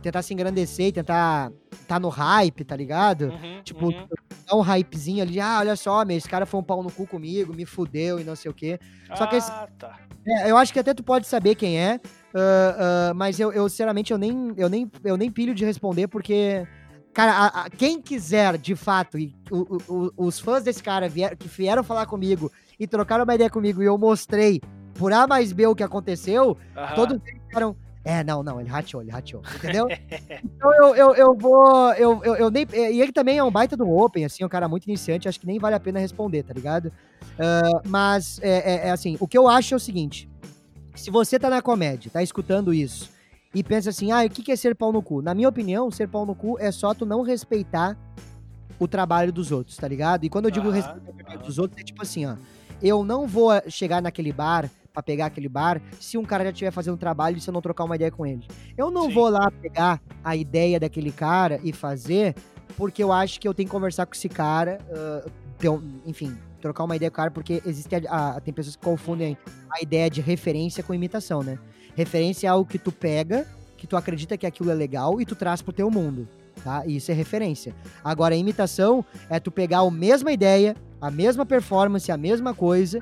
[0.00, 1.52] tentar se engrandecer e tentar
[1.86, 3.26] tá no hype, tá ligado?
[3.26, 4.06] Uhum, tipo, uhum.
[4.46, 7.06] dar um hypezinho ali, ah, olha só, meu, esse cara foi um pau no cu
[7.06, 8.78] comigo, me fudeu e não sei o quê.
[9.14, 9.98] Só que esse, ah, tá.
[10.26, 12.00] é, eu acho que até tu pode saber quem é,
[12.34, 16.08] uh, uh, mas eu, eu, sinceramente, eu nem, eu, nem, eu nem pilho de responder,
[16.08, 16.66] porque,
[17.12, 21.36] cara, a, a, quem quiser, de fato, e o, o, os fãs desse cara vier,
[21.36, 22.50] que vieram falar comigo
[22.84, 24.60] e trocaram uma ideia comigo e eu mostrei
[24.94, 26.94] por A mais B o que aconteceu, uhum.
[26.94, 29.88] todos eles ficaram é, não, não, ele rateou, ele rateou, entendeu?
[30.44, 31.90] então eu, eu, eu vou.
[31.94, 34.68] Eu, eu, eu, nem, e ele também é um baita do Open, assim, um cara
[34.68, 36.88] muito iniciante, acho que nem vale a pena responder, tá ligado?
[36.88, 40.28] Uh, mas é, é, é, assim, o que eu acho é o seguinte:
[40.94, 43.10] se você tá na comédia, tá escutando isso,
[43.54, 45.22] e pensa assim, ah, o que é ser pau no cu?
[45.22, 47.96] Na minha opinião, ser pau no cu é só tu não respeitar
[48.78, 50.24] o trabalho dos outros, tá ligado?
[50.24, 52.34] E quando eu digo respeitar o trabalho dos outros, é tipo assim, ó.
[52.84, 56.70] Eu não vou chegar naquele bar para pegar aquele bar se um cara já estiver
[56.70, 58.46] fazendo trabalho e se eu não trocar uma ideia com ele.
[58.76, 59.14] Eu não Sim.
[59.14, 62.34] vou lá pegar a ideia daquele cara e fazer
[62.76, 65.70] porque eu acho que eu tenho que conversar com esse cara, uh, ter,
[66.04, 69.36] enfim, trocar uma ideia com o cara, porque existe a, a, tem pessoas que confundem
[69.70, 71.58] a ideia de referência com imitação, né?
[71.96, 75.34] Referência é algo que tu pega, que tu acredita que aquilo é legal e tu
[75.34, 76.28] traz pro teu mundo,
[76.62, 76.84] tá?
[76.86, 77.74] Isso é referência.
[78.02, 83.00] Agora, imitação é tu pegar a mesma ideia, a mesma performance, a mesma coisa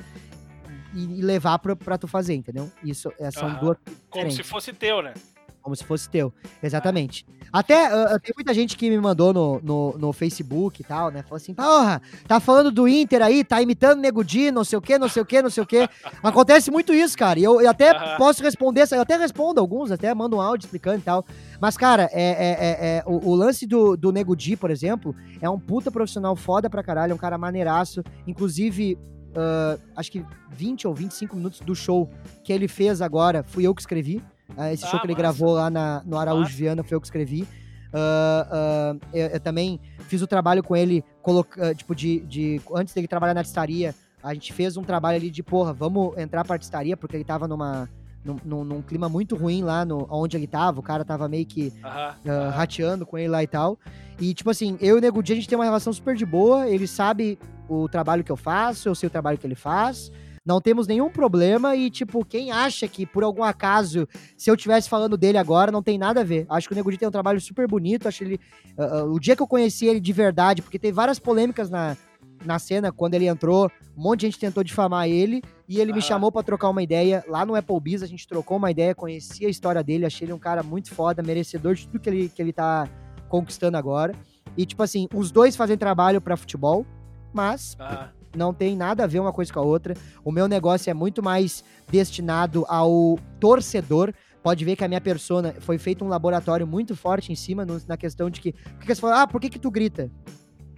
[0.95, 2.71] e, e levar pra, pra tu fazer, entendeu?
[2.83, 3.61] Isso é, são uhum.
[3.61, 3.79] duas.
[4.11, 5.15] Como se fosse teu, né?
[5.63, 6.33] Como se fosse teu.
[6.63, 7.25] Exatamente.
[7.53, 11.23] Até uh, tem muita gente que me mandou no, no, no, Facebook e tal, né?
[11.23, 14.83] Falou assim: porra, tá falando do Inter aí, tá imitando Nego Di, não sei o
[14.83, 15.89] que, não sei o que, não sei o que.
[16.23, 17.39] Acontece muito isso, cara.
[17.39, 20.99] E eu, eu até posso responder, eu até respondo alguns, até mando um áudio explicando
[20.99, 21.25] e tal.
[21.61, 25.15] Mas, cara, é, é, é, é o, o, lance do, do Nego Di, por exemplo,
[25.41, 28.03] é um puta profissional foda pra caralho, é um cara maneiraço.
[28.27, 28.99] Inclusive,
[29.33, 32.11] uh, acho que 20 ou 25 minutos do show
[32.43, 34.23] que ele fez agora, fui eu que escrevi.
[34.57, 36.57] Uh, esse ah, show que ele gravou lá na, no Araújo massa.
[36.57, 37.43] Viana foi eu que escrevi.
[37.43, 39.79] Uh, eu, eu, também
[40.09, 42.61] fiz o trabalho com ele, coloca, tipo, de, de.
[42.75, 46.45] Antes dele trabalhar na artistaria, a gente fez um trabalho ali de, porra, vamos entrar
[46.45, 47.89] pra artistaria, porque ele tava numa.
[48.25, 51.45] Num, num, num, clima muito ruim lá no, onde ele tava, o cara tava meio
[51.45, 53.77] que uh -huh, uh, rateando com ele lá e tal.
[54.21, 56.25] E, tipo assim, eu e o Nego Dia, a gente tem uma relação super de
[56.25, 57.37] boa, ele sabe
[57.69, 60.13] o trabalho que eu faço, eu sei o trabalho que ele faz.
[60.45, 64.89] Não temos nenhum problema e, tipo, quem acha que, por algum acaso, se eu estivesse
[64.89, 66.47] falando dele agora, não tem nada a ver.
[66.49, 68.09] Acho que o Nego Di tem um trabalho super bonito.
[68.09, 68.41] Acho ele.
[68.77, 71.97] Uh, uh, o dia que eu conheci ele de verdade, porque teve várias polêmicas na,
[72.45, 75.95] na cena, quando ele entrou, um monte de gente tentou difamar ele e ele ah.
[75.95, 77.25] me chamou para trocar uma ideia.
[77.29, 80.39] Lá no Applebee's, a gente trocou uma ideia, conheci a história dele, achei ele um
[80.39, 82.89] cara muito foda, merecedor de tudo que ele, que ele tá
[83.29, 84.15] conquistando agora.
[84.57, 86.85] E, tipo assim, os dois fazem trabalho para futebol
[87.33, 88.11] mas ah.
[88.35, 89.95] Não tem nada a ver uma coisa com a outra.
[90.25, 94.13] O meu negócio é muito mais destinado ao torcedor.
[94.43, 97.81] Pode ver que a minha persona foi feito um laboratório muito forte em cima no,
[97.87, 98.53] na questão de que.
[98.53, 100.11] Porque você fala, ah, por que, que tu grita?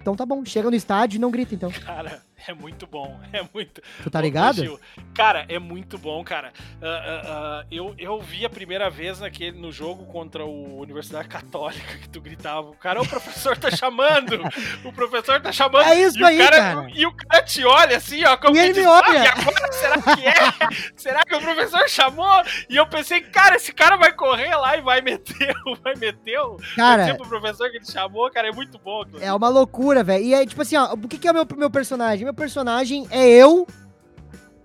[0.00, 1.70] Então tá bom, chega no estádio e não grita então.
[1.70, 3.80] Cara, é muito bom, é muito.
[4.03, 4.78] Tu tá ligado?
[5.14, 6.53] Cara, é muito bom, cara.
[6.80, 11.28] Uh, uh, uh, eu, eu vi a primeira vez naquele, no jogo contra o Universidade
[11.28, 14.40] Católica que tu gritava, o cara, o professor tá chamando,
[14.84, 15.86] o professor tá chamando.
[15.86, 16.90] É isso e aí, cara, cara.
[16.95, 19.24] E o cara te olha assim, ó, como e ele me olha.
[19.24, 20.92] Ah, agora será que é?
[20.97, 22.42] será que o professor chamou?
[22.68, 26.57] E eu pensei, cara, esse cara vai correr lá e vai meter, vai meter o
[26.76, 29.05] cara, tipo, o professor que ele chamou, cara, é muito bom.
[29.20, 30.24] É uma loucura, velho.
[30.24, 32.24] E aí, tipo assim, ó, o que, que é o meu, meu personagem?
[32.24, 33.66] Meu personagem é eu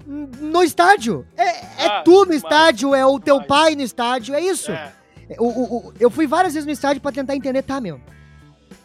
[0.05, 1.25] no estádio.
[1.37, 3.47] É, é ah, tu no estádio, é o teu mas...
[3.47, 4.71] pai no estádio, é isso.
[4.71, 4.93] É.
[5.37, 8.01] O, o, o, eu fui várias vezes no estádio para tentar entender, tá, meu?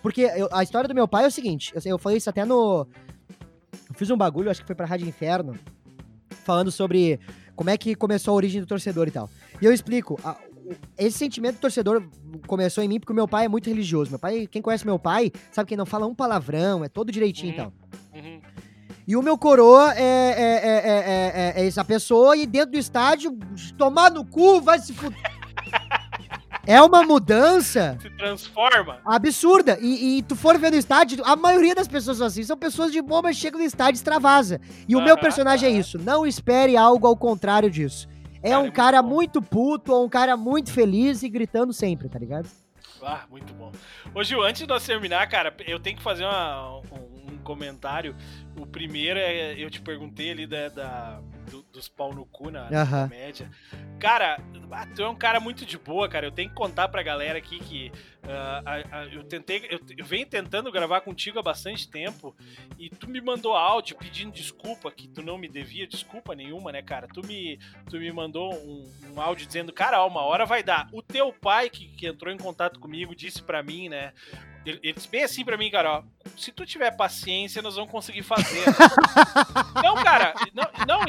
[0.03, 2.45] Porque eu, a história do meu pai é o seguinte, eu, eu falei isso até
[2.45, 2.87] no...
[3.89, 5.59] Eu fiz um bagulho, acho que foi pra Rádio Inferno,
[6.45, 7.19] falando sobre
[7.57, 9.31] como é que começou a origem do torcedor e tal.
[9.63, 10.37] E eu explico, a,
[10.99, 12.03] esse sentimento do torcedor
[12.47, 14.11] começou em mim porque o meu pai é muito religioso.
[14.11, 17.53] Meu pai, quem conhece meu pai, sabe que não fala um palavrão, é todo direitinho
[17.53, 17.55] uhum.
[17.55, 17.73] e tal.
[18.15, 18.41] Uhum.
[19.07, 23.39] E o meu coroa é, é, é, é, essa pessoa e dentro do estádio,
[23.77, 25.19] tomar no cu, vai se fuder.
[26.67, 27.99] É uma mudança.
[28.01, 28.99] Se transforma.
[29.05, 29.79] Absurda.
[29.83, 33.03] E, e, tu for ver no estádio, a maioria das pessoas assim são pessoas de
[33.03, 34.59] boa, mas chegam no estádio e extravasa.
[34.89, 35.99] E o meu personagem é isso.
[35.99, 38.09] Não espere algo ao contrário disso.
[38.43, 42.09] É cara, um cara muito, muito puto, ou um cara muito feliz e gritando sempre,
[42.09, 42.49] tá ligado?
[43.03, 43.71] Ah, muito bom.
[44.15, 47.14] Ô Gil, antes de nós terminar, cara, eu tenho que fazer uma, um, um
[47.45, 48.17] comentário.
[48.57, 52.71] O primeiro é, eu te perguntei ali da, da do, dos pau no cu na,
[52.71, 53.51] na comédia.
[53.99, 54.39] Cara,
[54.71, 56.27] ah, tu é um cara muito de boa, cara.
[56.27, 57.93] Eu tenho que contar pra galera aqui que
[58.25, 59.67] uh, eu tentei.
[59.71, 62.35] Eu, eu, venho tentando gravar contigo há bastante tempo
[62.79, 66.83] e tu me mandou áudio pedindo desculpa, que tu não me devia desculpa nenhuma, né,
[66.83, 67.07] cara?
[67.07, 67.59] Tu me,
[67.89, 70.89] tu me mandou um, um áudio dizendo, cara, uma hora vai dar.
[70.93, 74.13] O teu pai, que, que entrou em contato comigo, disse para mim, né?
[74.65, 76.03] Ele disse bem assim pra mim, cara, ó,
[76.37, 78.65] se tu tiver paciência, nós vamos conseguir fazer.
[79.83, 81.01] não, cara, não, não,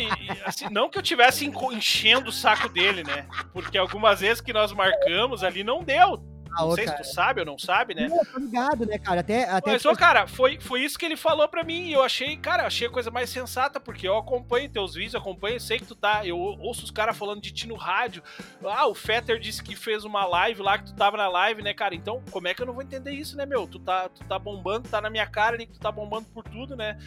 [0.45, 3.25] assim, não que eu tivesse enchendo o saco dele, né?
[3.53, 7.03] Porque algumas vezes que nós marcamos ali não deu não sei cara.
[7.03, 8.07] se tu sabe ou não sabe, né?
[8.07, 9.21] Não, tô ligado, né, cara?
[9.21, 12.03] Até, até Mas, ô, cara, foi, foi isso que ele falou pra mim e eu
[12.03, 15.85] achei, cara, achei a coisa mais sensata, porque eu acompanho teus vídeos, acompanho, sei que
[15.85, 18.23] tu tá, eu ouço os caras falando de ti no rádio.
[18.63, 21.73] Ah, o Fetter disse que fez uma live lá, que tu tava na live, né,
[21.73, 21.95] cara?
[21.95, 23.67] Então, como é que eu não vou entender isso, né, meu?
[23.67, 26.43] Tu tá, tu tá bombando, tá na minha cara ali, que tu tá bombando por
[26.43, 26.97] tudo, né?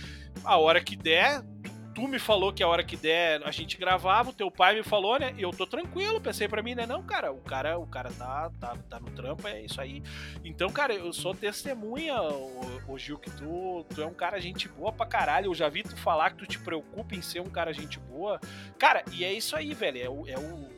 [0.44, 4.30] A hora que der, tu me falou que a hora que der a gente gravava,
[4.30, 5.34] o teu pai me falou, né?
[5.38, 6.86] Eu tô tranquilo, pensei para mim, né?
[6.86, 10.02] Não, cara, o cara, o cara tá, tá, tá no trampo, é isso aí.
[10.44, 14.68] Então, cara, eu sou testemunha, o, o Gil, que tu, tu é um cara gente
[14.68, 15.46] boa pra caralho.
[15.46, 18.40] Eu já vi tu falar que tu te preocupa em ser um cara gente boa.
[18.78, 19.98] Cara, e é isso aí, velho.
[19.98, 20.77] É o, é o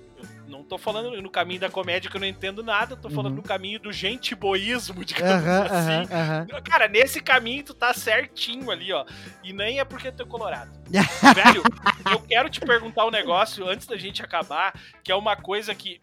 [0.51, 3.37] não tô falando no caminho da comédia que eu não entendo nada, tô falando uhum.
[3.37, 6.53] no caminho do gente boísmo, digamos uhum, assim.
[6.53, 9.07] Uhum, Cara, nesse caminho tu tá certinho ali, ó.
[9.45, 10.71] E nem é porque tu é colorado.
[10.91, 11.63] Velho,
[12.11, 16.01] eu quero te perguntar um negócio antes da gente acabar, que é uma coisa que.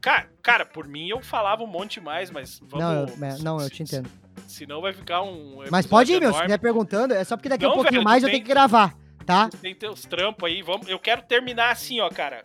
[0.00, 3.18] Cara, cara por mim eu falava um monte mais, mas vamos.
[3.18, 4.10] Não, eu, não, eu te entendo.
[4.46, 5.62] Senão vai ficar um.
[5.70, 6.32] Mas pode ir, meu.
[6.32, 8.48] Se estiver perguntando, é só porque daqui a um pouquinho velho, mais eu tenho que
[8.48, 8.96] gravar,
[9.26, 9.50] tá?
[9.60, 10.62] Tem teus trampos aí.
[10.62, 12.42] Vamos, eu quero terminar assim, ó, cara.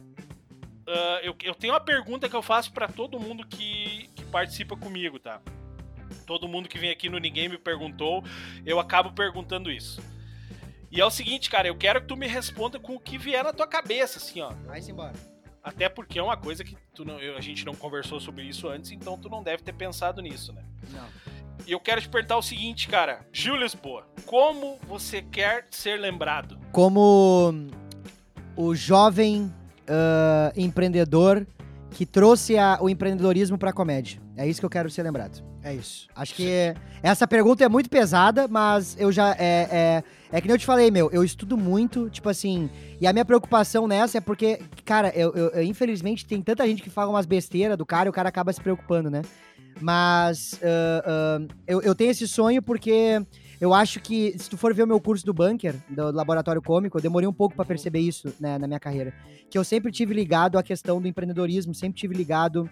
[0.87, 4.77] Uh, eu, eu, tenho uma pergunta que eu faço para todo mundo que, que, participa
[4.77, 5.41] comigo, tá?
[6.27, 8.23] Todo mundo que vem aqui no Ninguém me perguntou,
[8.63, 9.99] eu acabo perguntando isso.
[10.91, 13.43] E é o seguinte, cara, eu quero que tu me responda com o que vier
[13.43, 14.51] na tua cabeça, assim, ó.
[14.65, 15.13] Vai-se embora.
[15.63, 18.69] Até porque é uma coisa que tu não, eu, a gente não conversou sobre isso
[18.69, 20.63] antes, então tu não deve ter pensado nisso, né?
[20.91, 21.07] Não.
[21.65, 23.25] E eu quero te perguntar o seguinte, cara.
[23.33, 26.59] Gil Lisboa, como você quer ser lembrado?
[26.71, 27.51] Como
[28.55, 29.51] o jovem
[29.89, 31.45] uh, empreendedor
[31.91, 34.19] que trouxe a, o empreendedorismo para a comédia.
[34.35, 35.43] É isso que eu quero ser lembrado.
[35.63, 36.07] É isso.
[36.15, 39.31] Acho que essa pergunta é muito pesada, mas eu já.
[39.39, 42.69] É, é, é que nem eu te falei, meu, eu estudo muito, tipo assim.
[42.99, 46.83] E a minha preocupação nessa é porque, cara, eu, eu, eu infelizmente tem tanta gente
[46.83, 49.23] que fala umas besteiras do cara e o cara acaba se preocupando, né?
[49.81, 53.21] Mas uh, uh, eu, eu tenho esse sonho porque
[53.65, 56.97] eu acho que, se tu for ver o meu curso do Bunker, do Laboratório Cômico,
[56.97, 59.11] eu demorei um pouco para perceber isso né, na minha carreira.
[59.49, 62.69] Que eu sempre tive ligado à questão do empreendedorismo, sempre tive ligado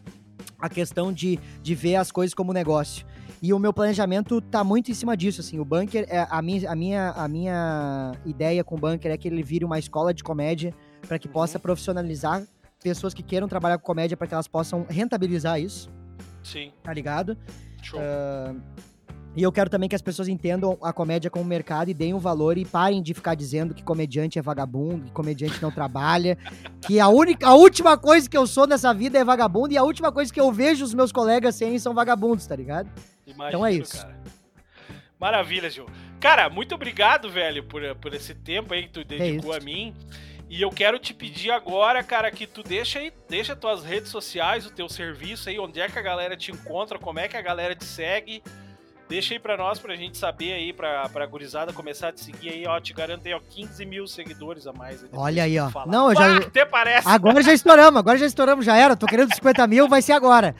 [0.60, 3.07] à questão de, de ver as coisas como negócio.
[3.41, 5.57] E o meu planejamento tá muito em cima disso, assim.
[5.57, 9.28] O Bunker, é, a, minha, a, minha, a minha ideia com o Bunker é que
[9.28, 10.76] ele vire uma escola de comédia
[11.07, 12.44] para que possa profissionalizar
[12.84, 15.90] pessoas que queiram trabalhar com comédia para que elas possam rentabilizar isso.
[16.44, 16.72] Sim.
[16.84, 17.36] Tá ligado?
[17.82, 17.99] Show.
[17.99, 18.93] Uh,
[19.35, 22.18] e eu quero também que as pessoas entendam a comédia como mercado e deem o
[22.18, 26.38] um valor e parem de ficar dizendo que comediante é vagabundo, que comediante não trabalha,
[26.85, 29.84] que a única, a última coisa que eu sou nessa vida é vagabundo e a
[29.84, 32.89] última coisa que eu vejo os meus colegas serem são vagabundos, tá ligado?
[33.26, 33.97] Imagino, então é isso.
[33.97, 34.23] Cara.
[35.19, 35.85] Maravilha, Gil.
[36.19, 39.61] Cara, muito obrigado, velho, por, por esse tempo aí que tu é dedicou é a
[39.61, 39.93] mim.
[40.49, 44.65] E eu quero te pedir agora, cara, que tu deixa aí, deixa tuas redes sociais,
[44.68, 47.41] o teu serviço aí, onde é que a galera te encontra, como é que a
[47.41, 48.43] galera te segue.
[49.14, 52.49] Deixa aí pra nós, pra gente saber aí, pra, pra gurizada começar a te seguir
[52.49, 52.80] aí, ó.
[52.80, 55.03] Te garanto aí, ó, 15 mil seguidores a mais.
[55.03, 55.69] Aí Olha aí, ó.
[55.85, 56.38] Não, eu já.
[56.38, 57.07] até parece.
[57.07, 58.95] Agora já estouramos, agora já estouramos, já era.
[58.95, 60.56] Tô querendo 50 mil, vai ser agora.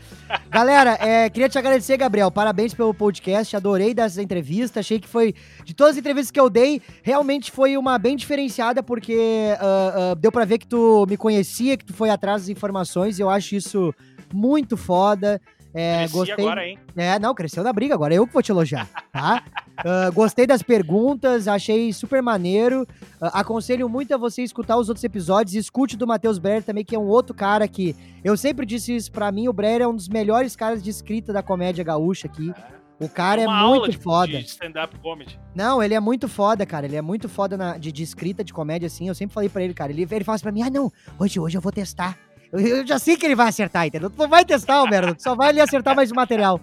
[0.52, 2.30] Galera, é, queria te agradecer, Gabriel.
[2.30, 3.56] Parabéns pelo podcast.
[3.56, 4.82] Adorei dessa entrevista.
[4.82, 5.34] Achei que foi.
[5.66, 10.16] De todas as entrevistas que eu dei, realmente foi uma bem diferenciada, porque uh, uh,
[10.16, 13.18] deu pra ver que tu me conhecia, que tu foi atrás das informações.
[13.18, 13.92] E eu acho isso
[14.32, 15.42] muito foda.
[15.74, 16.46] É, gostei...
[16.46, 16.78] agora, hein?
[16.96, 19.44] É, não, cresceu na briga, agora eu que vou te elogiar, tá?
[19.80, 22.84] uh, gostei das perguntas, achei super maneiro.
[23.20, 25.56] Uh, aconselho muito a você escutar os outros episódios.
[25.56, 27.96] Escute do Matheus Breyer também, que é um outro cara que.
[28.24, 31.34] Eu sempre disse isso pra mim, o Breyer é um dos melhores caras de escrita
[31.34, 32.54] da comédia gaúcha aqui.
[33.00, 34.38] O cara é, é muito de, foda.
[34.38, 35.40] De stand-up comedy.
[35.56, 36.86] Não, ele é muito foda, cara.
[36.86, 39.08] Ele é muito foda na, de, de escrita de comédia, assim.
[39.08, 39.92] Eu sempre falei pra ele, cara.
[39.92, 42.18] Ele, ele fala assim pra mim: ah, não, hoje, hoje eu vou testar.
[42.54, 44.12] Eu já sei que ele vai acertar, entendeu?
[44.12, 45.16] Tu não vai testar, o merda.
[45.16, 46.62] Tu só vai ali acertar mais o material.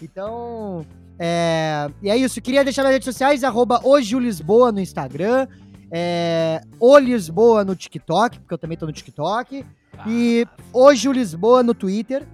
[0.00, 0.86] Então,
[1.18, 1.90] é...
[2.00, 2.40] E é isso.
[2.40, 3.80] Queria deixar nas redes sociais, arroba
[4.20, 5.48] Lisboa no Instagram.
[5.90, 6.60] É...
[6.78, 9.64] O Lisboa no TikTok, porque eu também tô no TikTok.
[10.06, 12.24] E hoje o Lisboa no Twitter.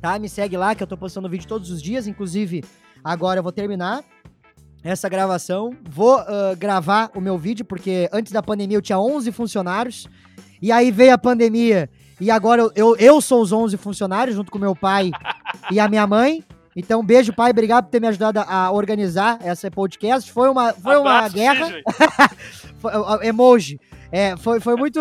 [0.00, 0.18] Tá?
[0.18, 2.06] Me segue lá, que eu tô postando vídeo todos os dias.
[2.06, 2.64] Inclusive,
[3.02, 4.04] agora eu vou terminar.
[4.82, 5.74] essa gravação.
[5.88, 10.06] Vou uh, gravar o meu vídeo, porque antes da pandemia eu tinha 11 funcionários.
[10.60, 11.88] E aí veio a pandemia.
[12.20, 15.10] E agora eu, eu, eu sou os 11 funcionários, junto com meu pai
[15.70, 16.44] e a minha mãe.
[16.76, 17.50] Então, beijo, pai.
[17.50, 20.30] Obrigado por ter me ajudado a organizar essa podcast.
[20.30, 21.68] Foi uma, foi uma guerra.
[22.78, 22.92] foi,
[23.26, 23.80] emoji.
[24.12, 25.00] É, foi, foi muito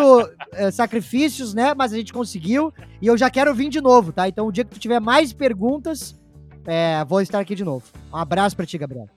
[0.53, 1.73] é, sacrifícios, né?
[1.75, 2.73] Mas a gente conseguiu.
[3.01, 4.27] E eu já quero vir de novo, tá?
[4.27, 6.18] Então, o dia que tu tiver mais perguntas,
[6.65, 7.85] é, vou estar aqui de novo.
[8.11, 9.09] Um abraço pra ti, Gabriel.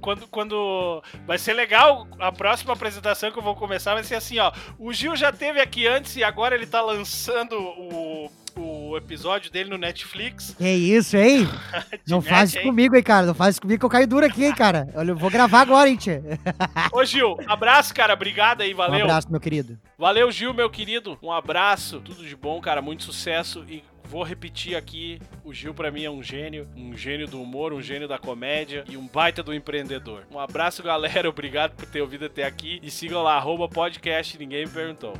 [0.00, 1.02] Quando, quando.
[1.26, 2.06] Vai ser legal.
[2.18, 4.52] A próxima apresentação que eu vou começar vai ser assim, ó.
[4.78, 9.68] O Gil já teve aqui antes e agora ele tá lançando o, o episódio dele
[9.68, 10.54] no Netflix.
[10.56, 11.46] Que isso, hein?
[12.08, 13.26] Não faz isso comigo, hein, cara.
[13.26, 14.88] Não faz isso comigo que eu caio duro aqui, hein, cara.
[14.94, 16.22] Eu vou gravar agora, hein, tia.
[16.90, 18.14] Ô, Gil, abraço, cara.
[18.14, 19.00] Obrigado aí, valeu.
[19.00, 19.78] Um abraço, meu querido.
[19.98, 21.18] Valeu, Gil, meu querido.
[21.22, 22.00] Um abraço.
[22.00, 22.80] Tudo de bom, cara.
[22.80, 27.28] Muito sucesso e Vou repetir aqui, o Gil para mim é um gênio, um gênio
[27.28, 30.26] do humor, um gênio da comédia e um baita do empreendedor.
[30.30, 34.64] Um abraço, galera, obrigado por ter ouvido até aqui e sigam lá, arroba podcast Ninguém
[34.64, 35.12] Me Perguntou.